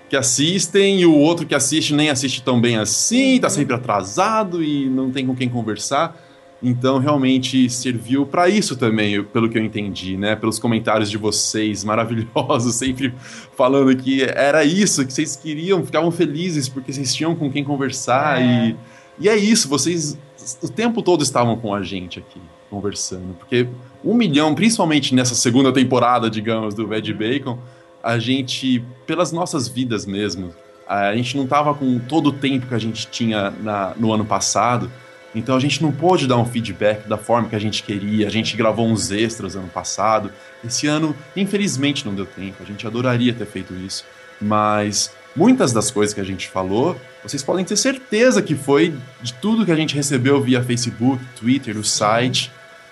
[0.09, 4.63] que assistem e o outro que assiste nem assiste tão bem assim, tá sempre atrasado
[4.63, 6.21] e não tem com quem conversar.
[6.63, 10.35] Então realmente serviu para isso também, pelo que eu entendi, né?
[10.35, 13.13] Pelos comentários de vocês maravilhosos, sempre
[13.55, 18.41] falando que era isso que vocês queriam, ficavam felizes porque vocês tinham com quem conversar
[18.41, 18.69] É.
[18.69, 18.75] e
[19.17, 20.17] e é isso, vocês
[20.61, 23.35] o tempo todo estavam com a gente aqui, conversando.
[23.39, 23.67] Porque
[24.03, 27.57] um milhão, principalmente nessa segunda temporada, digamos, do Veg Bacon,
[28.05, 30.53] a gente, pelas nossas vidas mesmo,
[30.87, 34.23] a gente não tava com todo o tempo que a gente tinha na- no ano
[34.23, 34.91] passado.
[35.33, 38.27] Então a gente não pôde dar um feedback da forma que a gente queria.
[38.27, 40.31] A gente gravou uns extras ano passado.
[40.63, 42.61] Esse ano, infelizmente, não deu tempo.
[42.61, 44.05] A gente adoraria ter feito isso.
[44.39, 49.33] Mas muitas das coisas que a gente falou, vocês podem ter certeza que foi de
[49.33, 52.51] tudo que a gente recebeu via Facebook, Twitter, o site,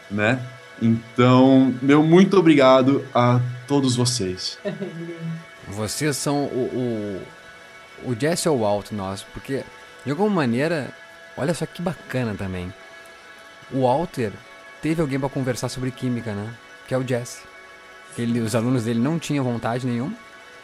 [0.10, 0.40] né?
[0.82, 4.58] Então, meu muito obrigado a todos vocês.
[5.66, 7.24] Vocês são o,
[8.06, 9.64] o, o Jesse ou o Alto nosso, porque
[10.04, 10.90] de alguma maneira,
[11.38, 12.72] olha só que bacana também.
[13.72, 14.32] O Walter
[14.82, 16.54] teve alguém para conversar sobre química, né?
[16.88, 17.42] Que é o Jesse.
[18.18, 20.14] Ele, os alunos dele não tinham vontade nenhuma.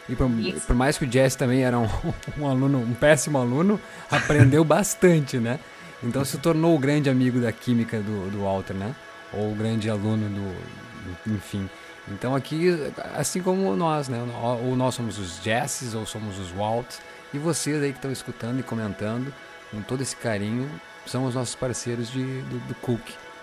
[0.08, 0.30] E por,
[0.66, 1.88] por mais que o Jesse também era um,
[2.38, 3.80] um aluno, um péssimo aluno,
[4.10, 5.58] aprendeu bastante, né?
[6.02, 8.94] Então se tornou o grande amigo da química do, do Walter, né?
[9.32, 11.32] Ou o grande aluno do.
[11.32, 11.68] Enfim.
[12.08, 12.70] Então aqui,
[13.14, 14.18] assim como nós, né?
[14.62, 17.00] Ou nós somos os Jesses, ou somos os Walts.
[17.32, 19.32] E vocês aí que estão escutando e comentando,
[19.70, 20.68] com todo esse carinho,
[21.06, 23.02] são os nossos parceiros de, do, do Cook.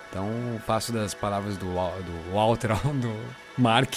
[0.09, 0.30] Então
[0.65, 3.15] faço das palavras do, do Walter, do
[3.57, 3.93] Mark,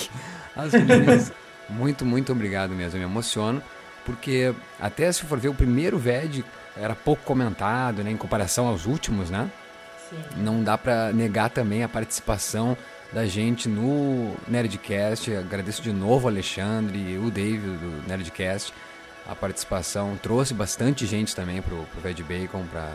[0.86, 1.32] minhas.
[1.68, 2.96] muito, muito obrigado mesmo.
[2.96, 3.62] Eu me emociono,
[4.04, 6.44] porque até se for ver o primeiro VED
[6.76, 8.10] era pouco comentado, né?
[8.10, 9.50] Em comparação aos últimos, né?
[10.10, 10.16] Sim.
[10.36, 12.76] não dá pra negar também a participação
[13.12, 15.34] da gente no Nerdcast.
[15.34, 18.72] Agradeço de novo o Alexandre e o David do Nerdcast.
[19.28, 22.92] A participação trouxe bastante gente também pro, pro Veg Bacon, para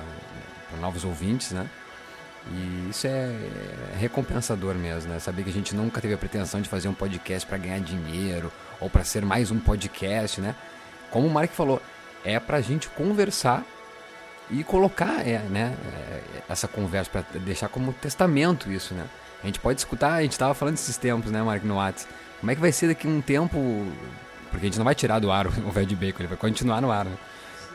[0.80, 1.70] novos ouvintes, né?
[2.52, 5.20] E isso é, é recompensador mesmo, né?
[5.20, 8.52] Saber que a gente nunca teve a pretensão de fazer um podcast para ganhar dinheiro
[8.80, 10.56] ou para ser mais um podcast, né?
[11.10, 11.82] Como o Mark falou,
[12.24, 13.64] é pra gente conversar
[14.50, 19.06] e colocar é, né, é, essa conversa para deixar como testamento isso, né?
[19.44, 22.08] A gente pode escutar, a gente estava falando desses tempos, né, Mark, no Whats.
[22.40, 23.58] Como é que vai ser daqui a um tempo,
[24.50, 26.82] porque a gente não vai tirar do ar o velho de bacon, ele vai continuar
[26.82, 27.18] no ar, né?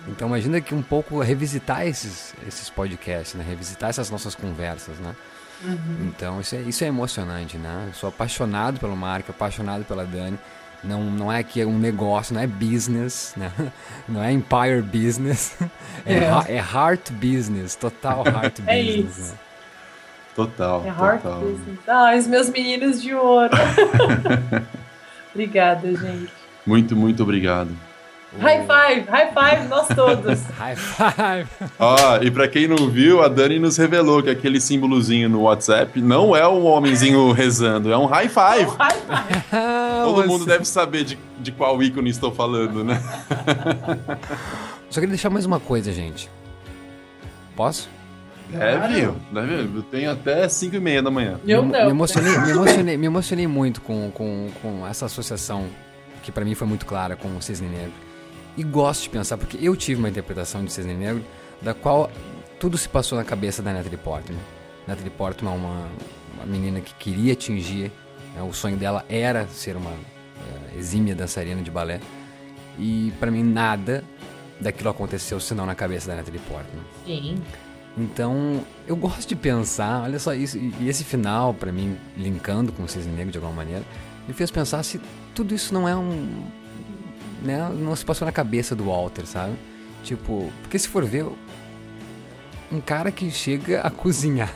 [0.08, 3.44] Então imagina que um pouco revisitar esses, esses podcasts, né?
[3.46, 5.14] Revisitar essas nossas conversas, né?
[6.00, 7.84] Então isso é, isso é emocionante, né?
[7.88, 10.38] Eu sou apaixonado pelo Mark, apaixonado pela Dani.
[10.82, 13.52] Não, não é que é um negócio, não é business, né?
[14.08, 15.54] Não é empire business.
[16.06, 16.56] É, É.
[16.56, 19.18] é heart business, total heart É business.
[19.18, 19.32] isso.
[19.32, 19.38] né?
[20.34, 20.82] Total.
[20.84, 21.40] É heart total.
[21.42, 21.78] business.
[21.86, 23.50] Ah, os meus meninos de ouro.
[25.34, 26.32] Obrigada, gente.
[26.66, 27.70] Muito, muito obrigado.
[28.38, 30.40] High five, high five, nós todos.
[30.56, 31.48] High five!
[31.78, 36.00] Ó, e pra quem não viu, a Dani nos revelou que aquele símbolozinho no WhatsApp
[36.00, 38.70] não é um homenzinho rezando, é um high five.
[38.78, 39.50] High five.
[40.04, 43.02] Todo mundo deve saber de, de qual ícone estou falando, né?
[44.88, 46.30] Só queria deixar mais uma coisa, gente.
[47.56, 47.88] Posso?
[48.48, 49.76] Deve, deve.
[49.76, 51.38] Eu tenho até 5 e meia da manhã.
[51.46, 51.84] Eu me, não.
[51.86, 55.66] Me emocionei, me emocionei, me emocionei muito com, com, com essa associação,
[56.22, 58.09] que pra mim foi muito clara com o Cisne Negro.
[58.60, 61.24] E gosto de pensar, porque eu tive uma interpretação de Cisne Negro,
[61.62, 62.10] da qual
[62.58, 64.38] tudo se passou na cabeça da Natalie Portman.
[64.86, 65.88] Natalie Portman é uma,
[66.34, 67.90] uma menina que queria atingir,
[68.34, 72.00] né, o sonho dela era ser uma eh, exímia dançarina de balé.
[72.78, 74.04] E pra mim nada
[74.60, 76.84] daquilo aconteceu senão na cabeça da Natalie Portman.
[77.06, 77.42] Sim.
[77.96, 82.82] Então, eu gosto de pensar, olha só isso, e esse final, pra mim, linkando com
[82.82, 83.84] o Cisne Negro de alguma maneira,
[84.28, 85.00] me fez pensar se
[85.34, 86.44] tudo isso não é um.
[87.42, 89.54] Né, não se passou na cabeça do Walter, sabe?
[90.04, 91.26] Tipo, porque se for ver,
[92.70, 94.54] um cara que chega a cozinhar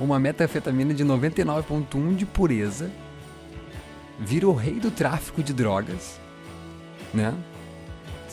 [0.00, 2.90] uma metanfetamina de 99,1 de pureza,
[4.18, 6.18] vira o rei do tráfico de drogas,
[7.12, 7.34] né?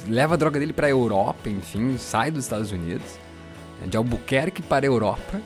[0.08, 3.24] Leva a droga dele pra Europa, enfim, sai dos Estados Unidos
[3.88, 5.42] de Albuquerque para a Europa.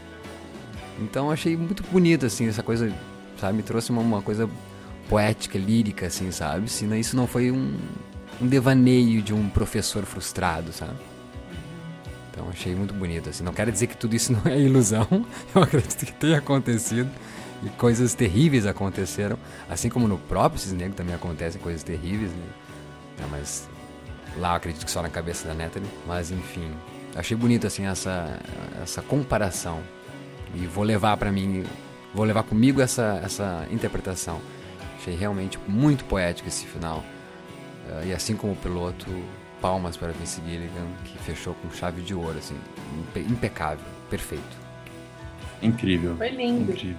[1.00, 2.92] Então achei muito bonito, assim, essa coisa,
[3.40, 3.58] sabe?
[3.58, 4.50] Me trouxe uma, uma coisa
[5.08, 6.70] poética, lírica, assim, sabe?
[6.70, 7.76] Se isso não foi um,
[8.42, 10.98] um devaneio de um professor frustrado, sabe?
[12.32, 13.44] Então achei muito bonito, assim.
[13.44, 15.08] Não quero dizer que tudo isso não é ilusão.
[15.54, 17.10] Eu acredito que tenha acontecido.
[17.64, 19.38] E coisas terríveis aconteceram.
[19.68, 23.26] Assim como no próprio Cisne Negro também acontecem coisas terríveis, né?
[23.32, 23.68] Mas
[24.38, 25.90] lá acredito que só na cabeça da Natalie.
[26.06, 26.72] Mas enfim,
[27.16, 28.40] achei bonito assim essa,
[28.84, 29.82] essa comparação.
[30.54, 31.66] E vou levar pra mim,
[32.14, 34.40] vou levar comigo essa, essa interpretação.
[35.00, 37.04] Achei realmente muito poético esse final.
[37.90, 39.06] Eh, e assim como o piloto,
[39.62, 42.56] palmas para Vince Gilligan, que fechou com chave de ouro, assim,
[43.00, 44.58] impe- impecável, perfeito.
[45.62, 46.16] Incrível.
[46.18, 46.72] Foi lindo.
[46.72, 46.98] Incrível.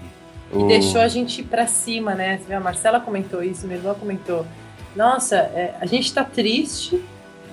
[0.53, 2.41] E O- deixou a gente ir pra cima, né?
[2.51, 4.47] A Marcela comentou isso, minha irmã comentou.
[4.97, 7.03] Nossa, é, a gente tá triste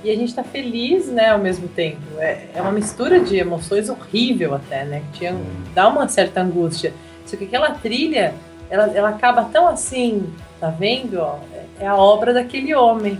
[0.03, 2.01] e a gente tá feliz, né, ao mesmo tempo.
[2.17, 5.03] É, é uma mistura de emoções horrível até, né?
[5.11, 5.35] Que tinha,
[5.73, 6.93] dá uma certa angústia.
[7.25, 8.33] Só que aquela trilha,
[8.69, 10.25] ela, ela acaba tão assim,
[10.59, 11.19] tá vendo?
[11.19, 13.17] Ó, é- é a obra daquele homem.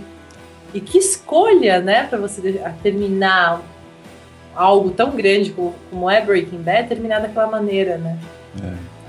[0.74, 3.62] E que escolha, né, pra você terminar
[4.54, 8.18] algo tão grande como, como é Breaking Bad, terminar daquela maneira, né?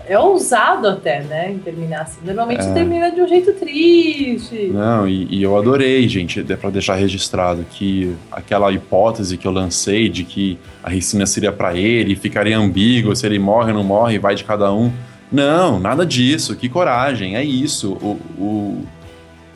[0.09, 1.51] É ousado até, né?
[1.51, 2.19] Em terminar assim.
[2.23, 2.73] Normalmente É.
[2.73, 4.67] termina de um jeito triste.
[4.73, 9.51] Não, e, e eu adorei, gente, é pra deixar registrado que aquela hipótese que eu
[9.51, 13.83] lancei de que a ricina seria pra ele, ficaria ambíguo se ele morre ou não
[13.83, 14.91] morre, vai de cada um.
[15.31, 17.93] Não, nada disso, que coragem, é isso.
[17.93, 18.85] O, o-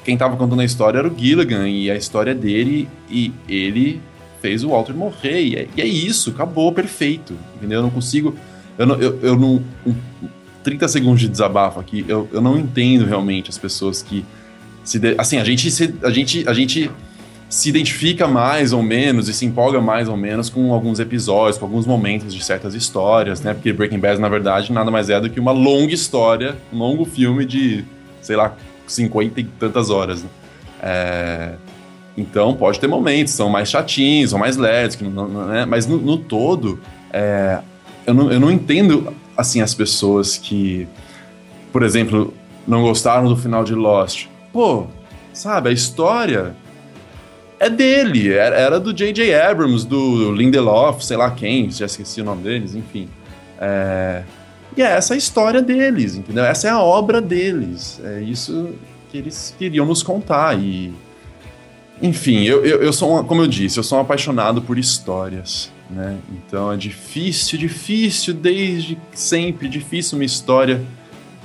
[0.04, 4.02] quem tava contando a história era o Gilligan e a história dele, e ele
[4.42, 7.80] fez o Walter morrer, e é, e é isso, acabou, perfeito, entendeu?
[7.80, 8.36] Eu não consigo.
[8.78, 8.96] Eu não.
[8.96, 9.96] Eu, eu não um-
[10.64, 14.24] 30 segundos de desabafo aqui, eu, eu não entendo realmente as pessoas que
[14.84, 16.90] se de- assim, a gente, se, a, gente, a gente
[17.52, 21.66] se identifica mais ou menos e se empolga mais ou menos com alguns episódios, com
[21.66, 23.54] alguns momentos de certas histórias, né?
[23.54, 27.04] Porque Breaking Bad, na verdade, nada mais é do que uma longa história, um longo
[27.04, 27.84] filme de,
[28.22, 28.56] sei lá,
[28.88, 30.30] 50 e tantas horas, né?
[30.82, 31.54] É,
[32.18, 35.66] Então, pode ter momentos, são mais chatinhos, são mais leves, né?
[35.66, 36.80] mas no, no todo,
[37.12, 37.60] é,
[38.08, 40.88] eu, não, eu não entendo, assim, as pessoas que,
[41.74, 42.34] por exemplo,
[42.66, 44.28] não gostaram do final de Lost.
[44.54, 44.88] Pô,
[45.34, 46.56] sabe, a história
[47.62, 49.36] é dele, era, era do J.J.
[49.36, 53.08] Abrams, do Lindelof, sei lá quem, já esqueci o nome deles, enfim.
[53.60, 54.24] É,
[54.76, 56.44] e é essa a história deles, entendeu?
[56.44, 58.72] Essa é a obra deles, é isso
[59.12, 60.92] que eles queriam nos contar e...
[62.02, 66.18] Enfim, eu, eu, eu sou, como eu disse, eu sou um apaixonado por histórias, né?
[66.32, 70.82] Então é difícil, difícil, desde sempre, difícil uma história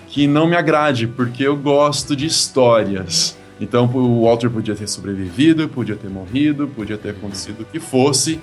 [0.09, 3.37] que não me agrade, porque eu gosto de histórias.
[3.61, 8.39] Então o Walter podia ter sobrevivido, podia ter morrido, podia ter acontecido o que fosse.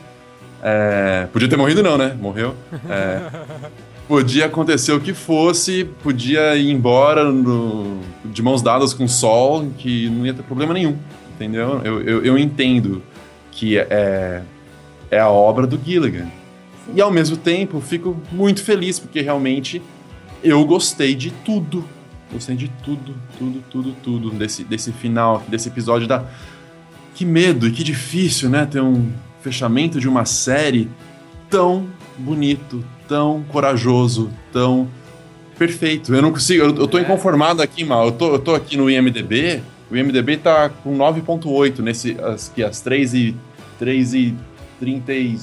[0.62, 2.16] É, podia ter morrido não, né?
[2.20, 2.56] Morreu.
[2.90, 3.22] É,
[4.08, 9.68] podia acontecer o que fosse, podia ir embora no- de mãos dadas com o sol,
[9.78, 10.96] que não ia ter problema nenhum,
[11.36, 11.82] entendeu?
[11.84, 13.04] Eu, eu, eu entendo
[13.52, 14.42] que é,
[15.12, 16.28] é a obra do Gilligan.
[16.96, 19.82] E ao mesmo tempo fico muito feliz, porque realmente
[20.44, 21.86] eu gostei de tudo.
[22.34, 26.24] Gostei de tudo, tudo, tudo, tudo desse, desse final, desse episódio da.
[27.14, 28.66] Que medo e que difícil, né?
[28.66, 29.12] Ter um
[29.42, 30.90] fechamento de uma série
[31.50, 31.88] tão
[32.18, 34.90] bonito, tão corajoso, tão
[35.60, 36.14] perfeito.
[36.16, 38.08] Eu não consigo, eu, eu tô inconformado aqui, mal.
[38.08, 39.62] Eu tô, eu tô aqui no IMDB,
[39.92, 43.36] o IMDB tá com 9.8 nesse as, que as 3 e
[43.78, 44.36] 3 e
[44.80, 45.38] 30 e,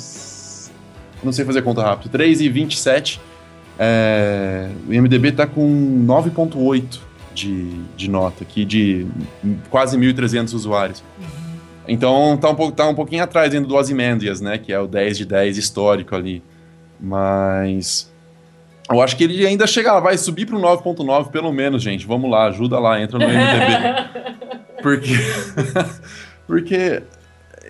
[1.22, 2.10] não sei fazer conta rápido.
[2.10, 3.20] 3 e 27.
[3.82, 6.98] É, o IMDB tá com 9.8
[7.32, 9.07] de, de nota aqui de
[9.70, 11.02] quase 1.300 usuários.
[11.89, 14.59] Então tá um, pouco, tá um pouquinho atrás ainda do Ozymandias, né?
[14.59, 16.43] Que é o 10 de 10 histórico ali.
[17.01, 18.12] Mas.
[18.93, 22.07] Eu acho que ele ainda chega lá, vai subir pro 9.9 pelo menos, gente.
[22.07, 24.61] Vamos lá, ajuda lá, entra no MDB.
[24.82, 25.15] Porque.
[26.47, 27.02] porque.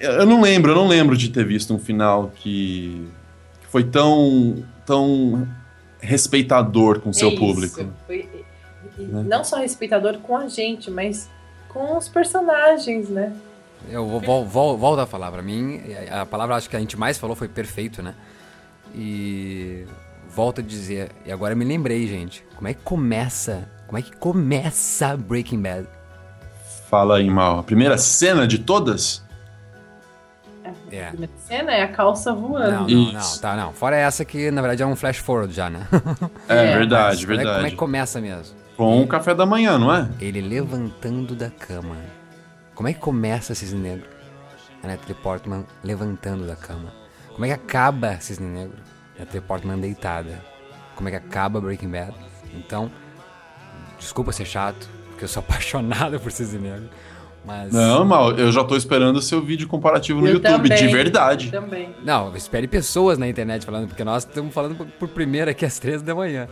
[0.00, 3.06] Eu não lembro, eu não lembro de ter visto um final que,
[3.60, 4.64] que foi tão.
[4.84, 5.46] tão
[6.00, 7.86] respeitador com o seu É isso, público.
[8.06, 8.28] foi-
[8.98, 9.24] e- e Né?
[9.26, 11.28] Não só respeitador com a gente, mas
[11.68, 13.32] com os personagens, né?
[13.88, 15.30] Eu vou, vol- vol- volto a falar.
[15.32, 18.14] Pra mim, a palavra acho que a gente mais falou foi perfeito, né?
[18.94, 19.84] E
[20.28, 22.44] volto a dizer, e agora eu me lembrei, gente.
[22.56, 23.68] Como é que começa?
[23.86, 25.86] Como é que começa Breaking Bad?
[26.88, 27.60] Fala aí, Mal.
[27.60, 29.22] A primeira cena de todas?
[30.90, 31.04] É.
[31.06, 32.88] A primeira cena é a calça voando.
[32.92, 33.72] Não, não, não, tá, não.
[33.72, 35.86] Fora essa que na verdade é um flash forward já, né?
[36.48, 36.76] É, É.
[36.78, 37.56] verdade, Mas como é- verdade.
[37.56, 38.56] como é que começa mesmo?
[38.76, 40.08] Com o café da manhã, não é?
[40.20, 41.96] Ele levantando da cama.
[42.74, 44.08] Como é que começa Cisne Negro?
[44.82, 46.90] A Natalie Portman levantando da cama.
[47.32, 48.78] Como é que acaba Cisne Negro?
[49.18, 50.40] Natalie Portman deitada.
[50.96, 52.14] Como é que acaba Breaking Bad?
[52.54, 52.90] Então,
[53.98, 56.88] desculpa ser chato, porque eu sou apaixonado por Cisne Negro.
[57.44, 57.72] Mas.
[57.72, 60.88] Não, Mal, eu já tô esperando o seu vídeo comparativo no Eu YouTube, também, de
[60.92, 61.50] verdade.
[61.52, 61.94] eu Também.
[62.04, 65.78] Não, espere pessoas na internet falando, porque nós estamos falando por, por primeiro aqui às
[65.78, 66.46] três da manhã.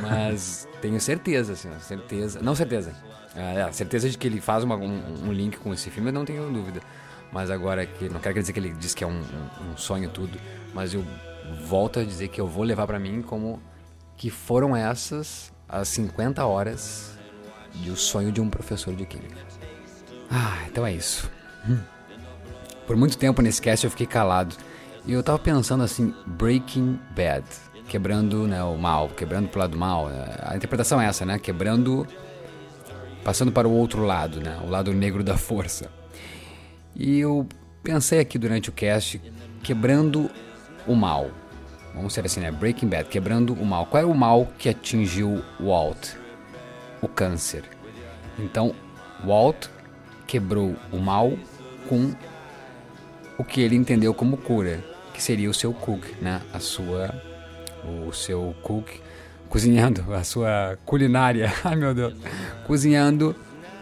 [0.00, 2.40] Mas tenho certeza, assim, certeza.
[2.42, 2.92] Não certeza.
[3.36, 6.14] É, é, certeza de que ele faz uma- um, um link com esse filme, eu
[6.14, 6.80] não tenho dúvida.
[7.32, 8.08] Mas agora que.
[8.08, 10.38] Não quero dizer que ele diz que é um, um- um sonho tudo,
[10.72, 11.04] mas eu
[11.66, 13.60] volto a dizer que eu vou levar pra mim como
[14.16, 17.18] que foram essas as 50 horas
[17.74, 19.34] de o sonho de um professor de química.
[20.36, 21.30] Ah, então é isso.
[22.88, 24.56] Por muito tempo nesse cast eu fiquei calado.
[25.06, 27.44] E eu tava pensando assim, Breaking Bad.
[27.86, 30.10] Quebrando né, o mal, quebrando pro lado mal.
[30.42, 31.38] A interpretação é essa, né?
[31.38, 32.04] Quebrando.
[33.22, 34.60] Passando para o outro lado, né?
[34.66, 35.88] O lado negro da força.
[36.96, 37.46] E eu
[37.82, 39.22] pensei aqui durante o cast,
[39.62, 40.28] quebrando
[40.84, 41.30] o mal.
[41.94, 42.50] Vamos ser assim, né?
[42.50, 43.86] Breaking Bad, quebrando o mal.
[43.86, 46.14] Qual é o mal que atingiu Walt?
[47.00, 47.62] O câncer.
[48.36, 48.74] Então,
[49.24, 49.68] Walt
[50.26, 51.32] quebrou o mal
[51.88, 52.14] com
[53.38, 54.82] o que ele entendeu como cura,
[55.12, 56.40] que seria o seu cook, né?
[56.52, 57.14] A sua
[57.84, 59.00] o seu cook
[59.48, 61.52] cozinhando a sua culinária.
[61.62, 62.14] Ai, meu Deus.
[62.66, 63.36] Cozinhando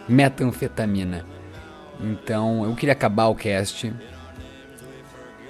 [0.07, 1.25] metanfetamina.
[1.99, 3.93] Então, eu queria acabar o cast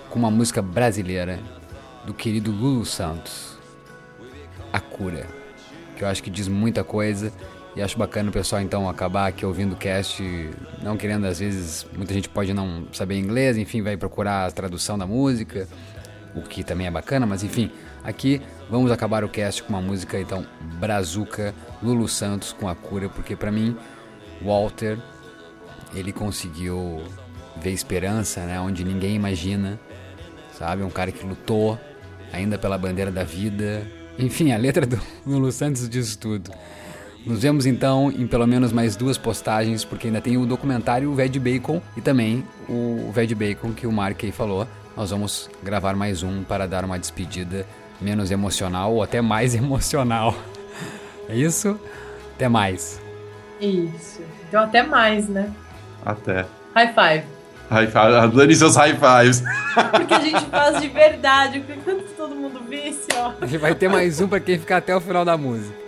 [0.09, 1.39] com uma música brasileira
[2.05, 3.57] do querido Lulu Santos.
[4.71, 5.27] A cura.
[5.97, 7.31] Que eu acho que diz muita coisa
[7.75, 10.23] e acho bacana o pessoal então acabar aqui ouvindo o cast,
[10.81, 14.97] não querendo às vezes, muita gente pode não saber inglês, enfim, vai procurar a tradução
[14.97, 15.67] da música,
[16.35, 17.71] o que também é bacana, mas enfim,
[18.03, 20.45] aqui vamos acabar o cast com uma música então
[20.79, 23.75] brazuca, Lulu Santos com a cura, porque pra mim
[24.41, 24.97] Walter
[25.93, 27.01] ele conseguiu
[27.61, 29.79] ver esperança, né, onde ninguém imagina,
[30.57, 31.79] sabe, um cara que lutou
[32.33, 33.87] ainda pela bandeira da vida.
[34.17, 36.51] Enfim, a letra do Lulu Santos diz tudo.
[37.25, 41.15] Nos vemos então em pelo menos mais duas postagens, porque ainda tem o documentário O
[41.15, 44.67] Ved Bacon e também o Ved Bacon que o Mark aí falou.
[44.95, 47.65] Nós vamos gravar mais um para dar uma despedida
[48.01, 50.35] menos emocional ou até mais emocional.
[51.29, 51.79] É isso?
[52.35, 53.01] Até mais.
[53.61, 54.21] Isso.
[54.49, 55.49] Então até mais, né?
[56.05, 56.45] Até.
[56.75, 57.23] High five.
[57.69, 58.15] High five.
[58.15, 59.41] Adorei seus high fives.
[59.91, 61.61] Porque a gente faz de verdade.
[61.61, 63.31] Porque tanto que todo mundo visse, ó.
[63.49, 65.82] E vai ter mais um para quem ficar até o final da música.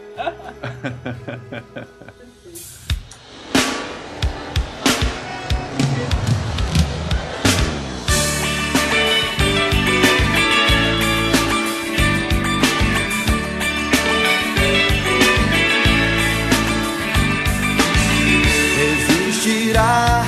[18.77, 20.23] Existirá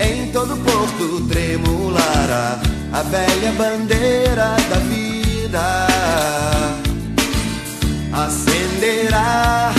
[0.00, 2.58] em todo porto tremulará
[2.92, 6.73] a velha bandeira da vida.
[8.84, 9.72] Acenderá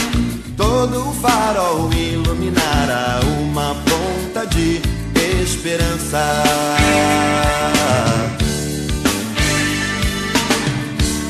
[0.57, 4.82] todo farol, iluminará uma ponta de
[5.44, 6.44] esperança.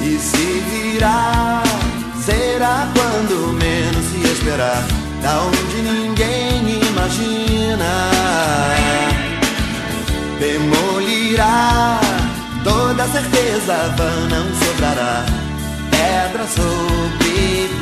[0.02, 1.64] E se virá,
[2.26, 4.82] será quando menos se esperar,
[5.22, 8.10] da onde ninguém imagina.
[10.40, 12.00] Demolirá
[12.64, 15.26] toda certeza, vã não sobrará,
[15.92, 17.15] pedra sobre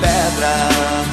[0.01, 1.03] pedra.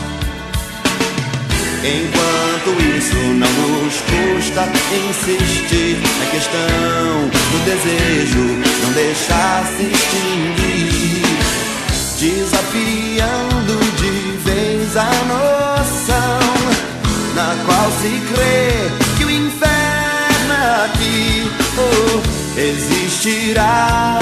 [1.83, 4.69] Enquanto isso não nos custa
[5.09, 8.45] insistir na questão do desejo,
[8.83, 11.25] não deixar se extinguir,
[12.19, 14.11] desafiando de
[14.45, 16.41] vez a noção
[17.35, 20.55] na qual se crê que o inferno
[20.85, 24.19] aqui oh, existirá.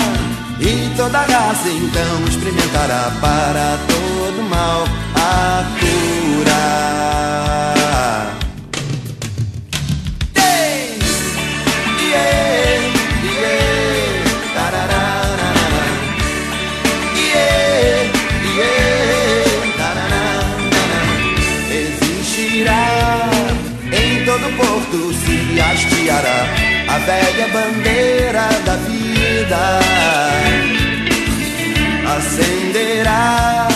[0.60, 3.78] E toda raça então experimentará para
[4.38, 4.84] todo mal
[5.14, 6.64] a cura.
[10.34, 10.98] Ei!
[12.10, 12.80] Yeah!
[13.40, 13.58] Yeah!
[21.70, 22.86] Existirá
[23.92, 26.40] em todo porto se hasteará
[26.88, 29.80] a velha bandeira da vida.
[32.16, 33.67] Acenderá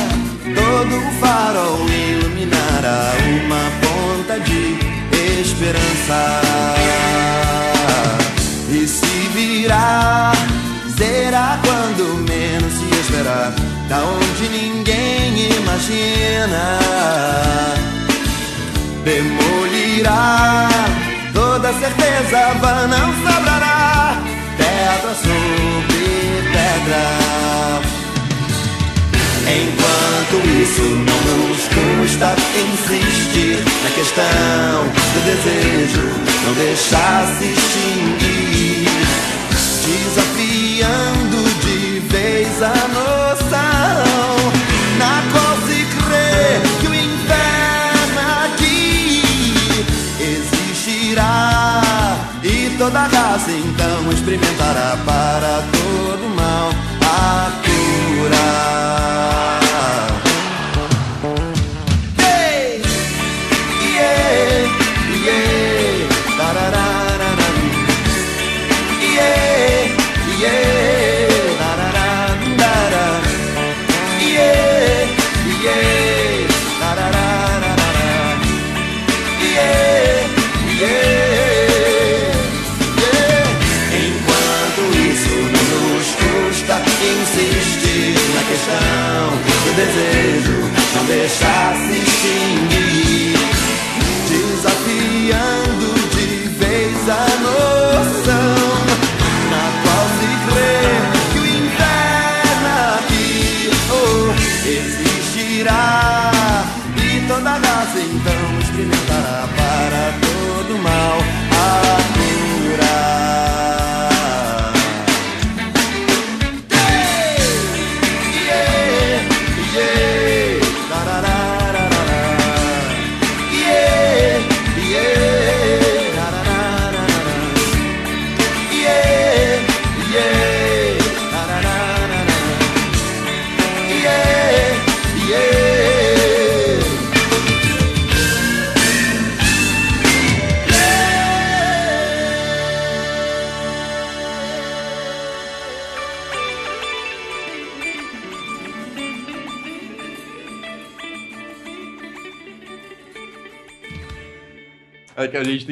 [0.54, 3.12] todo farol, iluminará
[3.44, 4.76] uma ponta de
[5.40, 6.40] esperança.
[8.70, 10.32] E se virá,
[10.96, 13.52] será quando menos se esperar,
[13.88, 16.78] da onde ninguém imagina
[19.04, 20.68] demolirá
[21.34, 24.16] toda certeza vã não sobrará
[24.56, 26.02] pedra sobre
[26.52, 26.91] pedra
[30.62, 36.06] isso não nos custa insistir na questão do desejo
[36.44, 38.88] não deixar se extinguir
[39.84, 44.52] desafiando de vez a noção
[44.98, 49.22] na qual se crê que o inferno aqui
[50.20, 51.82] existirá
[52.44, 56.70] e toda raça então experimentará para todo mal
[57.00, 59.01] a cura.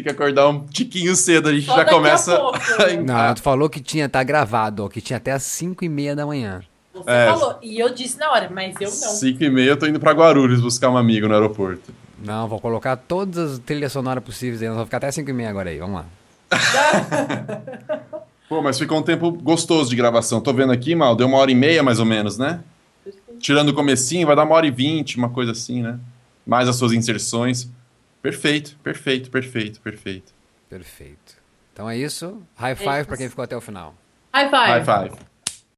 [0.03, 2.37] Tem que acordar um tiquinho cedo, a gente Só já daqui a começa.
[2.37, 2.59] pouco,
[2.89, 2.97] né?
[3.03, 6.15] Não, tu falou que tinha, tá gravado, ó, que tinha até as 5 e meia
[6.17, 6.63] da manhã.
[6.93, 7.27] Você É.
[7.29, 7.59] falou.
[7.63, 8.97] E eu disse na hora, mas eu não.
[8.97, 11.93] 5 e meia eu tô indo pra Guarulhos buscar um amigo no aeroporto.
[12.23, 15.33] Não, vou colocar todas as trilhas sonoras possíveis aí, nós vamos ficar até 5 e
[15.33, 16.07] meia agora aí, vamos lá.
[18.49, 20.41] Pô, mas ficou um tempo gostoso de gravação.
[20.41, 22.61] Tô vendo aqui, mal, deu uma hora e meia mais ou menos, né?
[23.39, 25.99] Tirando o comecinho, vai dar uma hora e vinte, uma coisa assim, né?
[26.47, 27.71] Mais as suas inserções.
[28.23, 30.33] Perfeito, perfeito, perfeito, perfeito.
[30.69, 31.37] Perfeito.
[31.73, 32.43] Então é isso.
[32.57, 33.95] High five pra quem ficou até o final.
[34.33, 34.85] High five.
[34.85, 35.30] High five.